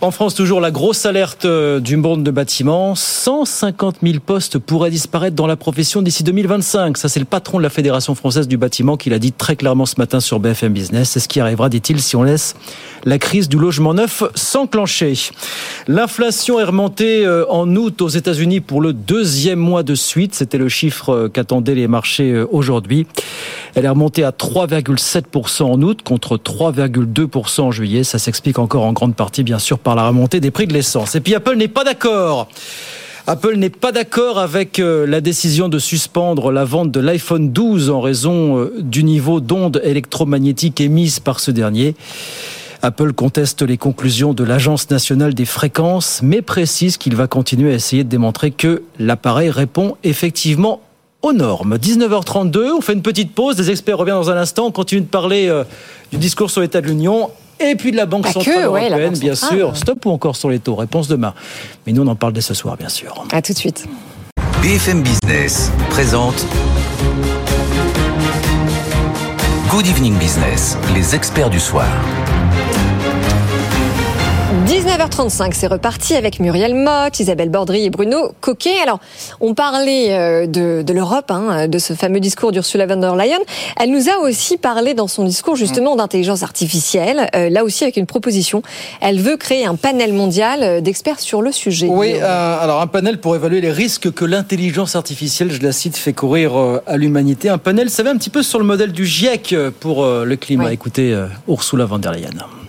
En 0.00 0.10
France, 0.10 0.34
toujours 0.34 0.60
la 0.60 0.70
grosse 0.70 1.06
alerte 1.06 1.44
euh, 1.44 1.80
du 1.80 1.96
monde 1.96 2.22
de 2.22 2.30
bâtiment. 2.30 2.94
150 2.94 3.96
000 4.02 4.18
postes 4.24 4.58
pourraient 4.58 4.90
disparaître 4.90 5.36
dans 5.36 5.46
la 5.46 5.56
profession 5.56 6.02
d'ici 6.02 6.22
2025. 6.22 6.96
Ça, 6.96 7.08
c'est 7.08 7.20
le 7.20 7.26
patron 7.26 7.58
de 7.58 7.62
la 7.62 7.70
Fédération 7.70 8.14
française 8.14 8.48
du 8.48 8.56
bâtiment 8.56 8.96
qui 8.96 9.10
l'a 9.10 9.18
dit 9.18 9.32
très 9.32 9.56
clairement 9.56 9.86
ce 9.86 9.94
matin 9.98 10.20
sur 10.20 10.38
BFM 10.40 10.72
Business. 10.72 11.10
C'est 11.10 11.20
ce 11.20 11.28
qui 11.28 11.40
arrivera, 11.40 11.68
dit-il, 11.68 12.00
si 12.00 12.16
on 12.16 12.22
laisse 12.22 12.54
la 13.04 13.18
crise 13.18 13.48
du 13.48 13.58
logement 13.58 13.94
neuf 13.94 14.22
s'enclencher. 14.34 15.14
L'inflation 15.88 16.60
est 16.60 16.64
remontée 16.64 17.24
euh, 17.24 17.46
en 17.48 17.74
août 17.76 18.02
aux 18.02 18.08
États-Unis 18.08 18.60
pour 18.60 18.80
le 18.82 18.92
deuxième 18.92 19.58
mois 19.58 19.82
de 19.82 19.94
suite. 19.94 20.34
C'était 20.34 20.58
le 20.58 20.68
chiffre 20.68 21.10
euh, 21.10 21.28
qu'attendaient 21.28 21.74
les 21.74 21.88
marchés 21.88 22.44
aujourd'hui. 22.50 23.06
Elle 23.74 23.86
est 23.86 23.88
remontée 23.88 24.22
à 24.24 24.30
3,7% 24.30 25.39
en 25.60 25.80
août 25.82 26.00
contre 26.02 26.36
3,2% 26.36 27.60
en 27.60 27.70
juillet. 27.72 28.04
Ça 28.04 28.18
s'explique 28.18 28.58
encore 28.58 28.84
en 28.84 28.92
grande 28.92 29.14
partie, 29.14 29.42
bien 29.42 29.58
sûr, 29.58 29.78
par 29.78 29.94
la 29.94 30.06
remontée 30.06 30.40
des 30.40 30.50
prix 30.50 30.66
de 30.66 30.72
l'essence. 30.72 31.14
Et 31.14 31.20
puis 31.20 31.34
Apple 31.34 31.56
n'est 31.56 31.68
pas 31.68 31.84
d'accord. 31.84 32.48
Apple 33.26 33.56
n'est 33.56 33.70
pas 33.70 33.92
d'accord 33.92 34.38
avec 34.38 34.78
euh, 34.78 35.06
la 35.06 35.20
décision 35.20 35.68
de 35.68 35.78
suspendre 35.78 36.50
la 36.50 36.64
vente 36.64 36.90
de 36.90 37.00
l'iPhone 37.00 37.52
12 37.52 37.90
en 37.90 38.00
raison 38.00 38.58
euh, 38.58 38.74
du 38.80 39.04
niveau 39.04 39.40
d'ondes 39.40 39.80
électromagnétiques 39.84 40.80
émises 40.80 41.20
par 41.20 41.38
ce 41.38 41.50
dernier. 41.50 41.94
Apple 42.82 43.12
conteste 43.12 43.62
les 43.62 43.76
conclusions 43.76 44.32
de 44.32 44.42
l'Agence 44.42 44.88
nationale 44.90 45.34
des 45.34 45.44
fréquences, 45.44 46.20
mais 46.22 46.40
précise 46.40 46.96
qu'il 46.96 47.14
va 47.14 47.26
continuer 47.26 47.72
à 47.72 47.74
essayer 47.74 48.04
de 48.04 48.08
démontrer 48.08 48.50
que 48.50 48.82
l'appareil 48.98 49.50
répond 49.50 49.96
effectivement 50.02 50.80
aux 51.22 51.32
normes. 51.32 51.76
19h32, 51.76 52.72
on 52.78 52.80
fait 52.80 52.92
une 52.92 53.02
petite 53.02 53.34
pause, 53.34 53.58
les 53.58 53.70
experts 53.70 53.98
reviennent 53.98 54.16
dans 54.16 54.30
un 54.30 54.36
instant, 54.36 54.66
on 54.66 54.72
continue 54.72 55.02
de 55.02 55.06
parler 55.06 55.48
euh, 55.48 55.64
du 56.10 56.18
discours 56.18 56.50
sur 56.50 56.60
l'état 56.60 56.80
de 56.80 56.86
l'Union 56.86 57.30
et 57.58 57.76
puis 57.76 57.92
de 57.92 57.96
la 57.96 58.06
Banque 58.06 58.26
Centrale 58.26 58.64
Européenne, 58.64 59.16
bien 59.18 59.34
sûr. 59.34 59.76
Stop 59.76 60.06
ou 60.06 60.10
encore 60.10 60.36
sur 60.36 60.48
les 60.48 60.58
taux? 60.58 60.76
Réponse 60.76 61.08
demain. 61.08 61.34
Mais 61.86 61.92
nous, 61.92 62.02
on 62.02 62.06
en 62.06 62.16
parle 62.16 62.32
dès 62.32 62.40
ce 62.40 62.54
soir, 62.54 62.76
bien 62.76 62.88
sûr. 62.88 63.24
À 63.32 63.42
tout 63.42 63.52
de 63.52 63.58
suite. 63.58 63.86
BFM 64.62 65.02
Business 65.02 65.70
présente 65.90 66.46
Good 69.70 69.86
Evening 69.86 70.18
Business, 70.18 70.76
les 70.94 71.14
experts 71.14 71.50
du 71.50 71.60
soir. 71.60 71.86
19h35, 74.70 75.50
c'est 75.52 75.66
reparti 75.66 76.14
avec 76.14 76.38
Muriel 76.38 76.76
Mott, 76.76 77.18
Isabelle 77.18 77.48
Bordry 77.48 77.86
et 77.86 77.90
Bruno 77.90 78.30
Coquet. 78.40 78.78
Alors, 78.80 79.00
on 79.40 79.52
parlait 79.52 80.12
euh, 80.12 80.46
de, 80.46 80.82
de 80.82 80.92
l'Europe, 80.92 81.32
hein, 81.32 81.66
de 81.66 81.78
ce 81.80 81.94
fameux 81.94 82.20
discours 82.20 82.52
d'Ursula 82.52 82.86
von 82.86 82.98
der 82.98 83.16
Leyen. 83.16 83.40
Elle 83.80 83.90
nous 83.90 84.08
a 84.08 84.18
aussi 84.18 84.58
parlé 84.58 84.94
dans 84.94 85.08
son 85.08 85.24
discours 85.24 85.56
justement 85.56 85.96
d'intelligence 85.96 86.44
artificielle, 86.44 87.28
euh, 87.34 87.50
là 87.50 87.64
aussi 87.64 87.82
avec 87.82 87.96
une 87.96 88.06
proposition. 88.06 88.62
Elle 89.00 89.20
veut 89.20 89.36
créer 89.36 89.66
un 89.66 89.74
panel 89.74 90.12
mondial 90.12 90.60
euh, 90.62 90.80
d'experts 90.80 91.18
sur 91.18 91.42
le 91.42 91.50
sujet. 91.50 91.88
Oui, 91.90 92.20
alors 92.20 92.80
un 92.80 92.86
panel 92.86 93.18
pour 93.18 93.34
évaluer 93.34 93.60
les 93.60 93.72
risques 93.72 94.12
que 94.12 94.24
l'intelligence 94.24 94.94
artificielle, 94.94 95.50
je 95.50 95.60
la 95.62 95.72
cite, 95.72 95.96
fait 95.96 96.12
courir 96.12 96.52
à 96.86 96.96
l'humanité. 96.96 97.48
Un 97.48 97.58
panel, 97.58 97.90
ça 97.90 98.04
va 98.04 98.10
un 98.10 98.16
petit 98.16 98.30
peu 98.30 98.44
sur 98.44 98.60
le 98.60 98.64
modèle 98.64 98.92
du 98.92 99.04
GIEC 99.04 99.52
pour 99.80 100.06
le 100.06 100.36
climat. 100.36 100.72
Écoutez, 100.72 101.12
Ursula 101.48 101.86
von 101.86 101.98
der 101.98 102.12
Leyen. 102.12 102.59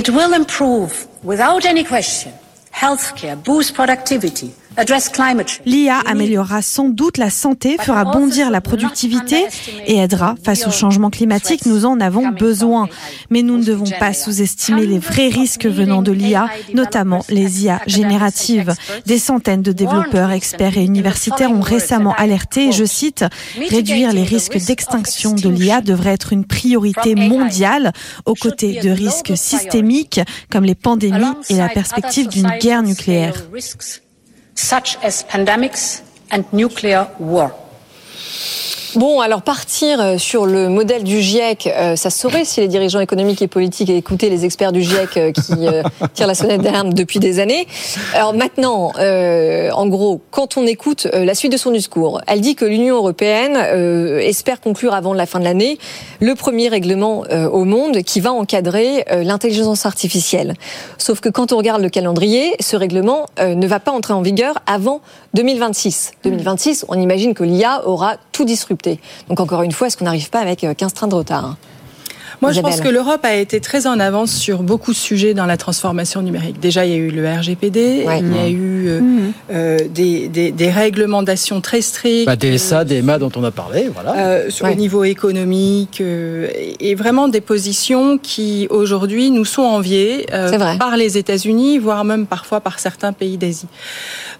It 0.00 0.08
will 0.08 0.32
improve, 0.32 1.06
without 1.22 1.66
any 1.66 1.84
question, 1.84 2.32
healthcare, 2.72 3.36
boost 3.44 3.74
productivity, 3.74 4.54
L'IA 5.66 5.98
améliorera 6.06 6.62
sans 6.62 6.88
doute 6.88 7.18
la 7.18 7.30
santé, 7.30 7.76
fera 7.80 8.04
bondir 8.04 8.50
la 8.50 8.60
productivité 8.60 9.46
et 9.86 9.98
aidera 9.98 10.36
face 10.42 10.66
au 10.66 10.70
changement 10.70 11.10
climatique. 11.10 11.66
Nous 11.66 11.84
en 11.84 12.00
avons 12.00 12.28
besoin. 12.28 12.88
Mais 13.30 13.42
nous 13.42 13.58
ne 13.58 13.64
devons 13.64 13.90
pas 13.98 14.12
sous-estimer 14.12 14.86
les 14.86 14.98
vrais 14.98 15.28
risques 15.28 15.66
venant 15.66 16.02
de 16.02 16.12
l'IA, 16.12 16.48
notamment 16.74 17.24
les 17.28 17.64
IA 17.64 17.80
génératives. 17.86 18.74
Des 19.06 19.18
centaines 19.18 19.62
de 19.62 19.72
développeurs, 19.72 20.30
experts 20.30 20.78
et 20.78 20.84
universitaires 20.84 21.52
ont 21.52 21.60
récemment 21.60 22.14
alerté, 22.14 22.72
je 22.72 22.84
cite, 22.84 23.24
réduire 23.68 24.12
les 24.12 24.24
risques 24.24 24.58
d'extinction 24.58 25.34
de 25.34 25.48
l'IA 25.48 25.80
devrait 25.80 26.12
être 26.12 26.32
une 26.32 26.44
priorité 26.44 27.14
mondiale 27.14 27.92
aux 28.24 28.34
côtés 28.34 28.80
de 28.80 28.90
risques 28.90 29.36
systémiques 29.36 30.20
comme 30.50 30.64
les 30.64 30.74
pandémies 30.74 31.34
et 31.48 31.56
la 31.56 31.68
perspective 31.68 32.28
d'une 32.28 32.50
guerre 32.60 32.82
nucléaire 32.82 33.34
such 34.54 34.96
as 35.02 35.24
pandemics 35.24 36.02
and 36.30 36.50
nuclear 36.52 37.08
war. 37.18 37.52
Bon, 38.96 39.20
alors 39.20 39.42
partir 39.42 40.00
euh, 40.00 40.18
sur 40.18 40.46
le 40.46 40.68
modèle 40.68 41.04
du 41.04 41.20
GIEC, 41.20 41.68
euh, 41.68 41.94
ça 41.94 42.10
saurait 42.10 42.44
si 42.44 42.60
les 42.60 42.66
dirigeants 42.66 42.98
économiques 42.98 43.40
et 43.40 43.46
politiques 43.46 43.88
écoutaient 43.88 44.30
les 44.30 44.44
experts 44.44 44.72
du 44.72 44.82
GIEC 44.82 45.16
euh, 45.16 45.32
qui 45.32 45.52
tirent 46.14 46.26
la 46.26 46.34
sonnette 46.34 46.62
d'alarme 46.62 46.92
depuis 46.92 47.20
des 47.20 47.38
années. 47.38 47.68
Alors 48.14 48.34
maintenant, 48.34 48.92
en 48.96 49.86
gros, 49.86 50.20
quand 50.30 50.56
on 50.56 50.66
écoute 50.66 51.06
la 51.12 51.34
suite 51.34 51.52
de 51.52 51.56
son 51.56 51.70
discours, 51.70 52.20
elle 52.26 52.40
dit 52.40 52.56
que 52.56 52.64
l'Union 52.64 52.96
européenne 52.96 53.56
espère 54.20 54.60
conclure 54.60 54.94
avant 54.94 55.14
la 55.14 55.26
fin 55.26 55.38
de 55.38 55.44
l'année 55.44 55.78
le 56.20 56.34
premier 56.34 56.68
règlement 56.68 57.24
au 57.52 57.64
monde 57.64 58.02
qui 58.02 58.20
va 58.20 58.32
encadrer 58.32 59.04
l'intelligence 59.10 59.86
artificielle. 59.86 60.54
Sauf 60.98 61.20
que 61.20 61.28
quand 61.28 61.52
on 61.52 61.56
regarde 61.56 61.82
le 61.82 61.88
calendrier, 61.88 62.54
ce 62.60 62.76
règlement 62.76 63.26
ne 63.40 63.66
va 63.66 63.80
pas 63.80 63.92
entrer 63.92 64.14
en 64.14 64.22
vigueur 64.22 64.58
avant 64.66 65.00
2026. 65.34 66.12
2026, 66.24 66.86
on 66.88 66.94
imagine 66.94 67.34
que 67.34 67.44
l'IA 67.44 67.86
aura 67.86 68.16
tout 68.40 68.46
disrupté. 68.46 68.98
Donc 69.28 69.38
encore 69.38 69.62
une 69.62 69.72
fois, 69.72 69.88
est-ce 69.88 69.98
qu'on 69.98 70.06
n'arrive 70.06 70.30
pas 70.30 70.40
avec 70.40 70.66
15 70.74 70.94
trains 70.94 71.08
de 71.08 71.14
retard 71.14 71.56
moi, 72.40 72.52
je 72.52 72.60
pense 72.60 72.80
que 72.80 72.88
l'Europe 72.88 73.24
a 73.24 73.34
été 73.34 73.60
très 73.60 73.86
en 73.86 74.00
avance 74.00 74.32
sur 74.32 74.62
beaucoup 74.62 74.92
de 74.92 74.96
sujets 74.96 75.34
dans 75.34 75.46
la 75.46 75.56
transformation 75.56 76.22
numérique. 76.22 76.58
Déjà, 76.60 76.86
il 76.86 76.90
y 76.90 76.94
a 76.94 76.98
eu 76.98 77.10
le 77.10 77.28
RGPD, 77.28 78.06
il 78.20 78.34
y 78.34 78.38
a 78.38 78.48
eu 78.48 78.88
euh, 78.88 79.00
mmh. 79.00 79.32
euh, 79.52 79.78
des, 79.88 80.28
des, 80.28 80.50
des, 80.50 80.70
réglementations 80.70 81.60
très 81.60 81.82
strictes. 81.82 82.26
Bah, 82.26 82.36
DSA, 82.36 82.84
DMA 82.84 83.18
dont 83.18 83.30
on 83.36 83.44
a 83.44 83.50
parlé, 83.50 83.90
voilà. 83.92 84.16
Euh, 84.16 84.50
sur 84.50 84.66
le 84.66 84.74
niveau 84.74 85.04
économique, 85.04 86.00
euh, 86.00 86.48
et 86.80 86.94
vraiment 86.94 87.28
des 87.28 87.40
positions 87.40 88.18
qui, 88.18 88.66
aujourd'hui, 88.70 89.30
nous 89.30 89.44
sont 89.44 89.62
enviées 89.62 90.26
euh, 90.32 90.76
par 90.78 90.96
les 90.96 91.18
États-Unis, 91.18 91.78
voire 91.78 92.04
même 92.04 92.26
parfois 92.26 92.60
par 92.60 92.78
certains 92.78 93.12
pays 93.12 93.36
d'Asie. 93.36 93.66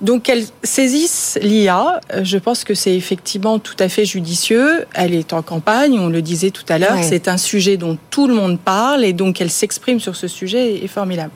Donc, 0.01 0.23
qu'elles 0.25 0.45
saisissent 0.63 1.39
l'IA, 1.43 2.01
je 2.23 2.39
pense 2.39 2.65
que 2.65 2.75
c'est 2.75 2.95
effectivement 2.95 3.59
tout 3.59 3.77
à 3.79 3.89
fait 3.89 4.05
judicieux. 4.05 4.87
Elle 4.95 5.15
est 5.15 5.33
en 5.33 5.43
campagne, 5.43 5.99
on 5.99 6.09
le 6.09 6.23
disait 6.23 6.51
tout 6.51 6.65
à 6.69 6.79
l'heure, 6.79 6.97
c'est 7.03 7.29
un 7.29 7.37
sujet 7.37 7.77
dont 7.77 7.90
tout 8.11 8.27
le 8.27 8.35
monde 8.35 8.59
parle 8.59 9.05
et 9.05 9.13
donc 9.13 9.41
elle 9.41 9.51
s'exprime 9.51 10.01
sur 10.01 10.17
ce 10.17 10.29
sujet 10.29 10.85
est 10.85 10.89
formidable. 10.89 11.33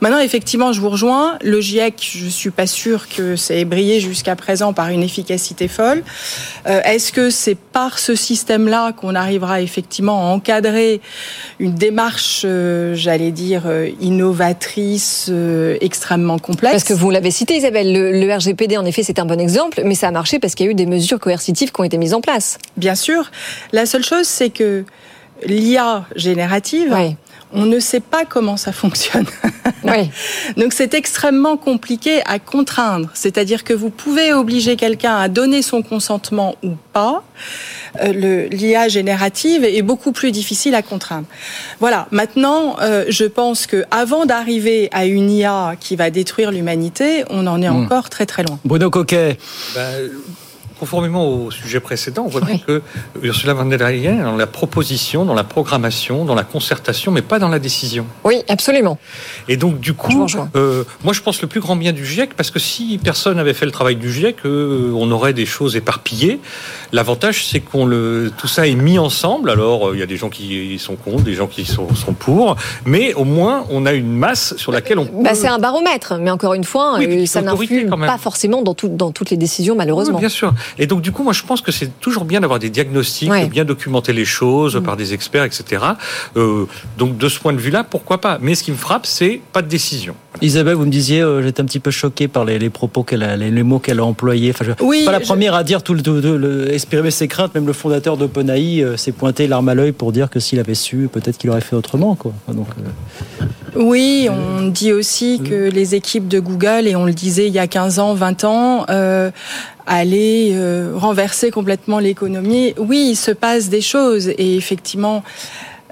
Maintenant, 0.00 0.18
effectivement, 0.18 0.72
je 0.72 0.80
vous 0.80 0.90
rejoins. 0.90 1.38
Le 1.42 1.60
GIEC, 1.60 1.94
je 2.16 2.26
suis 2.26 2.50
pas 2.50 2.66
sûre 2.66 3.08
que 3.08 3.36
ça 3.36 3.54
ait 3.54 3.64
brillé 3.64 4.00
jusqu'à 4.00 4.36
présent 4.36 4.72
par 4.72 4.88
une 4.88 5.02
efficacité 5.02 5.68
folle. 5.68 6.02
Euh, 6.66 6.80
est-ce 6.84 7.12
que 7.12 7.30
c'est 7.30 7.54
par 7.54 7.98
ce 7.98 8.14
système-là 8.14 8.92
qu'on 8.92 9.14
arrivera 9.14 9.60
effectivement 9.60 10.20
à 10.20 10.32
encadrer 10.32 11.00
une 11.58 11.74
démarche, 11.74 12.42
euh, 12.44 12.94
j'allais 12.94 13.30
dire, 13.30 13.64
euh, 13.66 13.90
innovatrice, 14.00 15.30
extrêmement 15.80 16.38
complexe? 16.38 16.72
Parce 16.72 16.84
que 16.84 16.94
vous 16.94 17.10
l'avez 17.10 17.30
cité, 17.30 17.56
Isabelle, 17.56 17.92
le, 17.92 18.12
le 18.12 18.34
RGPD, 18.34 18.76
en 18.76 18.84
effet, 18.84 19.02
c'est 19.02 19.18
un 19.18 19.26
bon 19.26 19.40
exemple, 19.40 19.82
mais 19.84 19.94
ça 19.94 20.08
a 20.08 20.10
marché 20.10 20.38
parce 20.38 20.54
qu'il 20.54 20.66
y 20.66 20.68
a 20.68 20.72
eu 20.72 20.74
des 20.74 20.86
mesures 20.86 21.18
coercitives 21.18 21.72
qui 21.72 21.80
ont 21.80 21.84
été 21.84 21.98
mises 21.98 22.14
en 22.14 22.20
place. 22.20 22.58
Bien 22.76 22.94
sûr. 22.94 23.30
La 23.72 23.86
seule 23.86 24.04
chose, 24.04 24.26
c'est 24.26 24.50
que 24.50 24.84
l'IA 25.46 26.06
générative, 26.16 26.96
on 27.54 27.66
ne 27.66 27.78
sait 27.78 28.00
pas 28.00 28.24
comment 28.24 28.56
ça 28.56 28.72
fonctionne. 28.72 29.26
Donc 30.56 30.72
c'est 30.72 30.94
extrêmement 30.94 31.56
compliqué 31.56 32.22
à 32.26 32.38
contraindre. 32.38 33.10
C'est-à-dire 33.14 33.64
que 33.64 33.72
vous 33.72 33.90
pouvez 33.90 34.32
obliger 34.32 34.76
quelqu'un 34.76 35.16
à 35.16 35.28
donner 35.28 35.62
son 35.62 35.82
consentement 35.82 36.54
ou 36.62 36.72
pas. 36.92 37.22
Euh, 38.02 38.48
L'IA 38.48 38.88
générative 38.88 39.64
est 39.64 39.82
beaucoup 39.82 40.12
plus 40.12 40.32
difficile 40.32 40.74
à 40.74 40.82
contraindre. 40.82 41.26
Voilà. 41.80 42.06
Maintenant, 42.10 42.76
euh, 42.80 43.04
je 43.08 43.24
pense 43.24 43.66
que 43.66 43.84
avant 43.90 44.24
d'arriver 44.24 44.88
à 44.92 45.04
une 45.04 45.30
IA 45.30 45.74
qui 45.78 45.96
va 45.96 46.10
détruire 46.10 46.50
l'humanité, 46.50 47.24
on 47.28 47.46
en 47.46 47.60
est 47.60 47.68
hmm. 47.68 47.84
encore 47.84 48.08
très 48.08 48.26
très 48.26 48.44
loin. 48.44 48.58
Bruno 48.64 48.88
Coquet. 48.88 49.38
Bah, 49.74 49.80
conformément 50.82 51.28
au 51.28 51.52
sujet 51.52 51.78
précédent, 51.78 52.24
on 52.26 52.28
voit 52.28 52.40
bien 52.40 52.58
que 52.58 52.82
Ursula 53.22 53.54
von 53.54 53.66
der 53.66 53.88
Leyen 53.88 54.24
dans 54.24 54.36
la 54.36 54.48
proposition, 54.48 55.24
dans 55.24 55.32
la 55.32 55.44
programmation, 55.44 56.24
dans 56.24 56.34
la 56.34 56.42
concertation, 56.42 57.12
mais 57.12 57.22
pas 57.22 57.38
dans 57.38 57.48
la 57.48 57.60
décision. 57.60 58.04
Oui, 58.24 58.42
absolument. 58.48 58.98
Et 59.46 59.56
donc, 59.56 59.78
du 59.78 59.92
coup, 59.92 60.26
euh, 60.56 60.82
moi, 61.04 61.12
je 61.12 61.20
pense 61.20 61.40
le 61.40 61.46
plus 61.46 61.60
grand 61.60 61.76
bien 61.76 61.92
du 61.92 62.04
GIEC, 62.04 62.34
parce 62.34 62.50
que 62.50 62.58
si 62.58 62.98
personne 62.98 63.36
n'avait 63.36 63.54
fait 63.54 63.64
le 63.64 63.70
travail 63.70 63.94
du 63.94 64.12
GIEC, 64.12 64.38
euh, 64.44 64.90
on 64.96 65.08
aurait 65.12 65.34
des 65.34 65.46
choses 65.46 65.76
éparpillées. 65.76 66.40
L'avantage, 66.90 67.46
c'est 67.46 67.60
qu'on 67.60 67.86
le, 67.86 68.32
tout 68.36 68.48
ça 68.48 68.66
est 68.66 68.74
mis 68.74 68.98
ensemble. 68.98 69.50
Alors, 69.50 69.90
euh, 69.90 69.94
il 69.94 70.00
y 70.00 70.02
a 70.02 70.06
des 70.06 70.16
gens 70.16 70.30
qui 70.30 70.80
sont 70.80 70.96
contre, 70.96 71.22
des 71.22 71.34
gens 71.34 71.46
qui 71.46 71.64
sont, 71.64 71.94
sont 71.94 72.12
pour, 72.12 72.56
mais 72.86 73.14
au 73.14 73.24
moins, 73.24 73.66
on 73.70 73.86
a 73.86 73.92
une 73.92 74.16
masse 74.16 74.56
sur 74.56 74.72
laquelle 74.72 74.98
on. 74.98 75.08
Bah, 75.22 75.36
c'est 75.36 75.46
un 75.46 75.60
baromètre, 75.60 76.14
mais 76.18 76.32
encore 76.32 76.54
une 76.54 76.64
fois, 76.64 76.98
ça 77.26 77.40
n'influe 77.40 77.86
pas 77.86 78.18
forcément 78.18 78.62
dans, 78.62 78.74
tout, 78.74 78.88
dans 78.88 79.12
toutes 79.12 79.30
les 79.30 79.36
décisions, 79.36 79.76
malheureusement. 79.76 80.18
bien 80.18 80.28
sûr. 80.28 80.52
Et 80.78 80.86
donc, 80.86 81.02
du 81.02 81.12
coup, 81.12 81.22
moi, 81.22 81.32
je 81.32 81.42
pense 81.42 81.60
que 81.60 81.72
c'est 81.72 82.00
toujours 82.00 82.24
bien 82.24 82.40
d'avoir 82.40 82.58
des 82.58 82.70
diagnostics, 82.70 83.30
de 83.30 83.46
bien 83.46 83.64
documenter 83.64 84.12
les 84.12 84.24
choses 84.24 84.76
mm. 84.76 84.82
par 84.82 84.96
des 84.96 85.14
experts, 85.14 85.44
etc. 85.44 85.84
Euh, 86.36 86.66
donc, 86.98 87.18
de 87.18 87.28
ce 87.28 87.38
point 87.38 87.52
de 87.52 87.58
vue-là, 87.58 87.84
pourquoi 87.84 88.20
pas? 88.20 88.38
Mais 88.40 88.54
ce 88.54 88.62
qui 88.62 88.70
me 88.70 88.76
frappe, 88.76 89.06
c'est 89.06 89.40
pas 89.52 89.62
de 89.62 89.68
décision. 89.68 90.14
Isabelle, 90.40 90.74
vous 90.74 90.86
me 90.86 90.90
disiez, 90.90 91.20
euh, 91.20 91.42
j'étais 91.42 91.60
un 91.60 91.66
petit 91.66 91.80
peu 91.80 91.90
choqué 91.90 92.26
par 92.26 92.44
les, 92.44 92.70
propos 92.70 93.02
qu'elle 93.02 93.22
a, 93.22 93.36
les, 93.36 93.62
mots 93.62 93.78
qu'elle 93.78 94.00
a 94.00 94.04
employés. 94.04 94.50
Enfin, 94.50 94.64
je, 94.64 94.84
oui, 94.84 95.04
pas 95.04 95.12
la 95.12 95.20
première 95.20 95.54
à 95.54 95.62
dire 95.62 95.82
tout 95.82 95.94
le, 95.94 96.72
exprimer 96.72 97.10
ses 97.10 97.28
craintes. 97.28 97.54
Même 97.54 97.66
le 97.66 97.72
fondateur 97.72 98.16
d'OpenAI 98.16 98.82
euh, 98.82 98.96
s'est 98.96 99.12
pointé 99.12 99.46
l'arme 99.46 99.68
à 99.68 99.74
l'œil 99.74 99.92
pour 99.92 100.12
dire 100.12 100.30
que 100.30 100.40
s'il 100.40 100.58
avait 100.58 100.74
su, 100.74 101.08
peut-être 101.12 101.36
qu'il 101.36 101.50
aurait 101.50 101.60
fait 101.60 101.76
autrement, 101.76 102.14
quoi. 102.14 102.32
Donc, 102.48 102.68
euh, 102.78 103.44
Oui, 103.74 104.28
on 104.30 104.66
dit 104.66 104.92
aussi 104.92 105.40
que 105.42 105.70
les 105.70 105.94
équipes 105.94 106.28
de 106.28 106.40
Google, 106.40 106.86
et 106.86 106.94
on 106.94 107.06
le 107.06 107.14
disait 107.14 107.46
il 107.46 107.54
y 107.54 107.58
a 107.58 107.66
15 107.66 107.98
ans, 108.00 108.12
20 108.12 108.44
ans, 108.44 108.84
euh, 108.90 109.30
allaient 109.86 110.50
euh, 110.52 110.92
renverser 110.94 111.50
complètement 111.50 111.98
l'économie. 111.98 112.74
Oui, 112.76 113.08
il 113.10 113.16
se 113.16 113.30
passe 113.30 113.70
des 113.70 113.80
choses 113.80 114.28
et 114.28 114.56
effectivement, 114.56 115.22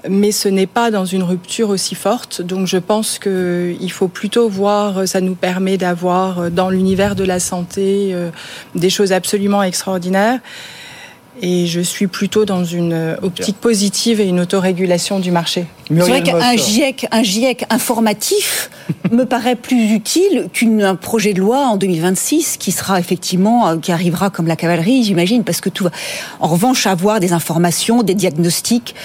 mais 0.07 0.31
ce 0.31 0.47
n'est 0.47 0.67
pas 0.67 0.91
dans 0.91 1.05
une 1.05 1.23
rupture 1.23 1.69
aussi 1.69 1.95
forte. 1.95 2.43
Donc 2.43 2.67
je 2.67 2.77
pense 2.77 3.17
qu'il 3.17 3.91
faut 3.91 4.07
plutôt 4.07 4.47
voir, 4.47 5.07
ça 5.07 5.19
nous 5.19 5.35
permet 5.35 5.77
d'avoir 5.77 6.51
dans 6.51 6.69
l'univers 6.69 7.15
de 7.15 7.23
la 7.23 7.39
santé 7.39 8.11
euh, 8.13 8.29
des 8.75 8.91
choses 8.91 9.11
absolument 9.11 9.63
extraordinaires. 9.63 10.39
Et 11.41 11.65
je 11.65 11.81
suis 11.81 12.07
plutôt 12.07 12.45
dans 12.45 12.63
une 12.63 13.17
optique 13.21 13.57
positive 13.57 14.21
et 14.21 14.27
une 14.27 14.39
autorégulation 14.39 15.19
du 15.19 15.31
marché. 15.31 15.65
C'est 15.87 15.95
vrai 15.95 16.23
qu'un 16.23 16.55
GIEC, 16.55 17.07
un 17.11 17.23
GIEC 17.23 17.65
informatif 17.69 18.69
me 19.11 19.25
paraît 19.25 19.55
plus 19.55 19.91
utile 19.91 20.47
qu'un 20.53 20.95
projet 20.95 21.33
de 21.33 21.39
loi 21.39 21.65
en 21.67 21.77
2026 21.77 22.57
qui 22.57 22.71
sera 22.71 22.99
effectivement, 22.99 23.67
euh, 23.67 23.77
qui 23.77 23.91
arrivera 23.91 24.29
comme 24.29 24.47
la 24.47 24.55
cavalerie, 24.55 25.03
j'imagine, 25.03 25.43
parce 25.43 25.61
que 25.61 25.69
tout 25.69 25.85
va. 25.85 25.91
En 26.39 26.47
revanche, 26.47 26.87
avoir 26.87 27.19
des 27.19 27.33
informations, 27.33 28.03
des 28.03 28.15
diagnostics, 28.15 28.95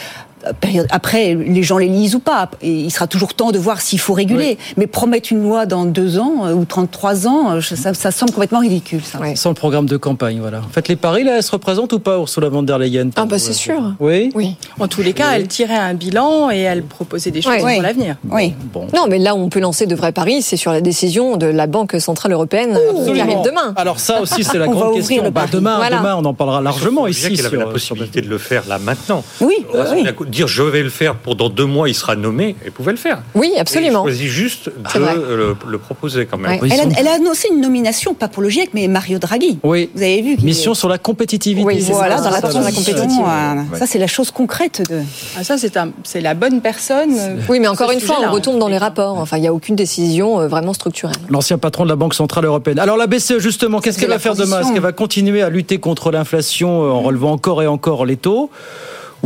période. 0.61 0.87
Après, 0.91 1.35
les 1.35 1.63
gens 1.63 1.79
les 1.79 1.89
lisent 1.89 2.15
ou 2.15 2.21
pas. 2.21 2.51
Et 2.63 2.71
il 2.73 2.91
sera 2.91 3.07
toujours 3.07 3.35
temps 3.35 3.51
de 3.53 3.59
voir 3.59 3.81
s'il 3.81 3.99
faut 4.01 4.13
réguler. 4.15 4.59
Mais 4.77 4.87
promettre 4.87 5.33
une 5.33 5.43
loi 5.43 5.67
dans 5.67 5.85
deux 5.85 6.19
ans 6.19 6.53
ou 6.53 6.65
33 6.65 7.27
ans, 7.27 7.61
ça, 7.61 7.95
ça 7.95 8.11
semble 8.11 8.33
complètement 8.33 8.61
ridicule. 8.61 9.01
Ça. 9.03 9.19
Sans 9.35 9.51
le 9.51 9.55
programme 9.55 9.87
de 9.87 9.97
campagne, 9.97 10.39
voilà. 10.41 10.59
En 10.61 10.69
fait, 10.71 10.89
les 10.89 10.97
paris, 10.97 11.25
là, 11.25 11.37
elle 11.37 11.43
se 11.43 11.51
représente 11.53 11.93
ou 11.93 11.99
pas, 11.99 12.17
Ursula 12.19 12.49
von 12.49 12.63
der 12.63 12.79
Leyen 12.79 13.11
Ah, 13.17 13.25
bah 13.27 13.39
c'est 13.39 13.53
sûr. 13.53 13.95
Oui 14.01 14.31
Oui. 14.35 14.57
En 14.79 14.89
tous 14.89 15.03
les 15.03 15.13
cas, 15.13 15.33
elle 15.35 15.49
tirait 15.49 15.75
un 15.77 15.95
bilan 15.95 16.51
et 16.51 16.59
elle 16.59 16.83
proposait 16.83 17.31
des 17.31 17.43
choses 17.43 17.57
pour 17.59 17.83
l'avenir. 17.83 18.17
Oui. 18.31 18.55
Bon. 18.73 18.87
Non, 18.95 19.07
mais 19.09 19.19
là, 19.19 19.35
où 19.35 19.39
on 19.39 19.49
peut 19.49 19.61
lancer 19.61 19.87
de 19.87 19.95
vrais 19.95 20.13
paris, 20.13 20.43
c'est 20.43 20.57
sur 20.57 20.73
la 20.73 20.81
décision 20.81 21.37
de 21.37 21.47
la 21.47 21.67
Banque 21.67 21.97
Centrale 22.01 22.33
Européenne 22.33 22.77
euh, 22.77 23.13
qui 23.13 23.21
arrive 23.21 23.43
demain. 23.45 23.73
Alors 23.77 23.99
ça 24.01 24.21
aussi, 24.21 24.45
c'est 24.45 24.59
la 24.59 24.67
On 24.69 24.73
grande 24.73 24.95
question. 24.95 25.31
Bah, 25.31 25.47
demain, 25.51 25.77
Voilà. 25.77 25.99
demain, 25.99 26.17
on 26.17 26.25
en 26.25 26.35
parlera 26.35 26.61
largement 26.61 27.07
ici. 27.07 27.29
qu'il 27.31 27.41
avait 27.41 27.49
sur- 27.57 27.59
la 27.59 27.67
possibilité 27.67 28.21
de 28.21 28.29
le 28.29 28.39
faire 28.39 28.65
là 28.69 28.79
maintenant. 28.79 29.23
Oui, 29.41 29.55
Là, 29.75 29.85
oui. 29.93 30.05
Dire 30.29 30.49
je 30.49 30.63
vais 30.63 30.83
le 30.83 30.91
faire 30.91 31.15
pour 31.15 31.37
dans 31.37 31.49
deux 31.49 31.65
mois, 31.67 31.89
il 31.89 31.95
sera 31.95 32.17
nommé, 32.17 32.57
elle 32.65 32.73
pouvait 32.73 32.93
le 32.93 32.99
faire. 32.99 33.23
Oui, 33.35 33.53
absolument. 33.59 34.03
choisit 34.03 34.27
juste 34.29 34.69
de 34.69 35.35
le, 35.37 35.57
le 35.69 35.79
proposer 35.79 36.27
quand 36.27 36.39
même. 36.39 36.59
Elle 36.63 36.81
a, 36.81 36.85
elle 36.99 37.09
annoncé 37.09 37.49
une 37.53 37.61
nomination, 37.61 38.15
pas 38.15 38.29
pour 38.29 38.43
le 38.43 38.49
GIEC, 38.49 38.71
mais 38.75 38.89
Mario 38.89 39.19
Draghi. 39.19 39.59
Oui. 39.63 39.91
Vous 39.95 40.03
avez 40.03 40.23
vu 40.23 40.37
Mission 40.43 40.73
est- 40.73 40.75
sur 40.75 40.89
la 40.89 40.99
compétitivité. 40.99 41.67
Oui, 41.67 41.83
c'est 41.83 41.93
Voilà, 41.93 42.17
ça, 42.19 42.25
dans 42.25 42.31
la 42.31 42.37
ça, 42.41 42.49
transition. 42.49 42.65
la 42.65 42.71
compétitivité. 42.73 43.23
euh, 43.73 43.77
Ça, 43.79 43.87
c'est 43.87 43.99
la 43.99 44.07
chose 44.07 44.31
concrète 44.31 44.83
de. 44.91 45.01
Ah, 45.39 45.45
ça, 45.45 45.59
c'est 45.59 45.77
un, 45.77 45.91
c'est 46.05 46.21
la 46.21 46.35
bonne 46.35 46.61
personne. 46.61 47.11
Oui, 47.49 47.61
mais 47.61 47.69
encore 47.69 47.91
une 47.91 48.01
fois, 48.01 48.17
on 48.27 48.33
retombe 48.33 48.59
dans 48.59 48.69
les 48.69 48.79
rapports. 48.79 49.19
Enfin, 49.19 49.37
il 49.37 49.43
n'y 49.43 49.49
a 49.49 49.53
aucune 49.55 49.77
décision 49.77 50.41
euh, 50.41 50.49
vraiment 50.49 50.73
structurelle. 50.73 51.17
L'ancien 51.29 51.59
patron 51.59 51.85
de 51.85 51.89
la 51.91 51.97
Banque 51.97 52.15
Centrale 52.15 52.45
Européenne. 52.45 52.79
Alors 52.79 52.97
la 52.97 53.07
BCE, 53.07 53.39
justement, 53.39 53.81
qu'est-ce 53.81 53.97
c'est 53.97 54.03
qu'elle 54.03 54.11
va 54.11 54.19
faire 54.19 54.35
demain? 54.35 54.61
Est-ce 54.61 54.73
qu'elle 54.73 54.83
va 54.83 54.93
continuer 54.93 55.43
à 55.43 55.51
lutter 55.51 55.79
contre 55.79 56.11
l'inflation 56.11 56.83
euh, 56.85 56.91
en 56.91 57.01
relevant 57.03 57.33
encore 57.33 57.63
et 57.63 57.67
encore 57.67 58.05
les 58.07 58.17
taux? 58.17 58.51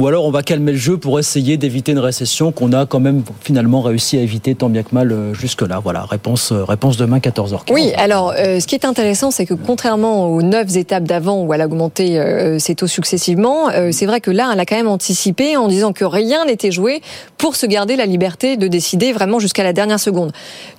Ou 0.01 0.07
alors 0.07 0.25
on 0.25 0.31
va 0.31 0.43
calmer 0.43 0.73
le 0.73 0.79
jeu 0.79 0.97
pour 0.97 1.19
essayer 1.19 1.59
d'éviter 1.59 1.93
une 1.93 1.99
récession 1.99 2.53
qu'on 2.53 2.73
a 2.73 2.87
quand 2.87 3.01
même 3.01 3.23
finalement 3.43 3.83
réussi 3.83 4.17
à 4.17 4.23
éviter 4.23 4.55
tant 4.55 4.71
bien 4.71 4.83
que 4.83 4.95
mal 4.95 5.13
euh, 5.13 5.35
jusque-là. 5.35 5.79
Voilà, 5.79 6.05
réponse, 6.05 6.53
euh, 6.53 6.65
réponse 6.65 6.97
demain 6.97 7.19
14h15. 7.19 7.71
Oui, 7.71 7.93
alors 7.99 8.33
euh, 8.39 8.61
ce 8.61 8.67
qui 8.67 8.75
est 8.75 8.87
intéressant, 8.87 9.31
c'est 9.31 9.45
que 9.45 9.53
contrairement 9.53 10.29
aux 10.29 10.41
neuf 10.41 10.75
étapes 10.75 11.05
d'avant 11.05 11.43
où 11.43 11.53
elle 11.53 11.61
a 11.61 11.67
augmenté 11.67 12.19
ses 12.59 12.75
taux 12.75 12.87
successivement, 12.87 13.69
c'est 13.93 14.07
vrai 14.07 14.21
que 14.21 14.31
là, 14.31 14.51
elle 14.53 14.61
a 14.61 14.65
quand 14.65 14.77
même 14.77 14.89
anticipé 14.89 15.57
en 15.57 15.69
disant 15.69 15.93
que 15.93 16.05
rien 16.05 16.47
n'était 16.47 16.71
joué 16.71 17.03
pour 17.37 17.55
se 17.55 17.67
garder 17.67 17.97
la 17.97 18.07
liberté 18.07 18.57
de 18.57 18.69
décider 18.69 19.13
vraiment 19.13 19.39
jusqu'à 19.39 19.65
la 19.65 19.73
dernière 19.73 20.01
seconde. 20.01 20.33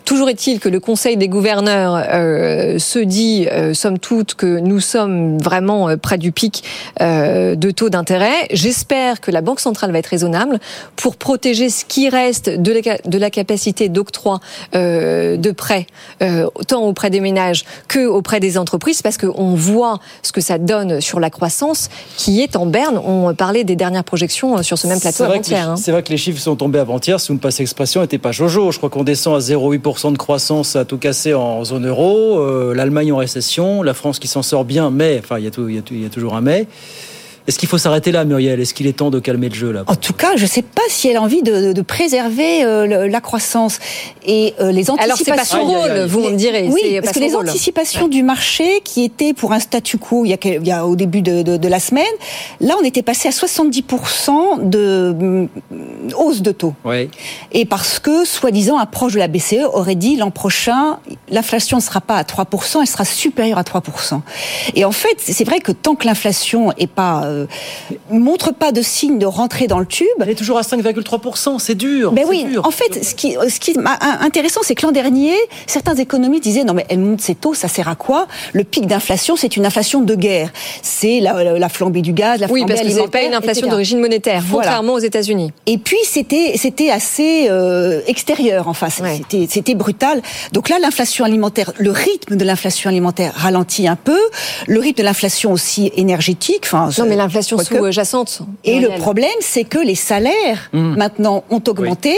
Toujours 0.05 0.29
est-il 0.29 0.59
que 0.59 0.67
le 0.69 0.79
Conseil 0.79 1.15
des 1.17 1.27
gouverneurs 1.27 1.95
euh, 1.95 2.79
se 2.79 2.99
dit, 2.99 3.47
euh, 3.51 3.73
somme 3.73 3.99
toute, 3.99 4.33
que 4.33 4.59
nous 4.59 4.79
sommes 4.79 5.37
vraiment 5.37 5.89
euh, 5.89 5.95
près 5.97 6.17
du 6.17 6.31
pic 6.31 6.63
euh, 7.01 7.55
de 7.55 7.71
taux 7.71 7.89
d'intérêt. 7.89 8.47
J'espère 8.51 9.21
que 9.21 9.31
la 9.31 9.41
Banque 9.41 9.59
centrale 9.59 9.91
va 9.91 9.99
être 9.99 10.07
raisonnable 10.07 10.59
pour 10.95 11.15
protéger 11.15 11.69
ce 11.69 11.85
qui 11.85 12.09
reste 12.09 12.49
de 12.49 12.73
la, 12.73 12.97
de 13.05 13.17
la 13.17 13.29
capacité 13.29 13.89
d'octroi 13.89 14.39
euh, 14.75 15.37
de 15.37 15.51
prêts, 15.51 15.87
euh, 16.21 16.47
tant 16.67 16.81
auprès 16.81 17.09
des 17.09 17.19
ménages 17.19 17.63
que 17.87 18.05
auprès 18.05 18.39
des 18.39 18.57
entreprises, 18.57 19.01
parce 19.01 19.17
qu'on 19.17 19.53
voit 19.55 19.99
ce 20.23 20.31
que 20.31 20.41
ça 20.41 20.57
donne 20.57 20.99
sur 20.99 21.19
la 21.19 21.29
croissance 21.29 21.89
qui 22.17 22.41
est 22.41 22.55
en 22.55 22.65
berne. 22.65 22.97
On 23.05 23.33
parlait 23.33 23.63
des 23.63 23.75
dernières 23.75 24.03
projections 24.03 24.61
sur 24.63 24.77
ce 24.77 24.87
même 24.87 24.99
plateau 24.99 25.23
avant-hier. 25.23 25.69
hein. 25.69 25.75
c'est 25.77 25.91
vrai 25.91 26.03
que 26.03 26.09
les 26.09 26.17
chiffres 26.17 26.39
sont 26.41 26.55
tombés 26.55 26.79
avant-hier, 26.79 27.19
si 27.19 27.29
vous 27.29 27.35
me 27.35 27.39
passez 27.39 27.63
l'expression, 27.63 28.01
n'était 28.01 28.17
pas 28.17 28.31
jojo. 28.31 28.71
Je 28.71 28.77
crois 28.77 28.89
qu'on 28.89 29.03
descend 29.03 29.35
à 29.35 29.39
0,8% 29.39 29.90
de 30.11 30.17
croissance 30.17 30.75
à 30.75 30.85
tout 30.85 30.97
casser 30.97 31.33
en 31.33 31.63
zone 31.63 31.87
euro. 31.87 32.39
Euh, 32.39 32.73
L'Allemagne 32.73 33.11
en 33.11 33.17
récession, 33.17 33.83
la 33.83 33.93
France 33.93 34.19
qui 34.19 34.27
s'en 34.27 34.41
sort 34.41 34.65
bien, 34.65 34.89
mais, 34.89 35.19
enfin, 35.23 35.37
il 35.39 35.45
y, 35.45 35.99
y 36.01 36.05
a 36.05 36.09
toujours 36.09 36.35
un 36.35 36.41
mais. 36.41 36.67
Est-ce 37.51 37.59
qu'il 37.59 37.67
faut 37.67 37.77
s'arrêter 37.77 38.13
là, 38.13 38.23
Muriel? 38.23 38.61
Est-ce 38.61 38.73
qu'il 38.73 38.87
est 38.87 38.93
temps 38.93 39.09
de 39.09 39.19
calmer 39.19 39.49
le 39.49 39.55
jeu 39.55 39.73
là? 39.73 39.83
En 39.87 39.95
tout 39.97 40.13
cas, 40.13 40.37
je 40.37 40.43
ne 40.43 40.47
sais 40.47 40.61
pas 40.61 40.81
si 40.87 41.09
elle 41.09 41.17
a 41.17 41.21
envie 41.21 41.41
de, 41.43 41.81
préserver 41.81 42.63
euh, 42.63 43.09
la 43.09 43.19
croissance 43.19 43.79
et 44.25 44.53
euh, 44.61 44.71
les 44.71 44.89
anticipations. 44.89 45.03
Alors 45.03 45.17
c'est 45.17 45.35
pas 45.35 45.43
son 45.43 45.57
Aïe, 45.57 45.75
aïe, 45.75 45.89
aïe. 45.91 45.99
rôle, 45.99 46.07
vous 46.07 46.29
me 46.29 46.35
direz. 46.37 46.69
Oui, 46.71 46.79
parce 47.01 47.07
pas 47.07 47.19
que 47.19 47.19
les 47.25 47.33
rôle. 47.33 47.49
anticipations 47.49 48.07
du 48.07 48.23
marché 48.23 48.79
qui 48.85 49.03
étaient 49.03 49.33
pour 49.33 49.51
un 49.51 49.59
statu 49.59 49.97
quo 49.97 50.23
il 50.23 50.29
y 50.29 50.33
a, 50.33 50.37
quel- 50.37 50.61
il 50.61 50.67
y 50.67 50.71
a 50.71 50.85
au 50.87 50.95
début 50.95 51.21
de, 51.21 51.41
de- 51.41 51.57
de 51.57 51.67
la 51.67 51.81
semaine, 51.81 52.05
là 52.61 52.75
on 52.79 52.85
était 52.85 53.01
passé 53.01 53.27
à 53.27 53.31
70% 53.31 54.69
de 54.69 55.13
mm, 55.19 55.47
hausse 56.17 56.41
de 56.41 56.51
taux. 56.53 56.73
Oui. 56.85 57.09
Et 57.51 57.65
parce 57.65 57.99
que, 57.99 58.23
soi-disant, 58.25 58.77
un 58.77 58.85
proche 58.85 59.13
de 59.13 59.19
la 59.19 59.27
BCE 59.27 59.65
aurait 59.73 59.95
dit 59.95 60.15
l'an 60.15 60.31
prochain, 60.31 60.99
l'inflation 61.29 61.77
ne 61.77 61.81
sera 61.81 61.99
pas 61.99 62.15
à 62.15 62.23
3%, 62.23 62.79
elle 62.81 62.87
sera 62.87 63.03
supérieure 63.05 63.57
à 63.57 63.63
3%. 63.63 64.21
Et 64.75 64.85
en 64.85 64.91
fait, 64.93 65.17
c'est 65.19 65.43
vrai 65.43 65.59
que 65.59 65.73
tant 65.73 65.95
que 65.95 66.05
l'inflation 66.07 66.71
est 66.77 66.87
pas, 66.87 67.23
euh, 67.25 67.40
montre 68.09 68.53
pas 68.53 68.71
de 68.71 68.81
signe 68.81 69.17
de 69.19 69.25
rentrer 69.25 69.67
dans 69.67 69.79
le 69.79 69.85
tube. 69.85 70.07
Elle 70.21 70.29
est 70.29 70.35
toujours 70.35 70.57
à 70.57 70.61
5,3%, 70.61 71.59
c'est 71.59 71.75
dur. 71.75 72.11
Ben 72.11 72.25
oui, 72.27 72.45
dur. 72.45 72.65
en 72.65 72.71
fait, 72.71 73.03
ce 73.03 73.15
qui, 73.15 73.35
ce 73.49 73.59
qui 73.59 73.71
est 73.71 73.77
intéressant, 74.21 74.61
c'est 74.63 74.75
que 74.75 74.85
l'an 74.85 74.91
dernier, 74.91 75.33
certains 75.67 75.95
économistes 75.95 76.43
disaient 76.43 76.63
non 76.63 76.73
mais 76.73 76.85
elle 76.89 76.99
monte 76.99 77.21
ses 77.21 77.35
taux, 77.35 77.53
ça 77.53 77.67
sert 77.67 77.87
à 77.87 77.95
quoi? 77.95 78.27
Le 78.53 78.63
pic 78.63 78.85
d'inflation, 78.87 79.35
c'est 79.35 79.55
une 79.57 79.65
inflation 79.65 80.01
de 80.01 80.15
guerre. 80.15 80.51
C'est 80.81 81.19
la, 81.19 81.43
la- 81.43 81.59
la 81.59 81.69
flambée 81.69 82.01
du 82.01 82.13
gaz, 82.13 82.39
la 82.39 82.47
Oui, 82.47 82.59
flambée 82.61 82.73
parce 82.73 82.81
que 82.81 82.87
c'est 82.87 82.93
alimentaire, 82.95 83.21
pas 83.21 83.27
une 83.27 83.33
inflation 83.33 83.67
d'origine 83.67 83.99
monétaire, 83.99 84.41
Voilà. 84.47 84.67
contrairement 84.69 84.93
aux 84.93 84.99
États-Unis. 84.99 85.51
Et 85.65 85.77
puis 85.77 85.97
c'était 86.05 86.53
c'était 86.57 86.89
assez 86.89 87.47
euh, 87.49 88.01
extérieur, 88.07 88.67
enfin 88.67 88.87
c'était 88.89 89.47
c'était 89.49 89.75
brutal. 89.75 90.21
Donc 90.53 90.69
là, 90.69 90.77
l'inflation 90.79 91.25
alimentaire, 91.25 91.71
le 91.77 91.91
rythme 91.91 92.35
de 92.35 92.43
l'inflation 92.45 92.89
alimentaire 92.89 93.33
ralentit 93.35 93.87
un 93.87 93.95
peu, 93.95 94.19
le 94.67 94.79
rythme 94.79 94.99
de 94.99 95.03
l'inflation 95.03 95.51
aussi 95.51 95.91
énergétique. 95.95 96.61
Enfin, 96.65 96.89
Non, 96.97 97.05
mais 97.09 97.15
l'inflation 97.23 97.57
sous-jacente. 97.57 98.41
Et 98.63 98.79
le 98.79 98.89
problème, 98.99 99.29
c'est 99.39 99.63
que 99.63 99.79
les 99.79 99.95
salaires 99.95 100.69
maintenant 100.73 101.43
ont 101.49 101.61
augmenté, 101.67 102.15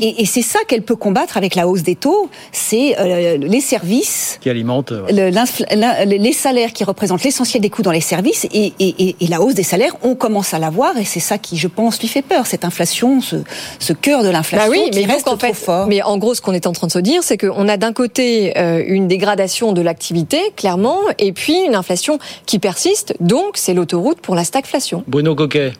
et, 0.00 0.22
et 0.22 0.26
c'est 0.26 0.42
ça 0.42 0.58
qu'elle 0.68 0.82
peut 0.82 0.96
combattre 0.96 1.36
avec 1.36 1.54
la 1.54 1.66
hausse 1.68 1.82
des 1.82 1.94
taux. 1.96 2.28
C'est 2.52 2.96
euh, 2.98 3.36
les 3.38 3.60
services. 3.60 4.38
Qui 4.40 4.50
alimente. 4.50 4.92
le- 4.92 5.30
l'infl- 5.30 5.66
l'in- 5.74 6.04
les 6.04 6.32
salaires 6.32 6.72
qui 6.72 6.84
représentent 6.84 7.22
l'essentiel 7.24 7.60
des 7.62 7.70
coûts 7.70 7.82
dans 7.82 7.90
les 7.92 8.00
services 8.00 8.44
et, 8.52 8.72
et- 8.78 8.94
et- 9.08 9.16
et 9.20 9.26
la 9.26 9.40
hausse 9.40 9.54
des 9.54 9.62
salaires, 9.62 9.96
on 10.02 10.14
commence 10.14 10.54
à 10.54 10.58
la 10.58 10.70
voir 10.70 10.96
et 10.98 11.04
c'est 11.04 11.20
ça 11.20 11.38
qui, 11.38 11.56
je 11.56 11.68
pense, 11.68 12.00
lui 12.00 12.08
fait 12.08 12.22
peur, 12.22 12.46
cette 12.46 12.64
inflation, 12.64 13.20
ce, 13.20 13.36
ce 13.78 13.92
cœur 13.92 14.22
de 14.22 14.28
l'inflation 14.28 14.70
Bah 14.70 14.76
oui, 14.76 14.90
qui 14.90 15.00
mais 15.00 15.12
reste 15.12 15.26
donc 15.26 15.34
en 15.34 15.38
trop 15.38 15.54
fort. 15.54 15.86
mais 15.86 16.02
en 16.02 16.18
gros, 16.18 16.34
ce 16.34 16.40
qu'on 16.40 16.52
est 16.52 16.66
en 16.66 16.72
train 16.72 16.86
de 16.86 16.92
se 16.92 16.98
dire, 16.98 17.22
c'est 17.22 17.38
qu'on 17.38 17.68
a 17.68 17.76
d'un 17.76 17.92
côté 17.92 18.56
euh, 18.58 18.82
une 18.86 19.08
dégradation 19.08 19.72
de 19.72 19.80
l'activité, 19.82 20.38
clairement, 20.56 20.98
et 21.18 21.32
puis 21.32 21.56
une 21.66 21.74
inflation 21.74 22.18
qui 22.46 22.58
persiste. 22.58 23.14
Donc, 23.20 23.52
c'est 23.54 23.74
l'autoroute 23.74 24.20
pour 24.20 24.34
la 24.34 24.43
stagflation. 24.44 25.04
Bruno 25.06 25.34
Coquet. 25.34 25.72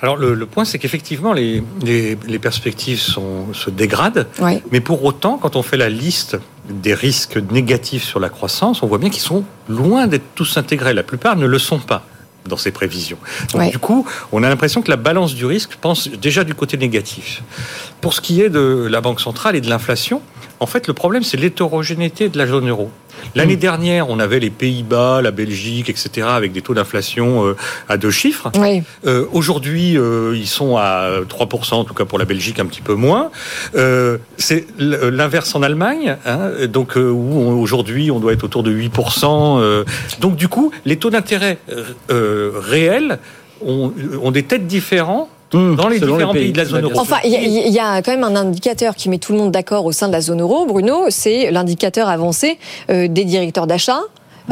Alors 0.00 0.16
le, 0.16 0.32
le 0.34 0.46
point, 0.46 0.64
c'est 0.64 0.78
qu'effectivement, 0.78 1.32
les, 1.34 1.62
les, 1.82 2.16
les 2.26 2.38
perspectives 2.38 2.98
sont, 2.98 3.52
se 3.52 3.68
dégradent, 3.70 4.26
Ouais. 4.40 4.62
mais 4.72 4.80
pour 4.80 5.04
autant, 5.04 5.36
quand 5.36 5.54
on 5.56 5.62
fait 5.62 5.76
la 5.76 5.90
liste 5.90 6.38
des 6.70 6.94
risques 6.94 7.36
négatifs 7.50 8.04
sur 8.04 8.20
la 8.20 8.30
croissance, 8.30 8.82
on 8.82 8.86
voit 8.86 8.96
bien 8.98 9.10
qu'ils 9.10 9.20
sont 9.22 9.44
loin 9.68 10.06
d'être 10.06 10.24
tous 10.34 10.56
intégrés. 10.56 10.94
La 10.94 11.02
plupart 11.02 11.36
ne 11.36 11.44
le 11.46 11.58
sont 11.58 11.78
pas 11.78 12.06
dans 12.48 12.56
ces 12.56 12.70
prévisions. 12.72 13.18
Donc, 13.52 13.60
Ouais. 13.62 13.70
Du 13.70 13.78
coup, 13.78 14.06
on 14.32 14.42
a 14.42 14.48
l'impression 14.48 14.80
que 14.82 14.90
la 14.90 14.96
balance 14.96 15.34
du 15.34 15.44
risque 15.46 15.76
pense 15.80 16.08
déjà 16.08 16.44
du 16.44 16.54
côté 16.54 16.76
négatif. 16.78 17.42
Pour 18.00 18.14
ce 18.14 18.20
qui 18.22 18.40
est 18.42 18.50
de 18.50 18.86
la 18.90 19.00
Banque 19.02 19.20
centrale 19.20 19.56
et 19.56 19.60
de 19.60 19.68
l'inflation, 19.68 20.20
en 20.60 20.66
fait, 20.66 20.86
le 20.86 20.94
problème, 20.94 21.22
c'est 21.22 21.36
l'hétérogénéité 21.36 22.28
de 22.30 22.38
la 22.38 22.46
zone 22.46 22.68
euro. 22.68 22.90
L'année 23.34 23.56
dernière, 23.56 24.08
on 24.10 24.18
avait 24.18 24.38
les 24.40 24.50
Pays-Bas, 24.50 25.20
la 25.22 25.30
Belgique, 25.30 25.88
etc., 25.90 26.26
avec 26.30 26.52
des 26.52 26.62
taux 26.62 26.74
d'inflation 26.74 27.44
euh, 27.46 27.56
à 27.88 27.96
deux 27.96 28.10
chiffres. 28.10 28.50
Oui. 28.58 28.82
Euh, 29.06 29.26
Aujourd'hui, 29.32 29.96
euh, 29.98 30.34
ils 30.36 30.46
sont 30.46 30.76
à 30.76 31.20
3%, 31.28 31.74
en 31.74 31.84
tout 31.84 31.94
cas 31.94 32.04
pour 32.04 32.18
la 32.18 32.24
Belgique, 32.24 32.60
un 32.60 32.66
petit 32.66 32.80
peu 32.82 32.94
moins. 32.94 33.30
Euh, 33.74 34.18
c'est 34.36 34.66
l'inverse 34.78 35.54
en 35.54 35.62
Allemagne, 35.62 36.16
hein, 36.26 36.66
donc 36.68 36.96
où 36.96 37.38
aujourd'hui 37.60 38.10
on 38.10 38.20
doit 38.20 38.32
être 38.32 38.44
autour 38.44 38.62
de 38.62 38.72
8%. 38.72 39.60
euh. 39.60 39.84
donc 40.20 40.36
du 40.36 40.48
coup, 40.48 40.70
les 40.84 40.96
taux 40.96 41.10
d'intérêt 41.10 41.58
réels 42.08 43.18
ont, 43.64 43.92
ont 44.22 44.30
des 44.30 44.42
têtes 44.42 44.66
différents 44.66 45.28
dans 45.76 45.88
les 45.88 46.00
pays. 46.00 46.32
pays. 46.32 46.52
de 46.52 46.58
la 46.58 46.64
zone 46.64 46.84
euro. 46.84 46.98
Enfin, 46.98 47.16
il 47.24 47.30
y, 47.30 47.36
a- 47.36 47.40
il 47.42 47.72
y 47.72 47.78
a 47.78 48.02
quand 48.02 48.12
même 48.12 48.24
un 48.24 48.36
indicateur 48.36 48.94
qui 48.94 49.08
met 49.08 49.18
tout 49.18 49.32
le 49.32 49.38
monde 49.38 49.52
d'accord 49.52 49.84
au 49.86 49.92
sein 49.92 50.08
de 50.08 50.12
la 50.12 50.20
zone 50.20 50.40
euro, 50.40 50.66
Bruno, 50.66 51.04
c'est 51.08 51.50
l'indicateur 51.50 52.08
avancé 52.08 52.58
euh, 52.90 53.08
des 53.08 53.24
directeurs 53.24 53.66
d'achat. 53.66 54.00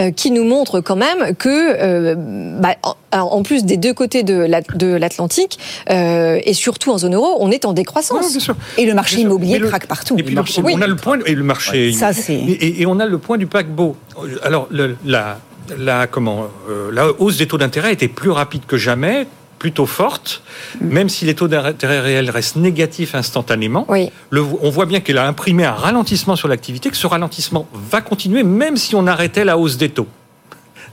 euh, 0.01 0.11
qui 0.11 0.31
nous 0.31 0.45
montre 0.45 0.81
quand 0.81 0.97
même 0.97 1.35
que, 1.37 1.51
euh, 1.51 2.15
bah, 2.59 2.77
en, 3.13 3.43
plus 3.43 3.67
des 3.67 3.77
deux 3.77 3.93
côtés 3.93 4.23
de 4.23 4.33
la- 4.39 4.63
de 4.63 4.87
l'Atlantique, 4.87 5.59
euh, 5.91 6.41
et 6.47 6.55
surtout 6.55 6.93
en 6.93 6.97
zone 6.97 7.15
euro, 7.15 7.37
on 7.41 7.51
est 7.51 7.67
en 7.67 7.75
décroissance. 7.75 8.39
Et 8.79 8.87
le 8.87 8.95
marché 8.95 9.17
Bien 9.17 9.27
immobilier 9.27 9.59
le- 9.59 9.69
craque 9.69 9.87
partout. 9.87 10.17
Et 10.17 10.23
puis 10.23 10.35
le- 10.35 10.41
on 10.65 10.81
a 10.81 10.87
le 10.87 10.97
point 10.97 11.19
et 11.27 11.35
le 11.35 11.45
marché. 11.45 11.89
Ouais, 11.89 11.93
ça, 11.93 12.15
c'est- 12.15 12.33
et, 12.33 12.53
et- 12.53 12.81
et 12.81 12.87
on 12.87 12.99
a 13.01 13.05
le 13.07 13.19
point 13.19 13.37
du 13.37 13.47
paquebot. 13.47 13.95
Alors 14.43 14.67
le- 14.71 14.97
la 15.05 15.37
la 15.79 16.07
comment 16.07 16.47
euh, 16.71 16.91
la 16.91 17.09
hausse 17.19 17.37
des 17.37 17.47
taux 17.47 17.59
d'intérêt 17.59 17.93
était 17.93 18.09
plus 18.09 18.31
rapide 18.31 18.63
que 18.67 18.79
jamais 18.79 19.27
plutôt 19.63 19.87
forte, 19.87 20.43
même 20.81 21.09
si 21.09 21.25
les 21.25 21.37
taux 21.37 21.47
d'intérêt 21.47 22.01
réels 22.01 22.31
restent 22.31 22.57
négatifs 22.57 23.15
instantanément. 23.15 23.87
Le- 24.31 24.43
on 24.61 24.71
voit 24.71 24.87
bien 24.87 24.99
qu'elle 24.99 25.19
a 25.19 25.27
imprimé 25.29 25.65
un 25.65 25.71
ralentissement 25.71 26.35
sur 26.35 26.49
l'activité, 26.49 26.91
que 26.91 26.97
ce 26.97 27.07
ralentissement 27.07 27.69
va 27.73 28.01
continuer 28.01 28.43
même 28.43 28.77
si 28.77 28.97
on 28.97 29.07
arrêtait 29.07 29.45
la 29.45 29.57
hausse 29.57 29.77
des 29.77 29.89
taux. 29.89 30.09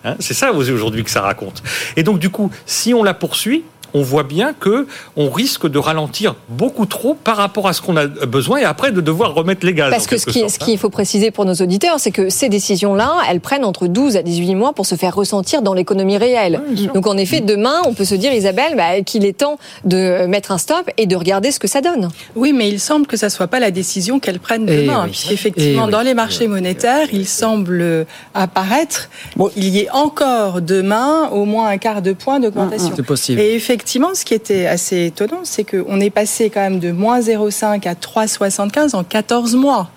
Hein, 0.06 0.16
c'est 0.20 0.36
ça 0.36 0.52
aujourd'hui 0.54 1.04
que 1.04 1.10
ça 1.10 1.22
raconte. 1.22 1.64
Et 1.98 2.04
donc 2.04 2.20
du 2.20 2.30
coup, 2.30 2.52
si 2.68 2.94
on 2.94 3.02
la 3.04 3.16
poursuit, 3.16 3.64
on 3.94 4.02
voit 4.02 4.24
bien 4.24 4.54
que 4.54 4.88
on 5.16 5.30
risque 5.30 5.68
de 5.68 5.80
ralentir 5.80 6.36
beaucoup 6.50 6.86
trop 6.86 7.14
par 7.16 7.38
rapport 7.38 7.68
à 7.68 7.74
ce 7.74 7.82
qu'on 7.82 7.98
a 7.98 8.08
besoin 8.08 8.60
et 8.60 8.64
après 8.64 8.92
de 8.92 9.02
devoir 9.02 9.34
remettre 9.34 9.66
les 9.66 9.74
gaz. 9.74 9.90
Parce 9.92 10.08
que 10.08 10.18
ce 10.18 10.30
qu'il 10.60 10.74
hein. 10.74 10.78
faut 10.78 10.90
préciser 10.90 11.32
pour 11.32 11.46
nos 11.46 11.56
auditeurs, 11.56 12.00
c'est 12.00 12.12
que 12.12 12.30
ces 12.30 12.50
décisions-là, 12.50 13.14
elles 13.30 13.40
prennent 13.40 13.66
entre 13.66 13.88
12 13.88 14.18
à 14.18 14.22
18 14.22 14.56
mois 14.56 14.74
pour 14.74 14.86
se 14.86 14.96
faire 14.96 15.16
ressentir 15.16 15.62
dans 15.62 15.74
l'économie 15.74 16.18
réelle. 16.18 16.62
Donc 16.94 17.08
en 17.08 17.18
effet, 17.18 17.42
demain, 17.42 17.82
on 17.86 17.94
peut 17.94 18.06
se 18.06 18.16
dire, 18.16 18.34
Isabelle, 18.34 18.76
bah, 18.76 19.02
qu'il 19.06 19.26
est 19.26 19.38
temps 19.38 19.58
de 19.86 20.26
mettre 20.28 20.52
un 20.52 20.58
stop 20.58 20.90
et 20.98 21.06
de 21.06 21.16
regarder 21.16 21.52
ce 21.52 21.60
que 21.60 21.68
ça 21.68 21.82
donne. 21.82 22.10
Oui, 22.36 22.54
mais 22.54 22.70
il 22.70 22.80
semble 22.80 23.08
que 23.08 23.18
ça 23.18 23.30
soit 23.30 23.48
pas 23.48 23.60
la 23.60 23.72
décision 23.72 24.20
qu'elles 24.20 24.40
prennent 24.40 24.68
eh 24.68 24.82
demain. 24.82 25.08
Effectivement, 25.30 25.88
dans 25.88 26.02
les 26.02 26.14
marchés 26.14 26.48
monétaires, 26.48 27.08
il 27.12 27.28
semble 27.28 28.06
apparaître 28.34 29.10
qu'il 29.54 29.70
y 29.70 29.80
ait 29.80 29.90
encore 29.92 30.62
demain 30.62 31.30
au 31.32 31.46
moins 31.46 31.68
un 31.68 31.78
quart 31.78 32.02
de 32.02 32.14
point 32.14 32.40
d'augmentation. 32.40 32.94
C'est 32.96 33.04
possible. 33.04 33.40
Et 33.40 33.56
effectivement, 33.56 33.79
ce 33.88 34.26
qui 34.26 34.34
était 34.34 34.68
assez 34.68 35.06
étonnant, 35.06 35.42
c'est 35.44 35.64
qu'on 35.64 36.00
est 36.00 36.10
passé 36.10 36.50
quand 36.50 36.62
même 36.62 36.80
de 36.80 36.92
moins 36.92 37.20
0,5 37.20 37.88
à 37.88 37.94
3,75 37.94 38.96
en 38.96 39.04
14 39.04 39.56
mois. 39.56 39.90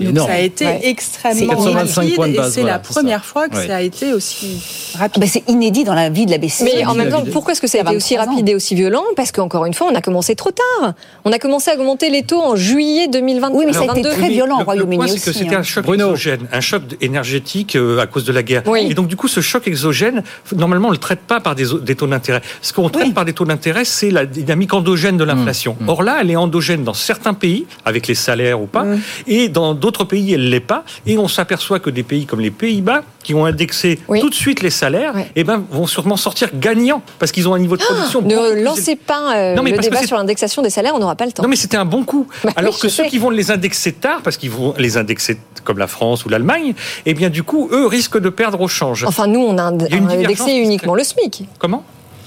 Donc 0.00 0.26
ça 0.26 0.34
a 0.34 0.38
été 0.38 0.66
extrêmement 0.84 1.58
rapide 1.58 2.18
et 2.26 2.40
c'est 2.50 2.62
la 2.62 2.78
première 2.78 3.24
fois 3.24 3.48
que 3.48 3.56
ça. 3.56 3.76
a 3.76 3.80
été 3.80 4.12
aussi 4.12 4.60
rapide. 4.98 5.14
Ah 5.16 5.20
ben, 5.20 5.28
c'est 5.28 5.48
inédit 5.48 5.84
dans 5.84 5.94
la 5.94 6.10
vie 6.10 6.26
de 6.26 6.30
la 6.30 6.38
BCE. 6.38 6.62
Mais 6.62 6.84
en 6.84 6.94
même 6.94 7.10
temps, 7.10 7.24
pourquoi 7.32 7.52
est-ce 7.52 7.60
que 7.60 7.66
ça 7.66 7.78
a 7.78 7.80
été 7.82 7.96
aussi 7.96 8.16
rapide 8.16 8.48
et 8.48 8.54
aussi 8.54 8.74
violent? 8.74 9.04
Parce 9.16 9.32
qu'encore 9.32 9.66
une 9.66 9.74
fois, 9.74 9.88
on 9.90 9.94
a 9.94 10.00
commencé 10.00 10.34
trop 10.34 10.50
tard. 10.50 10.94
On 11.24 11.32
a 11.32 11.38
commencé 11.38 11.70
à 11.70 11.74
augmenter 11.74 12.10
les 12.10 12.22
taux 12.22 12.40
en 12.40 12.56
juillet 12.56 13.08
2022. 13.08 13.56
Oui, 13.56 13.64
mais 13.66 13.72
ça 13.72 13.82
a 13.88 13.98
été 13.98 14.02
très 14.08 14.28
violent 14.28 14.60
au 14.60 14.64
Royaume-Uni 14.64 15.08
c'est 15.08 15.32
que 15.32 15.36
c'était 15.36 15.54
un 15.54 15.60
hein. 15.60 15.62
choc 15.62 15.88
exogène, 15.88 16.46
un 16.52 16.60
choc 16.60 16.82
énergétique 17.00 17.76
euh, 17.76 18.00
à 18.00 18.06
cause 18.06 18.24
de 18.24 18.32
la 18.32 18.42
guerre. 18.42 18.62
Et 18.76 18.94
donc 18.94 19.08
du 19.08 19.16
coup, 19.16 19.28
ce 19.28 19.40
choc 19.40 19.66
exogène, 19.66 20.22
normalement, 20.54 20.88
on 20.88 20.92
le 20.92 20.98
traite 20.98 21.20
pas 21.20 21.40
par 21.40 21.54
des, 21.54 21.66
des 21.82 21.94
taux 21.94 22.06
d'intérêt. 22.06 22.42
Ce 22.62 22.72
qu'on 22.72 22.88
traite 22.88 23.14
par 23.14 23.24
des 23.24 23.32
taux 23.32 23.44
d'intérêt, 23.44 23.84
c'est 23.84 24.10
la 24.10 24.26
dynamique 24.26 24.74
endogène 24.74 25.16
de 25.16 25.24
l'inflation. 25.24 25.76
Mmh, 25.78 25.84
mmh. 25.84 25.88
Or 25.88 26.02
là, 26.02 26.18
elle 26.20 26.30
est 26.30 26.36
endogène 26.36 26.84
dans 26.84 26.94
certains 26.94 27.34
pays, 27.34 27.66
avec 27.84 28.06
les 28.06 28.14
salaires 28.14 28.60
ou 28.60 28.66
pas, 28.66 28.84
mmh. 28.84 29.00
et 29.26 29.48
dans 29.48 29.74
d'autres 29.74 29.87
pays, 30.04 30.34
elle 30.34 30.50
l'est 30.50 30.60
pas. 30.60 30.84
Et 31.06 31.18
on 31.18 31.28
s'aperçoit 31.28 31.80
que 31.80 31.90
des 31.90 32.02
pays 32.02 32.26
comme 32.26 32.40
les 32.40 32.50
Pays-Bas, 32.50 33.02
qui 33.22 33.34
ont 33.34 33.44
indexé 33.44 33.98
tout 34.20 34.30
de 34.30 34.34
suite 34.34 34.62
les 34.62 34.70
salaires, 34.70 35.14
eh 35.36 35.44
ben, 35.44 35.62
vont 35.70 35.86
sûrement 35.86 36.16
sortir 36.16 36.50
gagnants 36.54 37.02
parce 37.18 37.32
qu'ils 37.32 37.48
ont 37.48 37.54
un 37.54 37.58
niveau 37.58 37.76
de 37.76 37.82
production. 37.82 38.22
ne 38.22 38.62
lancez 38.62 38.96
pas 38.96 39.36
euh, 39.36 39.54
le 39.54 39.78
débat 39.78 40.02
sur 40.02 40.16
l'indexation 40.16 40.62
des 40.62 40.70
salaires, 40.70 40.94
on 40.94 40.98
n'aura 40.98 41.16
pas 41.16 41.26
le 41.26 41.32
temps. 41.32 41.42
Non, 41.42 41.48
mais 41.48 41.56
c'était 41.56 41.76
un 41.76 41.84
bon 41.84 42.04
coup. 42.04 42.26
Bah 42.44 42.52
Alors 42.56 42.78
que 42.78 42.88
ceux 42.88 43.04
qui 43.04 43.18
vont 43.18 43.30
les 43.30 43.50
indexer 43.50 43.92
tard, 43.92 44.20
parce 44.22 44.36
qu'ils 44.36 44.50
vont 44.50 44.72
les 44.78 44.96
indexer 44.96 45.38
comme 45.64 45.78
la 45.78 45.88
France 45.88 46.24
ou 46.24 46.28
l'Allemagne, 46.28 46.74
eh 47.04 47.14
bien 47.14 47.30
du 47.30 47.42
coup, 47.42 47.68
eux 47.72 47.86
risquent 47.86 48.20
de 48.20 48.28
perdre 48.28 48.60
au 48.60 48.68
change. 48.68 49.04
Enfin, 49.04 49.26
nous, 49.26 49.40
on 49.40 49.58
a, 49.58 49.64
indexé 49.64 50.52
uniquement 50.52 50.94
le 50.94 51.02
SMIC. 51.02 51.48
Comment? 51.58 51.84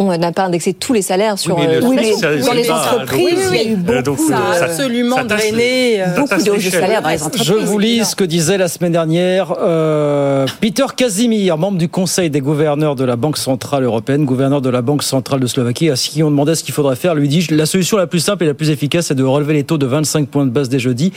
On 0.09 0.17
n'a 0.17 0.31
pas 0.31 0.45
indexé 0.45 0.73
tous 0.73 0.93
les 0.93 1.01
salaires 1.01 1.37
sur 1.37 1.57
oui, 1.57 1.65
euh, 1.67 1.81
dans 1.81 2.53
les 2.53 2.71
entreprises. 2.71 3.51
il 3.51 3.55
y 3.55 3.59
a 3.59 3.71
eu 3.71 3.75
beaucoup, 3.75 4.27
ça 4.27 4.37
a 4.37 4.63
absolument 4.63 5.23
drainé 5.23 6.01
euh, 6.01 6.15
beaucoup 6.15 6.41
de 6.41 6.59
salaires 6.59 7.01
dans 7.01 7.09
les 7.09 7.23
entreprises. 7.23 7.47
Je 7.47 7.53
vous 7.53 7.79
lis 7.79 8.05
ce 8.05 8.15
que 8.15 8.23
disait 8.23 8.57
la 8.57 8.67
semaine 8.67 8.91
dernière 8.91 9.53
euh, 9.61 10.45
Peter 10.59 10.85
Casimir, 10.95 11.57
membre 11.57 11.77
du 11.77 11.89
Conseil 11.89 12.29
des 12.29 12.41
gouverneurs 12.41 12.95
de 12.95 13.03
la 13.03 13.15
Banque 13.15 13.37
centrale 13.37 13.83
européenne, 13.83 14.25
gouverneur 14.25 14.61
de 14.61 14.69
la 14.69 14.81
Banque 14.81 15.03
centrale 15.03 15.39
de 15.39 15.47
Slovaquie, 15.47 15.89
à 15.89 15.95
qui 15.95 16.23
on 16.23 16.31
demandait 16.31 16.55
ce 16.55 16.63
qu'il 16.63 16.73
faudrait 16.73 16.95
faire, 16.95 17.15
lui 17.15 17.27
dit 17.27 17.45
la 17.51 17.65
solution 17.65 17.97
la 17.97 18.07
plus 18.07 18.19
simple 18.19 18.43
et 18.43 18.47
la 18.47 18.53
plus 18.53 18.69
efficace, 18.69 19.07
c'est 19.07 19.15
de 19.15 19.23
relever 19.23 19.53
les 19.53 19.63
taux 19.63 19.77
de 19.77 19.85
25 19.85 20.27
points 20.27 20.45
de 20.45 20.51
base 20.51 20.69
dès 20.69 20.79
jeudi 20.79 21.11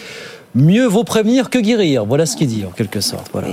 mieux 0.55 0.87
vaut 0.87 1.05
prévenir 1.05 1.51
que 1.51 1.59
guérir. 1.59 2.05
Voilà 2.05 2.27
ce 2.27 2.37
qu'il 2.37 2.47
dit 2.47 2.65
en 2.67 2.71
quelque 2.71 3.01
sorte. 3.01 3.29
Voilà, 3.33 3.49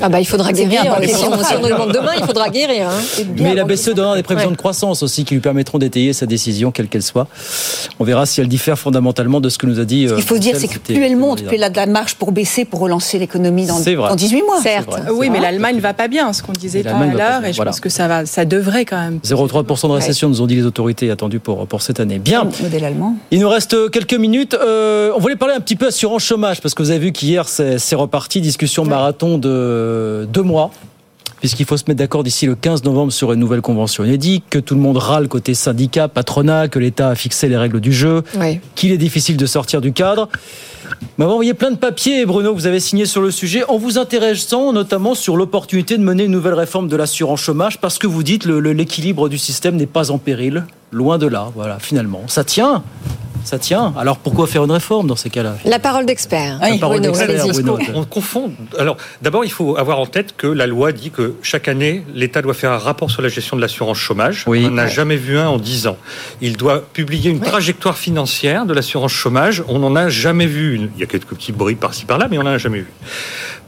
ah 0.00 0.08
bah 0.08 0.20
il 0.20 0.26
faudra 0.26 0.52
guérir. 0.52 0.82
Si 1.02 1.24
on, 1.24 1.42
si 1.42 1.54
on 1.54 1.60
nous 1.60 1.68
demande 1.68 1.92
demain, 1.92 2.12
il 2.18 2.24
faudra 2.24 2.48
guérir. 2.50 2.88
Hein. 2.88 3.24
Mais 3.38 3.54
la 3.54 3.64
BCE 3.64 3.94
donnera 3.94 4.16
des 4.16 4.22
prévisions 4.22 4.50
de 4.50 4.56
croissance 4.56 5.02
aussi 5.02 5.24
qui 5.24 5.34
lui 5.34 5.40
permettront 5.40 5.78
d'étayer 5.78 6.12
sa 6.12 6.26
décision, 6.26 6.70
quelle 6.70 6.88
qu'elle 6.88 7.02
soit. 7.02 7.28
On 7.98 8.04
verra 8.04 8.26
si 8.26 8.40
elle 8.40 8.48
diffère 8.48 8.78
fondamentalement 8.78 9.40
de 9.40 9.48
ce 9.48 9.58
que 9.58 9.66
nous 9.66 9.80
a 9.80 9.84
dit. 9.84 10.08
Ce 10.08 10.14
qu'il 10.14 10.24
faut 10.24 10.38
dire, 10.38 10.56
c'est 10.56 10.68
que 10.68 10.78
plus 10.78 11.02
elle 11.02 11.16
monte, 11.16 11.44
plus 11.44 11.56
elle 11.56 11.64
a 11.64 11.70
de 11.70 11.76
la 11.76 11.86
marge 11.86 12.16
pour 12.16 12.32
baisser, 12.32 12.64
pour 12.64 12.80
relancer 12.80 13.18
l'économie 13.18 13.66
dans, 13.66 13.80
dans, 13.80 14.14
18 14.14 14.42
mois. 14.42 14.60
Certes. 14.60 15.00
Oui, 15.12 15.30
mais 15.30 15.40
l'Allemagne 15.40 15.80
va 15.80 15.94
pas 15.94 16.08
bien, 16.08 16.32
ce 16.32 16.42
qu'on 16.42 16.52
disait 16.52 16.82
tout 16.82 16.88
à 16.88 17.06
l'heure, 17.06 17.44
et 17.44 17.52
je 17.52 17.62
pense 17.62 17.80
que 17.80 17.88
ça 17.88 18.08
va, 18.08 18.26
ça 18.26 18.44
devrait 18.44 18.84
quand 18.84 18.98
même. 18.98 19.20
0,3% 19.24 19.88
de 19.88 19.92
récession, 19.92 20.28
nous 20.28 20.42
ont 20.42 20.46
dit 20.46 20.56
les 20.56 20.66
autorités 20.66 21.10
attendues 21.10 21.40
pour 21.40 21.66
pour 21.66 21.82
cette 21.82 22.00
année. 22.00 22.18
Bien. 22.18 22.48
Modèle 22.62 22.84
allemand. 22.84 23.16
Il 23.30 23.40
nous 23.40 23.48
reste 23.48 23.90
quelques 23.90 24.14
minutes. 24.14 24.54
Euh, 24.54 25.12
on 25.16 25.20
voulait 25.20 25.36
parler 25.36 25.54
un 25.54 25.60
petit 25.60 25.76
peu 25.76 25.86
assurance 25.86 26.17
chômage 26.18 26.60
parce 26.60 26.74
que 26.74 26.82
vous 26.82 26.90
avez 26.90 27.00
vu 27.00 27.12
qu'hier, 27.12 27.48
c'est 27.48 27.94
reparti, 27.94 28.40
discussion 28.40 28.84
marathon 28.84 29.38
de 29.38 30.28
deux 30.32 30.42
mois 30.42 30.70
puisqu'il 31.40 31.66
faut 31.66 31.76
se 31.76 31.84
mettre 31.86 31.98
d'accord 31.98 32.24
d'ici 32.24 32.46
le 32.46 32.54
15 32.54 32.84
novembre 32.84 33.12
sur 33.12 33.32
une 33.32 33.40
nouvelle 33.40 33.60
convention 33.60 34.04
inédite, 34.04 34.44
que 34.50 34.58
tout 34.58 34.74
le 34.74 34.80
monde 34.80 34.96
râle 34.96 35.28
côté 35.28 35.54
syndicat, 35.54 36.08
patronat, 36.08 36.68
que 36.68 36.78
l'État 36.78 37.10
a 37.10 37.14
fixé 37.14 37.48
les 37.48 37.56
règles 37.56 37.80
du 37.80 37.92
jeu, 37.92 38.22
qu'il 38.74 38.92
est 38.92 38.98
difficile 38.98 39.36
de 39.36 39.46
sortir 39.46 39.80
du 39.80 39.92
cadre. 39.92 40.28
Vous 40.90 41.06
m'avez 41.18 41.32
envoyé 41.32 41.54
plein 41.54 41.70
de 41.70 41.76
papiers, 41.76 42.24
Bruno, 42.26 42.54
vous 42.54 42.66
avez 42.66 42.80
signé 42.80 43.06
sur 43.06 43.20
le 43.20 43.30
sujet, 43.30 43.62
en 43.68 43.78
vous 43.78 43.98
intéressant 43.98 44.72
notamment 44.72 45.14
sur 45.14 45.36
l'opportunité 45.36 45.96
de 45.96 46.02
mener 46.02 46.24
une 46.24 46.32
nouvelle 46.32 46.54
réforme 46.54 46.88
de 46.88 46.96
l'assurance 46.96 47.40
chômage, 47.40 47.80
parce 47.80 47.98
que 47.98 48.06
vous 48.06 48.22
dites 48.22 48.44
que 48.44 48.50
l'équilibre 48.50 49.28
du 49.28 49.38
système 49.38 49.76
n'est 49.76 49.86
pas 49.86 50.10
en 50.10 50.18
péril. 50.18 50.64
Loin 50.90 51.18
de 51.18 51.26
là, 51.26 51.52
voilà, 51.54 51.78
finalement. 51.78 52.22
Ça 52.26 52.44
tient? 52.44 52.82
Ça 53.48 53.58
tient. 53.58 53.94
Alors 53.98 54.18
pourquoi 54.18 54.46
faire 54.46 54.64
une 54.64 54.70
réforme 54.70 55.06
dans 55.06 55.16
ces 55.16 55.30
cas-là? 55.30 55.56
La 55.64 55.78
parole 55.78 56.04
d'expert. 56.04 56.60
On 57.94 58.04
confond. 58.04 58.52
Alors 58.78 58.96
d'abord, 59.22 59.44
il 59.44 59.50
faut 59.50 59.76
avoir 59.76 59.98
en 59.98 60.06
tête 60.06 60.36
que 60.36 60.46
la 60.46 60.66
loi 60.66 60.92
dit 60.92 61.10
que 61.10 61.34
chaque 61.42 61.66
année, 61.66 62.04
l'État 62.14 62.42
doit 62.42 62.54
faire 62.54 62.72
un 62.72 62.78
rapport 62.78 63.10
sur 63.10 63.22
la 63.22 63.28
gestion 63.28 63.56
de 63.56 63.62
l'assurance 63.62 63.96
chômage. 63.96 64.44
On 64.46 64.54
n'en 64.54 64.78
a 64.78 64.86
jamais 64.86 65.16
vu 65.16 65.38
un 65.38 65.48
en 65.48 65.58
dix 65.58 65.86
ans. 65.86 65.96
Il 66.40 66.56
doit 66.56 66.80
publier 66.92 67.30
une 67.30 67.40
trajectoire 67.40 67.96
financière 67.96 68.66
de 68.66 68.74
l'assurance 68.74 69.12
chômage. 69.12 69.64
On 69.68 69.78
n'en 69.78 69.96
a 69.96 70.08
jamais 70.10 70.46
vu 70.46 70.74
une. 70.74 70.90
Il 70.96 71.00
y 71.00 71.02
a 71.02 71.06
quelques 71.06 71.34
petits 71.34 71.52
bruits 71.52 71.74
par-ci 71.74 72.04
par-là, 72.04 72.28
mais 72.30 72.38
on 72.38 72.42
n'en 72.42 72.50
a 72.50 72.58
jamais 72.58 72.80
vu. 72.80 72.92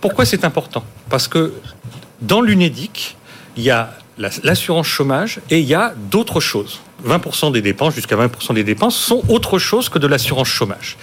Pourquoi 0.00 0.24
c'est 0.26 0.44
important? 0.44 0.84
Parce 1.08 1.26
que 1.26 1.54
dans 2.20 2.42
l'UNEDIC, 2.42 3.16
il 3.56 3.62
y 3.62 3.70
a 3.70 3.94
l'assurance 4.18 4.86
chômage 4.86 5.40
et 5.48 5.58
il 5.60 5.66
y 5.66 5.74
a 5.74 5.94
d'autres 6.10 6.40
choses. 6.40 6.80
20% 7.06 7.52
des 7.52 7.62
dépenses, 7.62 7.94
jusqu'à 7.94 8.16
20% 8.16 8.54
des 8.54 8.64
dépenses, 8.64 8.96
sont 8.96 9.22
autre 9.28 9.58
chose 9.58 9.88
que 9.88 9.98
de 9.98 10.06
l'assurance 10.06 10.48
chômage. 10.48 10.96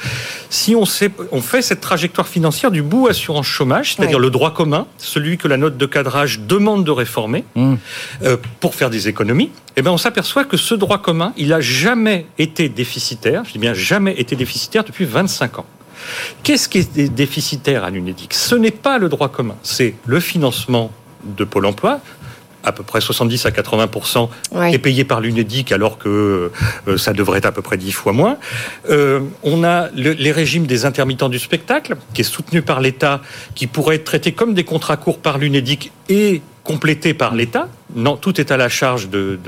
Si 0.50 0.76
on, 0.76 0.86
sait, 0.86 1.12
on 1.32 1.42
fait 1.42 1.62
cette 1.62 1.82
trajectoire 1.82 2.28
financière 2.28 2.72
du 2.72 2.82
bout 2.82 3.08
assurance 3.08 3.48
chômage, 3.48 3.96
c'est-à-dire 3.96 4.20
le 4.20 4.30
droit 4.30 4.54
commun, 4.54 4.88
celui 4.98 5.38
que 5.38 5.48
la 5.48 5.58
note 5.58 5.78
de 5.78 5.86
cadrage 5.86 6.40
demande 6.42 6.84
de 6.84 6.92
réformer 6.92 7.44
mmh. 7.56 7.76
euh, 8.24 8.38
pour 8.60 8.76
faire 8.76 8.90
des 8.90 9.08
économies, 9.08 9.52
eh 9.76 9.82
bien 9.82 9.92
on 9.92 9.98
s'aperçoit 9.98 10.44
que 10.44 10.58
ce 10.58 10.74
droit 10.76 11.00
commun, 11.00 11.34
il 11.38 11.50
n'a 11.50 11.62
jamais 11.62 12.26
été 12.38 12.70
déficitaire, 12.70 13.44
je 13.46 13.54
dis 13.54 13.60
bien 13.60 13.74
jamais 13.74 14.14
été 14.20 14.36
déficitaire 14.36 14.84
depuis 14.84 15.06
25 15.06 15.60
ans. 15.60 15.66
Qu'est-ce 16.44 16.70
qui 16.70 16.80
est 16.80 17.10
déficitaire 17.10 17.84
à 17.84 17.90
l'UNEDIC 17.90 18.34
Ce 18.34 18.56
n'est 18.56 18.72
pas 18.72 18.98
le 18.98 19.10
droit 19.10 19.30
commun, 19.30 19.56
c'est 19.64 19.96
le 20.06 20.20
financement 20.20 20.92
de 21.24 21.44
Pôle 21.44 21.66
emploi, 21.66 22.00
à 22.64 22.72
peu 22.72 22.84
près 22.84 23.02
70 23.02 23.46
à 23.46 23.50
80% 23.50 24.30
est 24.72 24.78
payé 24.78 25.04
par 25.04 25.22
l'UNEDIC 25.22 25.72
alors 25.72 25.98
que 25.98 26.52
euh, 26.88 26.98
ça 26.98 27.14
devrait 27.14 27.40
être 27.40 27.46
à 27.46 27.52
peu 27.52 27.62
près 27.62 27.78
10 27.78 27.92
fois 27.92 28.14
moins. 28.14 28.38
Euh, 28.90 29.22
on 29.44 29.64
a 29.64 29.90
les 29.94 30.32
régimes 30.32 30.68
des 30.68 30.86
intermittents 30.86 31.30
du 31.30 31.40
spectacle 31.40 31.96
qui 32.14 32.22
est 32.22 32.24
soutenu 32.24 32.62
par 32.62 32.82
l'État, 32.82 33.22
qui 33.56 33.68
pourrait 33.68 33.96
être 33.96 34.04
traité 34.04 34.32
comme 34.32 34.54
des 34.54 34.64
contrats 34.64 34.98
courts 34.98 35.20
par 35.20 35.38
l'UNEDIC 35.38 35.92
et 36.10 36.42
complété 36.68 37.14
par 37.14 37.34
l'État. 37.34 37.70
Non, 37.96 38.18
tout 38.18 38.42
est 38.42 38.52
à 38.52 38.58
la 38.58 38.68
charge 38.68 39.08
de, 39.10 39.40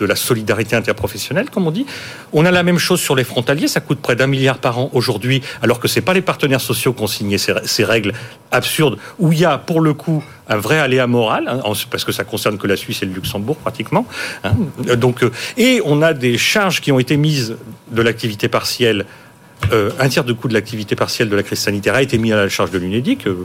la 0.00 0.14
solidarité 0.14 0.76
interprofessionnelle, 0.76 1.50
comme 1.50 1.66
on 1.66 1.72
dit. 1.72 1.84
On 2.32 2.44
a 2.44 2.52
la 2.52 2.62
même 2.62 2.78
chose 2.78 3.00
sur 3.00 3.16
les 3.16 3.24
frontaliers, 3.24 3.66
ça 3.66 3.80
coûte 3.80 3.98
près 3.98 4.14
d'un 4.14 4.28
milliard 4.28 4.58
par 4.58 4.78
an 4.78 4.88
aujourd'hui, 4.92 5.42
alors 5.60 5.80
que 5.80 5.88
ce 5.88 5.96
n'est 5.96 6.04
pas 6.04 6.14
les 6.14 6.22
partenaires 6.22 6.60
sociaux 6.60 6.92
qui 6.92 7.02
ont 7.02 7.08
signé 7.08 7.36
ces, 7.36 7.84
règles 7.84 8.12
absurdes, 8.52 8.98
où 9.18 9.32
il 9.32 9.40
y 9.40 9.44
a 9.44 9.58
pour 9.58 9.80
le 9.80 9.92
coup 9.92 10.22
un 10.48 10.56
vrai 10.56 10.78
aléa 10.78 11.08
moral, 11.08 11.48
hein, 11.48 11.60
parce 11.90 12.04
que 12.04 12.12
ça 12.12 12.22
concerne 12.22 12.56
que 12.58 12.68
la 12.68 12.76
Suisse 12.76 13.02
et 13.02 13.06
le 13.06 13.12
Luxembourg 13.12 13.56
pratiquement. 13.56 14.06
Hein. 14.44 14.52
Donc, 14.96 15.24
euh, 15.24 15.32
et 15.56 15.82
on 15.84 16.00
a 16.00 16.14
des 16.14 16.38
charges 16.38 16.80
qui 16.80 16.92
ont 16.92 17.00
été 17.00 17.16
mises 17.16 17.56
de 17.90 18.02
l'activité 18.02 18.48
partielle 18.48 19.04
euh, 19.72 19.90
un 19.98 20.08
tiers 20.08 20.24
de 20.24 20.32
coût 20.32 20.48
de 20.48 20.54
l'activité 20.54 20.96
partielle 20.96 21.28
de 21.28 21.36
la 21.36 21.42
crise 21.42 21.58
sanitaire 21.58 21.94
a 21.94 22.02
été 22.02 22.16
mis 22.16 22.32
à 22.32 22.36
la 22.36 22.48
charge 22.48 22.70
de 22.70 22.78
l'UNEDIC. 22.78 23.26
Euh, 23.26 23.44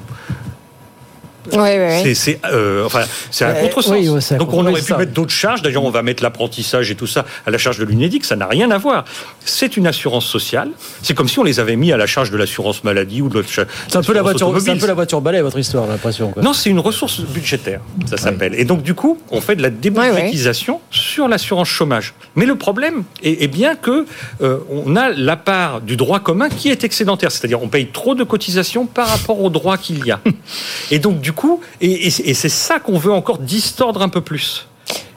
c'est 2.16 2.40
euh, 2.46 2.86
enfin, 2.86 3.04
un 3.42 3.46
euh, 3.46 3.62
contresens. 3.62 4.34
Donc 4.34 4.54
on 4.54 4.66
aurait 4.66 4.82
pu 4.82 4.94
mettre 4.94 5.12
d'autres 5.12 5.32
charges. 5.32 5.62
D'ailleurs, 5.62 5.84
on 5.84 5.90
va 5.90 6.02
mettre 6.02 6.24
l'apprentissage 6.24 6.92
et 6.92 6.96
tout 6.96 7.08
ça 7.08 7.26
à 7.46 7.52
la 7.52 7.58
charge 7.58 7.80
de 7.80 7.86
l'UNEDIC. 7.86 8.26
Ça 8.26 8.36
n'a 8.36 8.48
rien 8.48 8.72
à 8.72 8.78
voir. 8.78 9.06
C'est 9.46 9.78
une 9.78 9.88
assurance 9.88 10.26
sociale. 10.26 10.70
C'est 11.02 11.14
comme 11.14 11.28
si 11.28 11.40
on 11.40 11.44
les 11.44 11.60
avait 11.60 11.76
mis 11.76 11.92
à 11.92 11.98
la 11.98 12.08
charge 12.08 12.32
de 12.32 12.38
l'assurance 12.38 12.84
maladie 12.84 13.22
ou 13.22 13.30
de 13.30 13.36
l'autre. 13.36 13.50
C'est 13.50 13.96
un 13.96 14.02
peu 14.02 14.14
la 14.14 14.22
voiture. 14.22 14.54
C'est 14.60 14.72
un 14.72 14.78
peu 14.78 14.88
la 14.88 14.94
voiture 14.94 15.22
balai 15.22 15.42
votre 15.42 15.60
histoire, 15.60 15.88
l'impression. 15.88 16.34
Non, 16.42 16.54
c'est 16.54 16.70
une 16.70 16.80
ressource 16.80 17.22
budgétaire. 17.22 17.82
Ça 18.06 18.18
s'appelle. 18.18 18.56
Et 18.56 18.66
donc 18.66 18.84
du 18.84 18.94
coup, 18.94 19.20
on 19.32 19.42
fait 19.42 19.56
de 19.56 19.62
la 19.62 19.70
débudgétisation 19.70 20.80
sur 20.92 21.28
l'assurance 21.28 21.68
chômage. 21.68 22.14
Mais 22.36 22.46
le 22.46 22.56
problème 22.56 23.04
est, 23.22 23.48
bien 23.48 23.76
que 23.76 24.06
euh, 24.42 24.60
on 24.70 24.96
a 24.96 25.10
la 25.10 25.36
part 25.36 25.82
du 25.82 25.98
droit 25.98 26.20
commun 26.20 26.50
qui 26.50 26.70
est 26.70 26.84
excédentaire. 26.84 27.32
C'est-à-dire, 27.32 27.62
on 27.62 27.68
paye 27.68 27.88
trop 27.88 28.16
de 28.16 28.24
cotisations 28.24 28.86
par 28.86 29.08
rapport 29.08 29.42
au 29.42 29.50
droit 29.50 29.78
qu'il 29.78 30.06
y 30.06 30.12
a. 30.12 30.20
Et 30.92 31.00
donc 31.00 31.20
du 31.22 31.33
coup, 31.34 31.62
et, 31.82 32.10
c'est 32.10 32.50
ça 32.50 32.80
qu'on 32.80 32.98
veut 32.98 33.12
encore 33.12 33.40
distordre 33.40 34.02
un 34.02 34.10
peu 34.10 34.22
plus. 34.22 34.68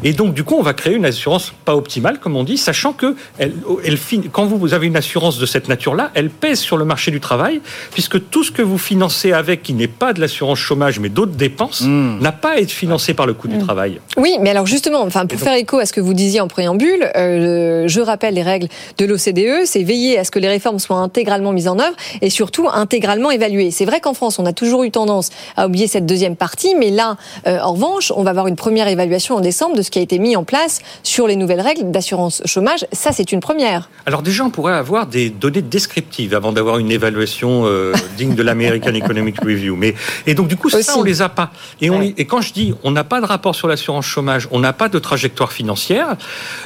Et 0.04 0.12
donc, 0.12 0.34
du 0.34 0.44
coup, 0.44 0.56
on 0.58 0.62
va 0.62 0.74
créer 0.74 0.94
une 0.94 1.06
assurance 1.06 1.52
pas 1.64 1.74
optimale, 1.74 2.18
comme 2.20 2.36
on 2.36 2.44
dit, 2.44 2.58
sachant 2.58 2.92
que 2.92 3.16
elle, 3.38 3.54
elle, 3.84 3.98
quand 4.30 4.46
vous 4.46 4.74
avez 4.74 4.86
une 4.86 4.96
assurance 4.96 5.38
de 5.38 5.46
cette 5.46 5.68
nature-là, 5.68 6.10
elle 6.14 6.30
pèse 6.30 6.60
sur 6.60 6.76
le 6.76 6.84
marché 6.84 7.10
du 7.10 7.20
travail, 7.20 7.60
puisque 7.92 8.30
tout 8.30 8.44
ce 8.44 8.50
que 8.50 8.62
vous 8.62 8.78
financez 8.78 9.32
avec, 9.32 9.62
qui 9.62 9.72
n'est 9.72 9.88
pas 9.88 10.12
de 10.12 10.20
l'assurance 10.20 10.58
chômage, 10.58 11.00
mais 11.00 11.08
d'autres 11.08 11.32
dépenses, 11.32 11.80
hmm. 11.80 12.20
n'a 12.20 12.32
pas 12.32 12.52
à 12.52 12.56
être 12.58 12.70
financé 12.70 13.14
par 13.14 13.26
le 13.26 13.34
coût 13.34 13.48
du 13.48 13.56
hmm. 13.56 13.64
travail. 13.64 14.00
Oui, 14.16 14.36
mais 14.40 14.50
alors 14.50 14.66
justement, 14.66 15.00
enfin, 15.02 15.26
pour 15.26 15.40
faire 15.40 15.54
écho 15.54 15.78
à 15.78 15.86
ce 15.86 15.92
que 15.92 16.00
vous 16.00 16.14
disiez 16.14 16.40
en 16.40 16.48
préambule, 16.48 17.10
euh, 17.16 17.88
je 17.88 18.00
rappelle 18.00 18.34
les 18.34 18.42
règles 18.42 18.68
de 18.98 19.06
l'OCDE, 19.06 19.64
c'est 19.64 19.82
veiller 19.82 20.18
à 20.18 20.24
ce 20.24 20.30
que 20.30 20.38
les 20.38 20.48
réformes 20.48 20.78
soient 20.78 20.98
intégralement 20.98 21.52
mises 21.52 21.68
en 21.68 21.78
œuvre 21.78 21.96
et 22.20 22.30
surtout 22.30 22.68
intégralement 22.72 23.30
évaluées. 23.30 23.70
C'est 23.70 23.86
vrai 23.86 24.00
qu'en 24.00 24.14
France, 24.14 24.38
on 24.38 24.46
a 24.46 24.52
toujours 24.52 24.84
eu 24.84 24.90
tendance 24.90 25.30
à 25.56 25.66
oublier 25.66 25.86
cette 25.86 26.06
deuxième 26.06 26.36
partie, 26.36 26.74
mais 26.78 26.90
là, 26.90 27.16
euh, 27.46 27.58
en 27.60 27.72
revanche, 27.72 28.12
on 28.14 28.22
va 28.22 28.30
avoir 28.30 28.46
une 28.46 28.56
première 28.56 28.88
évaluation 28.88 29.36
en 29.36 29.40
décembre 29.40 29.55
de 29.74 29.82
ce 29.82 29.90
qui 29.90 29.98
a 29.98 30.02
été 30.02 30.18
mis 30.18 30.36
en 30.36 30.44
place 30.44 30.80
sur 31.02 31.26
les 31.26 31.36
nouvelles 31.36 31.60
règles 31.60 31.90
d'assurance 31.90 32.42
chômage. 32.44 32.86
Ça, 32.92 33.12
c'est 33.12 33.32
une 33.32 33.40
première. 33.40 33.88
Alors 34.04 34.22
déjà, 34.22 34.44
on 34.44 34.50
pourrait 34.50 34.74
avoir 34.74 35.06
des 35.06 35.30
données 35.30 35.62
descriptives 35.62 36.34
avant 36.34 36.52
d'avoir 36.52 36.78
une 36.78 36.90
évaluation 36.90 37.62
euh, 37.64 37.92
digne 38.16 38.34
de 38.34 38.42
l'American 38.42 38.94
Economic 38.94 39.40
Review. 39.40 39.76
Mais 39.76 39.94
et 40.26 40.34
donc 40.34 40.48
du 40.48 40.56
coup, 40.56 40.68
ça, 40.68 40.98
on 40.98 41.02
les 41.02 41.22
a 41.22 41.28
pas. 41.28 41.50
Et, 41.80 41.90
on, 41.90 42.02
et 42.02 42.24
quand 42.26 42.40
je 42.40 42.52
dis 42.52 42.74
on 42.84 42.90
n'a 42.90 43.04
pas 43.04 43.20
de 43.20 43.26
rapport 43.26 43.54
sur 43.54 43.68
l'assurance 43.68 44.06
chômage, 44.06 44.48
on 44.50 44.60
n'a 44.60 44.72
pas 44.72 44.88
de 44.88 44.98
trajectoire 44.98 45.52
financière. 45.52 46.16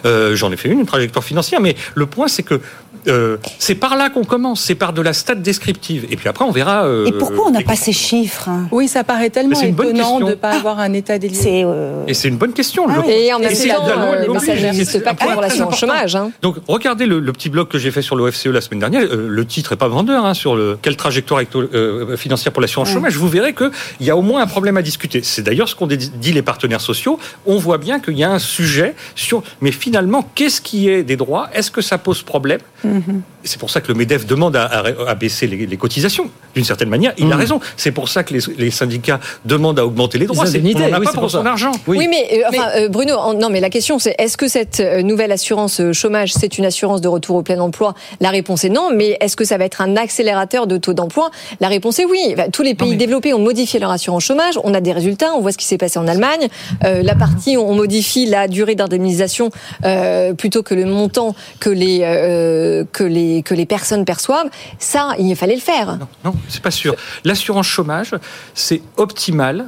Euh, 0.05 0.34
j'en 0.34 0.51
ai 0.53 0.57
fait 0.57 0.68
une, 0.68 0.80
une 0.80 0.86
trajectoire 0.86 1.24
financière, 1.24 1.61
mais 1.61 1.76
le 1.95 2.07
point 2.07 2.28
c'est 2.28 2.43
que 2.43 2.61
euh, 3.09 3.38
c'est 3.59 3.74
par 3.74 3.97
là 3.97 4.11
qu'on 4.11 4.24
commence, 4.24 4.61
c'est 4.61 4.74
par 4.74 4.93
de 4.93 5.01
la 5.01 5.12
stat 5.12 5.36
descriptive. 5.36 6.07
Et 6.11 6.16
puis 6.16 6.28
après, 6.28 6.45
on 6.45 6.51
verra. 6.51 6.84
Euh, 6.84 7.07
et 7.07 7.12
pourquoi 7.12 7.47
on 7.47 7.51
n'a 7.51 7.62
pas 7.62 7.76
ces 7.76 7.93
chiffres 7.93 8.49
hein? 8.49 8.68
Oui, 8.70 8.88
ça 8.88 9.05
paraît 9.05 9.30
tellement 9.30 9.61
étonnant 9.61 10.20
de 10.20 10.24
ne 10.26 10.34
pas 10.34 10.51
avoir 10.51 10.78
un 10.78 10.93
état 10.93 11.18
des 11.18 11.28
lieux. 11.28 11.38
Euh, 11.47 12.05
et 12.07 12.14
c'est 12.14 12.28
une 12.28 12.36
bonne 12.36 12.53
question. 12.53 12.80
Ah 12.89 13.03
et 13.09 13.33
en 13.33 13.39
même 13.39 13.53
temps, 13.53 14.14
les 14.20 14.28
messages 14.28 14.62
n'existent 14.62 15.01
pas 15.01 15.14
pour 15.14 15.41
l'assurance 15.41 15.78
chômage. 15.78 16.16
Hein. 16.16 16.31
Donc, 16.43 16.57
regardez 16.68 17.07
le, 17.07 17.31
petit 17.33 17.49
blog 17.49 17.68
que 17.68 17.78
j'ai 17.78 17.91
fait 17.91 18.03
sur 18.03 18.16
l'OFCE 18.16 18.47
la 18.47 18.61
semaine 18.61 18.81
dernière. 18.81 19.03
le 19.11 19.47
titre 19.47 19.72
est 19.72 19.76
pas 19.76 19.89
vendeur 19.89 20.24
hein, 20.24 20.35
sur 20.35 20.57
le 20.57 20.78
quelle 20.81 20.97
trajectoire 20.97 21.41
financière 22.16 22.53
pour 22.53 22.61
l'assurance 22.61 22.91
chômage. 22.91 23.16
Vous 23.16 23.28
verrez 23.28 23.55
qu'il 23.55 23.70
y 24.01 24.11
a 24.11 24.16
au 24.16 24.22
moins 24.22 24.43
un 24.43 24.47
problème 24.47 24.76
à 24.76 24.83
discuter. 24.83 25.22
C'est 25.22 25.43
d'ailleurs 25.43 25.68
ce 25.68 25.74
qu'ont 25.74 25.87
dit 25.87 26.33
les 26.33 26.43
partenaires 26.43 26.81
sociaux. 26.81 27.18
On 27.47 27.57
voit 27.57 27.78
bien 27.78 28.01
qu'il 28.01 28.18
y 28.18 28.24
a 28.24 28.31
un 28.31 28.39
sujet 28.39 28.95
sur. 29.14 29.43
Mais 29.61 29.72
finalement, 29.72 30.28
qu'est-ce 30.35 30.61
qui 30.61 30.89
est 30.89 31.03
des 31.03 31.16
droits? 31.16 31.49
Est-ce 31.55 31.70
que 31.70 31.81
ça 31.81 31.99
pose 31.99 32.22
problème? 32.22 32.61
Mhm. 32.85 33.22
C'est 33.43 33.59
pour 33.59 33.70
ça 33.70 33.81
que 33.81 33.89
le 33.89 33.95
MEDEF 33.95 34.26
demande 34.26 34.57
à, 34.57 35.14
baisser 35.14 35.47
les, 35.47 35.76
cotisations, 35.76 36.31
d'une 36.55 36.64
certaine 36.64 36.91
manière. 36.91 37.12
Il 37.16 37.24
a 37.24 37.35
mhm. 37.35 37.41
raison. 37.41 37.61
C'est 37.76 37.91
pour 37.91 38.09
ça 38.09 38.22
que 38.22 38.35
les, 38.35 38.70
syndicats 38.70 39.20
demandent 39.45 39.78
à 39.78 39.87
augmenter 39.87 40.18
les 40.18 40.26
droits. 40.26 40.47
C'est, 40.47 40.61
on 40.61 40.78
n'en 40.78 41.01
pas 41.01 41.12
pour, 41.12 41.31
son 41.31 41.47
argent. 41.47 41.72
Oui, 41.87 42.07
mais, 42.09 42.45
euh, 42.45 42.51
euh, 42.75 42.89
Bruno, 42.89 43.35
non, 43.35 43.51
mais 43.51 43.61
la 43.61 43.71
question 43.71 43.99
c'est 43.99 44.14
est-ce 44.18 44.37
que 44.37 44.49
cette 44.49 44.81
euh, 44.81 45.03
nouvelle 45.03 45.33
assurance 45.33 45.81
chômage, 45.93 46.33
c'est 46.33 46.59
une 46.59 46.64
assurance 46.64 47.01
de 47.01 47.09
retour 47.09 47.37
au 47.37 47.43
plein 47.43 47.59
emploi? 47.59 47.95
La 48.21 48.31
réponse 48.31 48.64
est 48.64 48.68
non. 48.68 48.91
Mais 48.95 49.16
est-ce 49.21 49.37
que 49.37 49.45
ça 49.45 49.59
va 49.59 49.64
être 49.64 49.81
un 49.81 49.97
accélérateur 49.97 50.66
de 50.66 50.77
taux 50.77 50.95
d'emploi? 50.95 51.31
La 51.61 51.68
réponse 51.68 51.99
est 51.99 52.05
oui. 52.05 52.35
Tous 52.53 52.62
les 52.62 52.75
pays 52.75 52.97
développés 52.97 53.35
ont 53.35 53.39
modifié 53.39 53.81
leur 53.81 53.91
assurance 53.91 54.25
chômage. 54.25 54.59
On 54.64 54.75
a 54.75 54.81
des 54.81 54.93
résultats. 54.93 55.33
On 55.35 55.41
voit 55.41 55.53
ce 55.53 55.59
qui 55.59 55.66
s'est 55.66 55.79
passé 55.79 55.99
en 55.99 56.07
Allemagne. 56.07 56.49
la 56.83 57.14
partie, 57.14 57.57
on 57.57 57.75
modifie 57.75 58.27
la 58.27 58.49
durée 58.49 58.75
d'indemnisation 58.75 59.51
plutôt 60.37 60.62
que 60.62 60.75
le 60.75 60.85
montant 60.87 61.35
que 61.59 61.71
les 61.71 62.01
que 62.93 63.05
les, 63.05 63.43
que 63.43 63.55
les 63.55 63.66
personnes 63.66 64.05
perçoivent, 64.05 64.49
ça, 64.79 65.14
il 65.18 65.35
fallait 65.37 65.55
le 65.55 65.61
faire. 65.61 65.99
Non, 65.99 66.09
non 66.25 66.35
c'est 66.49 66.62
pas 66.62 66.71
sûr. 66.71 66.95
L'assurance 67.25 67.66
chômage, 67.66 68.14
c'est 68.55 68.83
optimal. 68.97 69.66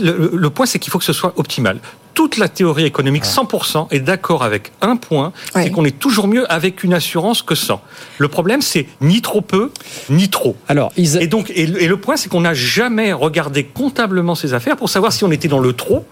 Le, 0.00 0.30
le 0.34 0.50
point, 0.50 0.66
c'est 0.66 0.78
qu'il 0.78 0.90
faut 0.90 0.98
que 0.98 1.04
ce 1.04 1.12
soit 1.12 1.32
optimal 1.36 1.78
toute 2.18 2.36
la 2.36 2.48
théorie 2.48 2.84
économique, 2.84 3.22
100%, 3.22 3.86
est 3.92 4.00
d'accord 4.00 4.42
avec 4.42 4.72
un 4.80 4.96
point, 4.96 5.32
c'est 5.54 5.70
qu'on 5.70 5.84
est 5.84 5.96
toujours 5.96 6.26
mieux 6.26 6.52
avec 6.52 6.82
une 6.82 6.92
assurance 6.92 7.42
que 7.42 7.54
sans. 7.54 7.80
Le 8.18 8.26
problème, 8.26 8.60
c'est 8.60 8.86
ni 9.00 9.22
trop 9.22 9.40
peu, 9.40 9.70
ni 10.10 10.28
trop. 10.28 10.56
Alors, 10.66 10.90
et 10.96 11.28
donc, 11.28 11.52
et, 11.54 11.66
le 11.66 11.96
point, 11.96 12.16
c'est 12.16 12.28
qu'on 12.28 12.40
n'a 12.40 12.54
jamais 12.54 13.12
regardé 13.12 13.62
comptablement 13.62 14.34
ces 14.34 14.52
affaires 14.52 14.76
pour 14.76 14.90
savoir 14.90 15.12
si 15.12 15.22
on 15.22 15.30
était 15.30 15.46
dans 15.46 15.60
le 15.60 15.72
trop. 15.74 16.04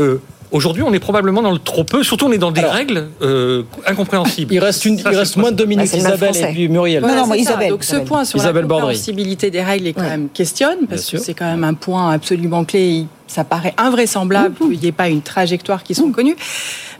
Euh, 0.00 0.20
Aujourd'hui, 0.50 0.84
on 0.84 0.92
est 0.92 1.00
probablement 1.00 1.42
dans 1.42 1.50
le 1.50 1.58
trop 1.58 1.82
peu, 1.82 2.04
surtout 2.04 2.26
on 2.26 2.32
est 2.32 2.38
dans 2.38 2.52
des 2.52 2.60
règles 2.60 3.08
euh, 3.22 3.64
incompréhensibles. 3.86 4.54
Il 4.54 4.60
reste, 4.60 4.84
une, 4.84 4.98
il 4.98 5.08
reste 5.08 5.36
moins 5.36 5.50
de 5.50 5.56
deux 5.56 5.64
minutes, 5.64 5.90
ah, 5.92 5.96
Isabelle 5.96 6.36
et 6.36 6.46
puis 6.52 6.68
Muriel. 6.68 7.02
non, 7.02 7.12
non, 7.12 7.26
moi, 7.26 7.36
Isabelle. 7.36 7.70
Donc 7.70 7.82
ce 7.82 7.96
point 7.96 8.24
sur 8.24 8.38
Isabelle 8.38 8.62
la 8.62 8.68
compréhensibilité 8.68 9.50
des 9.50 9.62
règles 9.62 9.88
est 9.88 9.94
quand 9.94 10.02
même 10.02 10.28
questionne, 10.28 10.86
parce 10.88 11.10
que 11.10 11.18
c'est 11.18 11.34
quand 11.34 11.46
même 11.46 11.64
un 11.64 11.74
point 11.74 12.10
absolument 12.10 12.64
clé 12.64 13.06
ça 13.26 13.44
paraît 13.44 13.74
invraisemblable 13.78 14.54
qu'il 14.56 14.78
n'y 14.78 14.86
ait 14.86 14.92
pas 14.92 15.08
une 15.08 15.22
trajectoire 15.22 15.82
qui 15.82 15.94
sont 15.94 16.12
connues. 16.12 16.36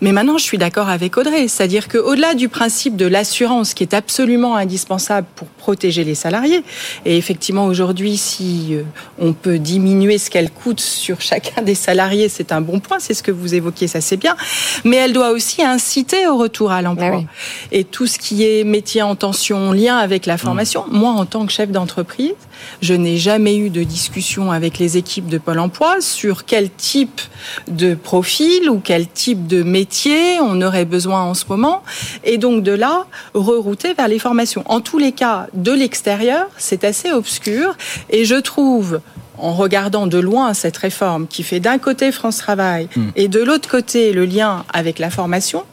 Mais 0.00 0.12
maintenant, 0.12 0.38
je 0.38 0.44
suis 0.44 0.58
d'accord 0.58 0.88
avec 0.88 1.16
Audrey, 1.16 1.48
c'est-à-dire 1.48 1.88
qu'au-delà 1.88 2.34
du 2.34 2.48
principe 2.48 2.96
de 2.96 3.06
l'assurance 3.06 3.74
qui 3.74 3.84
est 3.84 3.94
absolument 3.94 4.56
indispensable 4.56 5.26
pour 5.36 5.48
protéger 5.48 6.04
les 6.04 6.14
salariés, 6.14 6.62
et 7.04 7.16
effectivement 7.16 7.66
aujourd'hui, 7.66 8.16
si 8.16 8.68
euh, 8.72 8.82
on 9.18 9.32
peut 9.32 9.58
diminuer 9.58 10.18
ce 10.18 10.30
qu'elle 10.30 10.50
coûte 10.50 10.80
sur 10.80 11.20
chacun 11.20 11.62
des 11.62 11.74
salariés, 11.74 12.28
c'est 12.28 12.52
un 12.52 12.60
bon 12.60 12.80
point, 12.80 12.98
c'est 12.98 13.14
ce 13.14 13.22
que 13.22 13.30
vous 13.30 13.54
évoquiez, 13.54 13.86
ça 13.86 14.00
c'est 14.00 14.16
bien, 14.16 14.36
mais 14.84 14.96
elle 14.96 15.12
doit 15.12 15.30
aussi 15.30 15.62
inciter 15.62 16.26
au 16.26 16.36
retour 16.36 16.72
à 16.72 16.82
l'emploi. 16.82 17.22
Ah 17.24 17.32
et 17.72 17.84
tout 17.84 18.06
ce 18.06 18.18
qui 18.18 18.44
est 18.44 18.64
métier 18.64 19.02
en 19.02 19.14
tension, 19.14 19.72
lien 19.72 19.96
avec 19.96 20.26
la 20.26 20.38
formation, 20.38 20.84
moi 20.90 21.12
en 21.12 21.26
tant 21.26 21.46
que 21.46 21.52
chef 21.52 21.70
d'entreprise, 21.70 22.34
je 22.80 22.94
n'ai 22.94 23.16
jamais 23.16 23.56
eu 23.56 23.70
de 23.70 23.82
discussion 23.82 24.52
avec 24.52 24.78
les 24.78 24.96
équipes 24.96 25.28
de 25.28 25.38
Pôle 25.38 25.58
Emploi 25.58 26.00
sur 26.00 26.44
quel 26.44 26.70
type 26.70 27.20
de 27.68 27.94
profil 27.94 28.70
ou 28.70 28.80
quel 28.82 29.08
type 29.08 29.46
de 29.46 29.62
métier 29.62 30.38
on 30.40 30.60
aurait 30.62 30.84
besoin 30.84 31.22
en 31.22 31.34
ce 31.34 31.44
moment. 31.48 31.82
Et 32.24 32.38
donc 32.38 32.62
de 32.62 32.72
là, 32.72 33.06
rerouter 33.34 33.94
vers 33.94 34.08
les 34.08 34.18
formations. 34.18 34.62
En 34.66 34.80
tous 34.80 34.98
les 34.98 35.12
cas, 35.12 35.46
de 35.54 35.72
l'extérieur, 35.72 36.46
c'est 36.58 36.84
assez 36.84 37.12
obscur. 37.12 37.76
Et 38.10 38.24
je 38.24 38.36
trouve 38.36 39.00
en 39.38 39.52
regardant 39.52 40.06
de 40.06 40.18
loin 40.18 40.54
cette 40.54 40.76
réforme 40.76 41.26
qui 41.26 41.42
fait 41.42 41.60
d'un 41.60 41.78
côté 41.78 42.12
France 42.12 42.38
Travail 42.38 42.88
hmm. 42.94 43.08
et 43.16 43.28
de 43.28 43.40
l'autre 43.40 43.68
côté 43.68 44.12
le 44.12 44.24
lien 44.24 44.64
avec 44.72 44.98
la 44.98 45.10
formation, 45.10 45.64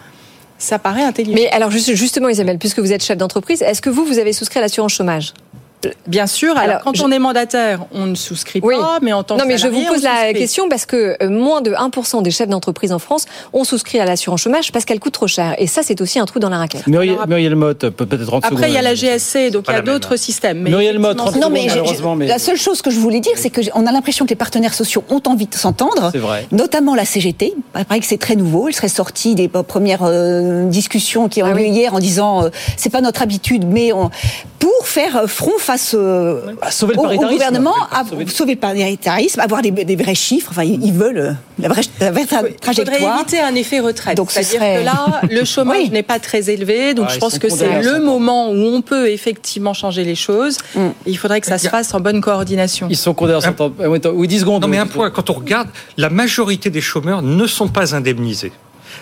ça 0.57 0.79
paraît 0.79 1.03
intelligent. 1.03 1.35
Mais 1.35 1.49
alors 1.49 1.71
justement 1.71 2.29
Isabelle, 2.29 2.57
puisque 2.57 2.79
vous 2.79 2.91
êtes 2.91 3.03
chef 3.03 3.17
d'entreprise, 3.17 3.61
est-ce 3.61 3.81
que 3.81 3.89
vous, 3.89 4.05
vous 4.05 4.19
avez 4.19 4.33
souscrit 4.33 4.59
à 4.59 4.61
l'assurance 4.61 4.93
chômage? 4.93 5.33
Bien 6.07 6.27
sûr. 6.27 6.57
Alors, 6.57 6.82
quand 6.82 6.99
on 7.01 7.11
est 7.11 7.19
mandataire, 7.19 7.86
on 7.91 8.05
ne 8.05 8.15
souscrit 8.15 8.61
pas, 8.61 8.99
mais 9.01 9.13
en 9.13 9.23
tant 9.23 9.36
non, 9.36 9.39
que 9.39 9.45
Non, 9.45 9.49
mais 9.53 9.57
je 9.57 9.67
vous 9.67 9.84
pose 9.86 10.03
la 10.03 10.34
question 10.34 10.69
parce 10.69 10.86
que 10.86 11.17
euh, 11.21 11.29
moins 11.29 11.61
de 11.61 11.71
1% 11.71 12.21
des 12.23 12.32
chefs 12.32 12.49
d'entreprise 12.49 12.91
en 12.91 12.99
France 12.99 13.25
ont 13.53 13.63
souscrit 13.63 13.99
à 13.99 14.05
l'assurance 14.05 14.41
chômage 14.41 14.71
parce 14.71 14.86
qu'elle 14.86 14.99
coûte 14.99 15.13
trop 15.13 15.27
cher. 15.27 15.55
Et 15.57 15.67
ça, 15.67 15.82
c'est 15.84 15.99
aussi 16.01 16.19
un 16.19 16.25
trou 16.25 16.39
dans 16.39 16.49
la 16.49 16.57
raquette. 16.57 16.88
Muriel, 16.88 17.17
Muriel 17.27 17.55
Motte, 17.55 17.89
peut-être 17.89 18.25
30 18.25 18.45
Après, 18.45 18.69
il 18.69 18.73
y 18.73 18.77
a 18.77 18.82
la 18.82 18.95
GSC, 18.95 19.51
donc 19.51 19.65
il 19.67 19.73
y 19.73 19.77
a 19.77 19.82
d'autres 19.82 20.15
systèmes. 20.15 20.59
Mais 20.61 20.69
Muriel 20.69 20.99
Motte, 20.99 21.17
30 21.17 21.36
non, 21.38 21.49
mais, 21.49 21.67
mais, 22.17 22.27
La 22.27 22.39
seule 22.39 22.57
chose 22.57 22.82
que 22.82 22.91
je 22.91 22.99
voulais 22.99 23.19
dire, 23.19 23.34
c'est 23.36 23.49
qu'on 23.49 23.86
a 23.86 23.91
l'impression 23.91 24.25
que 24.25 24.29
les 24.29 24.36
partenaires 24.36 24.73
sociaux 24.73 25.03
ont 25.09 25.21
envie 25.25 25.47
de 25.47 25.55
s'entendre. 25.55 26.11
Notamment 26.51 26.95
la 26.95 27.05
CGT. 27.05 27.53
Il 27.77 27.86
paraît 27.86 27.99
que 27.99 28.05
c'est 28.05 28.17
très 28.17 28.36
nouveau. 28.36 28.67
Elle 28.67 28.73
serait 28.73 28.88
sortie 28.88 29.36
des 29.36 29.47
premières 29.47 30.03
euh, 30.03 30.65
discussions 30.65 31.29
qui 31.29 31.43
ont 31.43 31.47
ah 31.53 31.59
eu 31.59 31.65
hier 31.65 31.93
en 31.93 31.99
disant 31.99 32.43
euh, 32.43 32.49
c'est 32.77 32.89
pas 32.89 33.01
notre 33.01 33.21
habitude, 33.21 33.65
mais 33.67 33.93
on... 33.93 34.09
pour 34.62 34.88
faire 34.88 35.30
front 35.30 35.57
face 35.57 35.89
sauver 35.89 36.93
le 36.93 36.99
au, 36.99 37.05
au 37.05 37.30
gouvernement, 37.30 37.74
à 37.91 38.05
sauver. 38.05 38.53
le 38.53 38.55
paritarisme, 38.55 39.39
avoir 39.39 39.62
des, 39.62 39.72
des, 39.72 39.95
vrais 39.95 40.16
chiffres. 40.16 40.51
Enfin, 40.51 40.64
ils 40.64 40.93
veulent 40.93 41.18
euh, 41.18 41.32
la 41.59 41.68
vraie, 41.68 41.82
la 41.99 42.12
vraie 42.12 42.26
trajectoire. 42.26 42.72
Il 42.72 42.76
faudrait 42.76 43.22
éviter 43.22 43.39
un 43.39 43.55
effet 43.55 43.80
retraite. 43.80 44.16
Donc, 44.16 44.32
c'est-à-dire 44.32 44.59
que 44.59 44.86
là, 44.86 45.22
le 45.30 45.43
chômage 45.45 45.89
n'est 45.89 46.03
pas 46.03 46.20
très 46.20 46.49
élevé. 46.49 46.93
Donc, 46.93 47.09
je 47.09 47.18
pense 47.18 47.39
que 47.39 47.49
c'est 47.49 47.82
le 47.82 47.99
moment 47.99 48.51
où 48.51 48.55
on 48.55 48.82
peut 48.82 49.09
effectivement 49.09 49.74
changer 49.74 50.03
les 50.03 50.16
choses. 50.16 50.57
Mm. 50.76 50.89
il 51.07 51.18
faudrait 51.18 51.41
que 51.41 51.47
ça 51.47 51.57
se 51.57 51.68
fasse 51.68 51.93
en 51.93 51.99
bonne 51.99 52.22
coordination. 52.22 52.88
Ils 52.89 52.97
sont 52.97 53.14
condamnés 53.14 53.45
à 53.45 54.12
Oui, 54.14 54.28
10 54.28 54.39
secondes. 54.39 54.62
Non, 54.62 54.68
mais 54.68 54.78
un 54.78 54.88
point, 54.88 55.09
quand 55.09 55.30
on 55.32 55.34
regarde, 55.34 55.70
la 55.97 56.09
majorité 56.09 56.70
des 56.70 56.82
chômeurs 56.82 57.24
ne 57.24 57.47
sont 57.47 57.68
pas 57.68 57.95
indemnisés. 57.95 58.51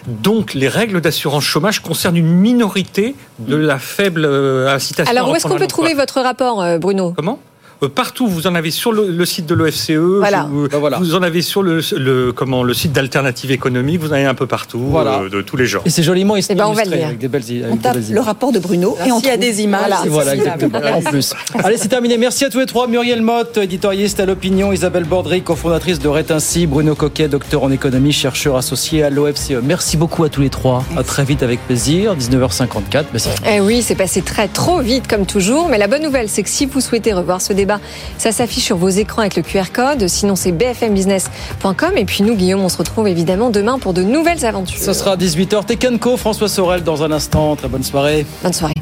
Donc 0.07 0.53
les 0.53 0.67
règles 0.67 1.01
d'assurance 1.01 1.43
chômage 1.43 1.81
concernent 1.81 2.17
une 2.17 2.31
minorité 2.31 3.15
de 3.39 3.55
la 3.55 3.79
faible 3.79 4.25
euh, 4.25 4.73
incitation. 4.73 5.11
Alors 5.11 5.29
où 5.29 5.35
est-ce 5.35 5.47
qu'on 5.47 5.57
peut 5.57 5.67
trouver 5.67 5.93
votre 5.93 6.21
rapport, 6.21 6.61
euh, 6.61 6.77
Bruno? 6.77 7.13
Comment? 7.15 7.39
Partout, 7.88 8.27
vous 8.27 8.45
en 8.45 8.55
avez 8.55 8.71
sur 8.71 8.91
le, 8.91 9.25
site 9.25 9.45
de 9.45 9.55
l'OFCE, 9.55 9.91
voilà. 9.91 10.47
vous, 10.51 10.67
bah, 10.67 10.97
vous, 10.99 11.15
en 11.15 11.23
avez 11.23 11.41
sur 11.41 11.63
le, 11.63 11.80
le 11.97 12.34
comment 12.34 12.63
le 12.63 12.73
site 12.73 12.91
d'alternative 12.91 13.51
économique, 13.51 14.01
vous 14.01 14.09
en 14.09 14.13
avez 14.13 14.25
un 14.25 14.34
peu 14.34 14.47
partout, 14.47 14.80
voilà. 14.80 15.21
euh, 15.21 15.30
de 15.30 15.41
tous 15.41 15.55
les 15.55 15.65
genres. 15.65 15.84
Et 15.86 15.89
c'est 15.89 16.03
joliment 16.03 16.36
eh 16.36 16.55
ben, 16.55 16.73
illustré 16.73 17.03
avec 17.03 17.19
des 17.19 17.27
belles, 17.30 17.43
avec 17.49 17.71
on 17.71 17.77
tape 17.77 17.97
le 18.09 18.19
rapport 18.19 18.51
de 18.51 18.59
Bruno 18.59 18.97
et 19.05 19.11
on 19.11 19.21
y 19.21 19.30
a 19.30 19.38
des 19.38 19.61
images. 19.61 19.93
Voilà, 20.07 20.36
exactement. 20.36 20.80
en 20.93 21.01
plus. 21.01 21.34
Allez, 21.63 21.77
c'est 21.77 21.88
terminé. 21.88 22.17
Merci 22.17 22.43
à 22.43 22.49
tous 22.49 22.59
les 22.59 22.65
trois. 22.65 22.88
Muriel 22.88 23.21
Motte, 23.21 23.57
éditorialiste 23.57 24.19
à 24.19 24.25
l'opinion, 24.25 24.73
Isabelle 24.73 25.05
Bordry, 25.05 25.41
cofondatrice 25.41 25.99
de 25.99 26.09
Rétinci, 26.09 26.67
Bruno 26.67 26.95
Coquet, 26.95 27.30
docteur 27.30 27.63
en 27.63 27.71
économie, 27.71 28.11
chercheur 28.11 28.57
associé 28.57 29.03
à 29.03 29.09
l'OFCE. 29.09 29.53
Merci 29.63 29.95
beaucoup 29.95 30.23
à 30.23 30.30
tous 30.30 30.41
les 30.41 30.49
trois. 30.49 30.84
À 30.97 31.03
très 31.03 31.23
vite 31.23 31.43
avec 31.43 31.65
plaisir. 31.65 32.15
19h54. 32.17 33.05
Eh 33.47 33.61
oui, 33.61 33.82
c'est 33.82 33.95
passé 33.95 34.21
très 34.21 34.47
trop 34.47 34.82
vite 34.82 35.07
comme 35.07 35.25
toujours. 35.25 35.69
Mais 35.69 35.77
la 35.77 35.88
bonne 35.88 36.03
nouvelle, 36.03 36.27
c'est 36.27 36.43
que 36.43 36.49
si 36.49 36.65
vous 36.65 36.82
souhaitez 36.82 37.13
revoir 37.13 37.41
ce 37.41 37.53
débat 37.53 37.68
débat, 37.70 37.80
ça 38.17 38.32
s'affiche 38.32 38.63
sur 38.65 38.78
vos 38.78 38.89
écrans 38.89 39.22
avec 39.22 39.36
le 39.36 39.43
QR 39.43 39.72
code. 39.74 40.07
Sinon, 40.07 40.36
c'est 40.36 40.51
bfmbusiness.com. 40.51 41.97
Et 41.97 42.05
puis 42.05 42.24
nous, 42.24 42.36
Guillaume, 42.36 42.61
on 42.61 42.70
se 42.70 42.78
retrouve 42.78 43.07
évidemment 43.07 43.49
demain 43.49 43.80
pour 43.80 43.93
de 43.93 44.03
nouvelles 44.03 44.45
aventures. 44.45 44.80
Ça 44.80 44.93
sera 44.93 45.11
à 45.11 45.17
18h. 45.17 45.65
Tekenco, 45.65 46.17
François 46.17 46.49
Sorel 46.49 46.84
dans 46.84 47.03
un 47.03 47.11
instant. 47.11 47.55
Très 47.55 47.67
bonne 47.67 47.84
soirée. 47.84 48.26
Bonne 48.43 48.53
soirée. 48.53 48.74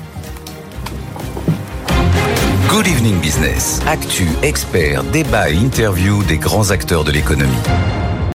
Good 2.69 2.87
Evening 2.87 3.19
Business. 3.19 3.81
Actu, 3.87 4.27
experts, 4.43 5.03
débat 5.05 5.49
et 5.49 5.55
interview 5.55 6.23
des 6.23 6.37
grands 6.37 6.71
acteurs 6.71 7.03
de 7.03 7.11
l'économie. 7.11 7.51